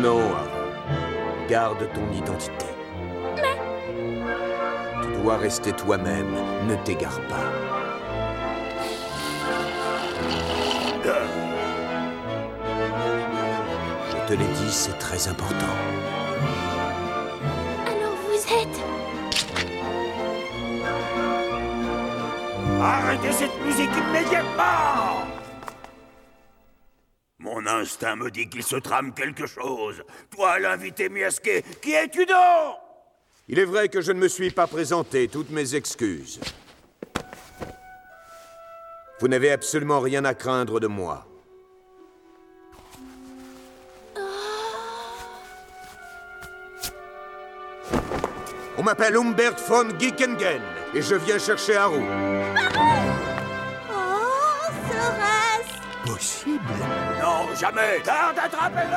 Non, 0.00 0.20
Haru. 0.20 1.48
Garde 1.48 1.88
ton 1.92 2.16
identité. 2.16 2.66
Tu 5.02 5.20
dois 5.20 5.36
rester 5.36 5.72
toi-même. 5.72 6.32
Ne 6.68 6.76
t'égare 6.76 7.20
pas. 7.28 7.50
Je 14.10 14.28
te 14.28 14.38
l'ai 14.38 14.46
dit, 14.46 14.70
c'est 14.70 14.96
très 15.00 15.26
important. 15.26 15.74
Arrêtez 22.82 23.32
cette 23.32 23.60
musique 23.62 23.90
immédiatement 24.08 25.26
Mon 27.38 27.66
instinct 27.66 28.16
me 28.16 28.30
dit 28.30 28.48
qu'il 28.48 28.62
se 28.62 28.76
trame 28.76 29.12
quelque 29.12 29.46
chose. 29.46 30.02
Toi, 30.30 30.58
l'invité 30.58 31.10
miasqué, 31.10 31.62
qui 31.82 31.92
es-tu 31.92 32.24
donc? 32.24 32.76
Il 33.48 33.58
est 33.58 33.64
vrai 33.64 33.88
que 33.88 34.00
je 34.00 34.12
ne 34.12 34.18
me 34.18 34.28
suis 34.28 34.50
pas 34.50 34.66
présenté, 34.66 35.28
toutes 35.28 35.50
mes 35.50 35.74
excuses. 35.74 36.40
Vous 39.20 39.28
n'avez 39.28 39.52
absolument 39.52 40.00
rien 40.00 40.24
à 40.24 40.32
craindre 40.32 40.80
de 40.80 40.86
moi. 40.86 41.26
On 48.78 48.82
m'appelle 48.82 49.16
Humbert 49.16 49.56
von 49.68 49.90
Gickingen 49.98 50.79
et 50.94 51.02
je 51.02 51.14
viens 51.14 51.38
chercher 51.38 51.76
Haru. 51.76 52.00
Oh, 53.90 54.72
serait-ce 54.88 56.10
Possible 56.10 56.60
Non, 57.20 57.54
jamais 57.58 58.02
Garde, 58.04 58.36
attrapez-le 58.42 58.96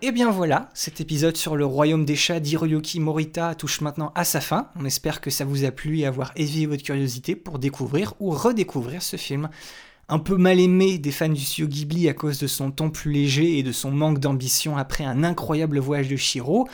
Et 0.00 0.08
Eh 0.08 0.12
bien 0.12 0.30
voilà, 0.30 0.68
cet 0.74 1.00
épisode 1.00 1.36
sur 1.36 1.56
le 1.56 1.66
royaume 1.66 2.04
des 2.04 2.16
chats 2.16 2.40
d'Hiroyuki 2.40 3.00
Morita 3.00 3.54
touche 3.54 3.80
maintenant 3.80 4.12
à 4.14 4.24
sa 4.24 4.40
fin. 4.40 4.68
On 4.76 4.84
espère 4.84 5.20
que 5.20 5.30
ça 5.30 5.44
vous 5.44 5.64
a 5.64 5.70
plu 5.70 5.98
et 6.00 6.06
avoir 6.06 6.32
éveillé 6.36 6.66
votre 6.66 6.82
curiosité 6.82 7.34
pour 7.34 7.58
découvrir 7.58 8.14
ou 8.20 8.30
redécouvrir 8.30 9.02
ce 9.02 9.16
film. 9.16 9.48
Un 10.08 10.18
peu 10.18 10.36
mal 10.36 10.60
aimé 10.60 10.98
des 10.98 11.12
fans 11.12 11.28
du 11.28 11.40
studio 11.40 11.66
Ghibli 11.68 12.08
à 12.08 12.12
cause 12.12 12.38
de 12.38 12.46
son 12.46 12.70
ton 12.70 12.90
plus 12.90 13.12
léger 13.12 13.58
et 13.58 13.62
de 13.62 13.72
son 13.72 13.90
manque 13.90 14.18
d'ambition 14.18 14.76
après 14.76 15.04
un 15.04 15.24
incroyable 15.24 15.78
voyage 15.78 16.08
de 16.08 16.16
Shiro, 16.16 16.68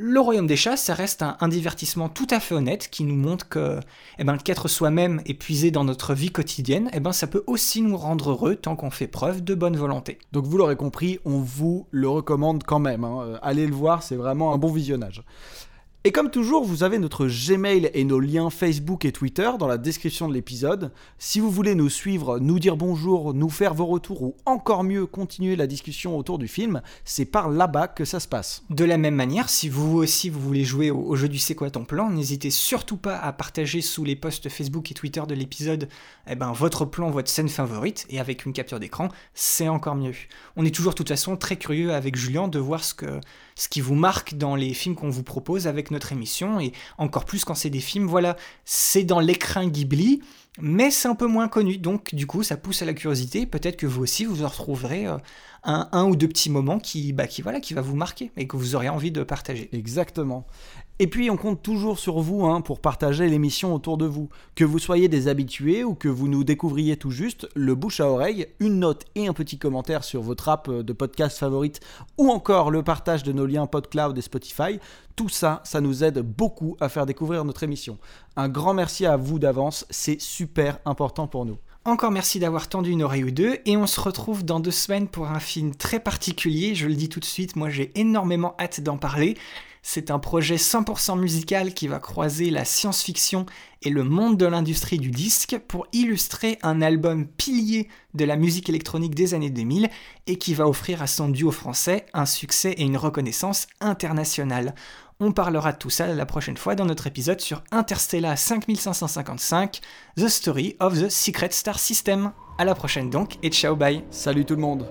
le 0.00 0.20
Royaume 0.20 0.46
des 0.46 0.56
Chats, 0.56 0.76
ça 0.76 0.94
reste 0.94 1.22
un, 1.22 1.48
divertissement 1.48 2.08
tout 2.08 2.28
à 2.30 2.38
fait 2.38 2.54
honnête 2.54 2.88
qui 2.88 3.02
nous 3.02 3.16
montre 3.16 3.48
que 3.48 3.80
eh 4.18 4.24
ben, 4.24 4.36
qu'être 4.36 4.68
soi-même 4.68 5.20
et 5.26 5.34
puiser 5.34 5.72
dans 5.72 5.82
notre 5.82 6.14
vie 6.14 6.30
quotidienne, 6.30 6.88
eh 6.92 7.00
ben, 7.00 7.10
ça 7.10 7.26
peut 7.26 7.42
aussi 7.48 7.82
nous 7.82 7.96
rendre 7.96 8.30
heureux 8.30 8.54
tant 8.54 8.76
qu'on 8.76 8.90
fait 8.90 9.08
preuve 9.08 9.42
de 9.42 9.54
bonne 9.56 9.76
volonté. 9.76 10.18
Donc 10.30 10.46
vous 10.46 10.56
l'aurez 10.56 10.76
compris, 10.76 11.18
on 11.24 11.40
vous 11.40 11.88
le 11.90 12.08
recommande 12.08 12.62
quand 12.62 12.78
même. 12.78 13.02
hein. 13.02 13.22
Euh, 13.22 13.38
Allez 13.42 13.66
le 13.66 13.74
voir, 13.74 14.04
c'est 14.04 14.14
vraiment 14.14 14.54
un 14.54 14.58
bon 14.58 14.72
visionnage. 14.72 15.24
Et 16.08 16.10
comme 16.10 16.30
toujours, 16.30 16.64
vous 16.64 16.84
avez 16.84 16.98
notre 16.98 17.26
Gmail 17.26 17.90
et 17.92 18.02
nos 18.02 18.18
liens 18.18 18.48
Facebook 18.48 19.04
et 19.04 19.12
Twitter 19.12 19.50
dans 19.58 19.66
la 19.66 19.76
description 19.76 20.26
de 20.26 20.32
l'épisode. 20.32 20.90
Si 21.18 21.38
vous 21.38 21.50
voulez 21.50 21.74
nous 21.74 21.90
suivre, 21.90 22.38
nous 22.38 22.58
dire 22.58 22.78
bonjour, 22.78 23.34
nous 23.34 23.50
faire 23.50 23.74
vos 23.74 23.84
retours 23.84 24.22
ou 24.22 24.34
encore 24.46 24.84
mieux 24.84 25.04
continuer 25.04 25.54
la 25.54 25.66
discussion 25.66 26.16
autour 26.16 26.38
du 26.38 26.48
film, 26.48 26.80
c'est 27.04 27.26
par 27.26 27.50
là-bas 27.50 27.88
que 27.88 28.06
ça 28.06 28.20
se 28.20 28.26
passe. 28.26 28.62
De 28.70 28.86
la 28.86 28.96
même 28.96 29.16
manière, 29.16 29.50
si 29.50 29.68
vous 29.68 29.98
aussi 29.98 30.30
vous 30.30 30.40
voulez 30.40 30.64
jouer 30.64 30.90
au, 30.90 31.14
jeu 31.14 31.28
du 31.28 31.36
C'est 31.36 31.54
quoi 31.54 31.68
ton 31.68 31.84
plan, 31.84 32.08
n'hésitez 32.08 32.48
surtout 32.48 32.96
pas 32.96 33.18
à 33.18 33.30
partager 33.34 33.82
sous 33.82 34.02
les 34.02 34.16
posts 34.16 34.48
Facebook 34.48 34.90
et 34.90 34.94
Twitter 34.94 35.22
de 35.28 35.34
l'épisode 35.34 35.90
eh 36.26 36.36
ben, 36.36 36.52
votre 36.52 36.86
plan, 36.86 37.10
votre 37.10 37.30
scène 37.30 37.50
favorite, 37.50 38.06
et 38.08 38.18
avec 38.18 38.46
une 38.46 38.54
capture 38.54 38.80
d'écran, 38.80 39.08
c'est 39.34 39.68
encore 39.68 39.94
mieux. 39.94 40.14
On 40.56 40.64
est 40.64 40.74
toujours 40.74 40.92
de 40.92 40.96
toute 40.96 41.08
façon 41.08 41.36
très 41.36 41.56
curieux 41.56 41.92
avec 41.92 42.16
Julien 42.16 42.48
de 42.48 42.58
voir 42.58 42.82
ce, 42.82 42.94
que, 42.94 43.20
ce 43.58 43.68
qui 43.68 43.80
vous 43.80 43.96
marque 43.96 44.34
dans 44.34 44.54
les 44.54 44.72
films 44.72 44.94
qu'on 44.94 45.10
vous 45.10 45.24
propose 45.24 45.66
avec 45.66 45.90
notre 45.90 46.12
émission, 46.12 46.60
et 46.60 46.72
encore 46.96 47.24
plus 47.24 47.44
quand 47.44 47.56
c'est 47.56 47.70
des 47.70 47.80
films, 47.80 48.06
voilà, 48.06 48.36
c'est 48.64 49.02
dans 49.02 49.18
l'écran 49.18 49.66
Ghibli, 49.66 50.22
mais 50.60 50.90
c'est 50.92 51.08
un 51.08 51.16
peu 51.16 51.26
moins 51.26 51.48
connu, 51.48 51.76
donc 51.76 52.14
du 52.14 52.26
coup 52.26 52.44
ça 52.44 52.56
pousse 52.56 52.82
à 52.82 52.86
la 52.86 52.94
curiosité, 52.94 53.46
peut-être 53.46 53.76
que 53.76 53.86
vous 53.86 54.02
aussi 54.02 54.24
vous 54.24 54.44
en 54.44 54.48
retrouverez 54.48 55.08
euh, 55.08 55.18
un, 55.64 55.88
un 55.90 56.04
ou 56.04 56.14
deux 56.14 56.28
petits 56.28 56.50
moments 56.50 56.78
qui, 56.78 57.12
bah, 57.12 57.26
qui, 57.26 57.42
voilà, 57.42 57.58
qui 57.58 57.74
va 57.74 57.80
vous 57.80 57.96
marquer 57.96 58.30
et 58.36 58.46
que 58.46 58.56
vous 58.56 58.76
aurez 58.76 58.88
envie 58.88 59.10
de 59.10 59.24
partager. 59.24 59.68
Exactement. 59.72 60.46
Et 61.00 61.06
puis 61.06 61.30
on 61.30 61.36
compte 61.36 61.62
toujours 61.62 61.98
sur 61.98 62.18
vous 62.18 62.46
hein, 62.46 62.60
pour 62.60 62.80
partager 62.80 63.28
l'émission 63.28 63.72
autour 63.72 63.98
de 63.98 64.06
vous. 64.06 64.28
Que 64.56 64.64
vous 64.64 64.80
soyez 64.80 65.08
des 65.08 65.28
habitués 65.28 65.84
ou 65.84 65.94
que 65.94 66.08
vous 66.08 66.26
nous 66.26 66.42
découvriez 66.42 66.96
tout 66.96 67.12
juste, 67.12 67.48
le 67.54 67.76
bouche 67.76 68.00
à 68.00 68.10
oreille, 68.10 68.48
une 68.58 68.80
note 68.80 69.04
et 69.14 69.28
un 69.28 69.32
petit 69.32 69.58
commentaire 69.58 70.02
sur 70.02 70.22
votre 70.22 70.48
app 70.48 70.68
de 70.68 70.92
podcast 70.92 71.38
favorite 71.38 71.78
ou 72.16 72.30
encore 72.30 72.72
le 72.72 72.82
partage 72.82 73.22
de 73.22 73.32
nos 73.32 73.46
liens 73.46 73.66
PodCloud 73.66 74.18
et 74.18 74.22
Spotify, 74.22 74.80
tout 75.14 75.28
ça, 75.28 75.60
ça 75.64 75.80
nous 75.80 76.02
aide 76.02 76.18
beaucoup 76.18 76.76
à 76.80 76.88
faire 76.88 77.06
découvrir 77.06 77.44
notre 77.44 77.62
émission. 77.62 77.98
Un 78.36 78.48
grand 78.48 78.74
merci 78.74 79.06
à 79.06 79.16
vous 79.16 79.38
d'avance, 79.38 79.86
c'est 79.90 80.20
super 80.20 80.78
important 80.84 81.28
pour 81.28 81.44
nous. 81.44 81.58
Encore 81.84 82.10
merci 82.10 82.38
d'avoir 82.38 82.68
tendu 82.68 82.90
une 82.90 83.02
oreille 83.02 83.24
ou 83.24 83.30
deux, 83.30 83.58
et 83.64 83.76
on 83.76 83.86
se 83.86 84.00
retrouve 84.00 84.44
dans 84.44 84.60
deux 84.60 84.72
semaines 84.72 85.08
pour 85.08 85.28
un 85.28 85.40
film 85.40 85.74
très 85.74 86.00
particulier, 86.00 86.74
je 86.74 86.86
le 86.86 86.94
dis 86.94 87.08
tout 87.08 87.20
de 87.20 87.24
suite, 87.24 87.56
moi 87.56 87.70
j'ai 87.70 87.92
énormément 87.98 88.54
hâte 88.58 88.80
d'en 88.80 88.98
parler. 88.98 89.36
C'est 89.82 90.10
un 90.10 90.18
projet 90.18 90.56
100% 90.56 91.18
musical 91.18 91.74
qui 91.74 91.88
va 91.88 91.98
croiser 91.98 92.50
la 92.50 92.64
science-fiction 92.64 93.46
et 93.82 93.90
le 93.90 94.04
monde 94.04 94.36
de 94.36 94.46
l'industrie 94.46 94.98
du 94.98 95.10
disque 95.10 95.58
pour 95.68 95.86
illustrer 95.92 96.58
un 96.62 96.82
album 96.82 97.26
pilier 97.26 97.88
de 98.14 98.24
la 98.24 98.36
musique 98.36 98.68
électronique 98.68 99.14
des 99.14 99.34
années 99.34 99.50
2000 99.50 99.88
et 100.26 100.36
qui 100.36 100.54
va 100.54 100.68
offrir 100.68 101.02
à 101.02 101.06
son 101.06 101.28
duo 101.28 101.50
français 101.50 102.06
un 102.12 102.26
succès 102.26 102.72
et 102.72 102.82
une 102.82 102.96
reconnaissance 102.96 103.66
internationale. 103.80 104.74
On 105.20 105.32
parlera 105.32 105.72
de 105.72 105.78
tout 105.78 105.90
ça 105.90 106.06
la 106.06 106.26
prochaine 106.26 106.56
fois 106.56 106.76
dans 106.76 106.86
notre 106.86 107.08
épisode 107.08 107.40
sur 107.40 107.62
Interstellar 107.72 108.38
5555, 108.38 109.80
The 110.16 110.28
Story 110.28 110.76
of 110.78 111.00
the 111.00 111.08
Secret 111.08 111.50
Star 111.50 111.78
System. 111.78 112.32
À 112.56 112.64
la 112.64 112.74
prochaine 112.74 113.10
donc 113.10 113.36
et 113.42 113.50
ciao 113.50 113.74
bye. 113.74 114.04
Salut 114.10 114.44
tout 114.44 114.54
le 114.54 114.60
monde 114.60 114.88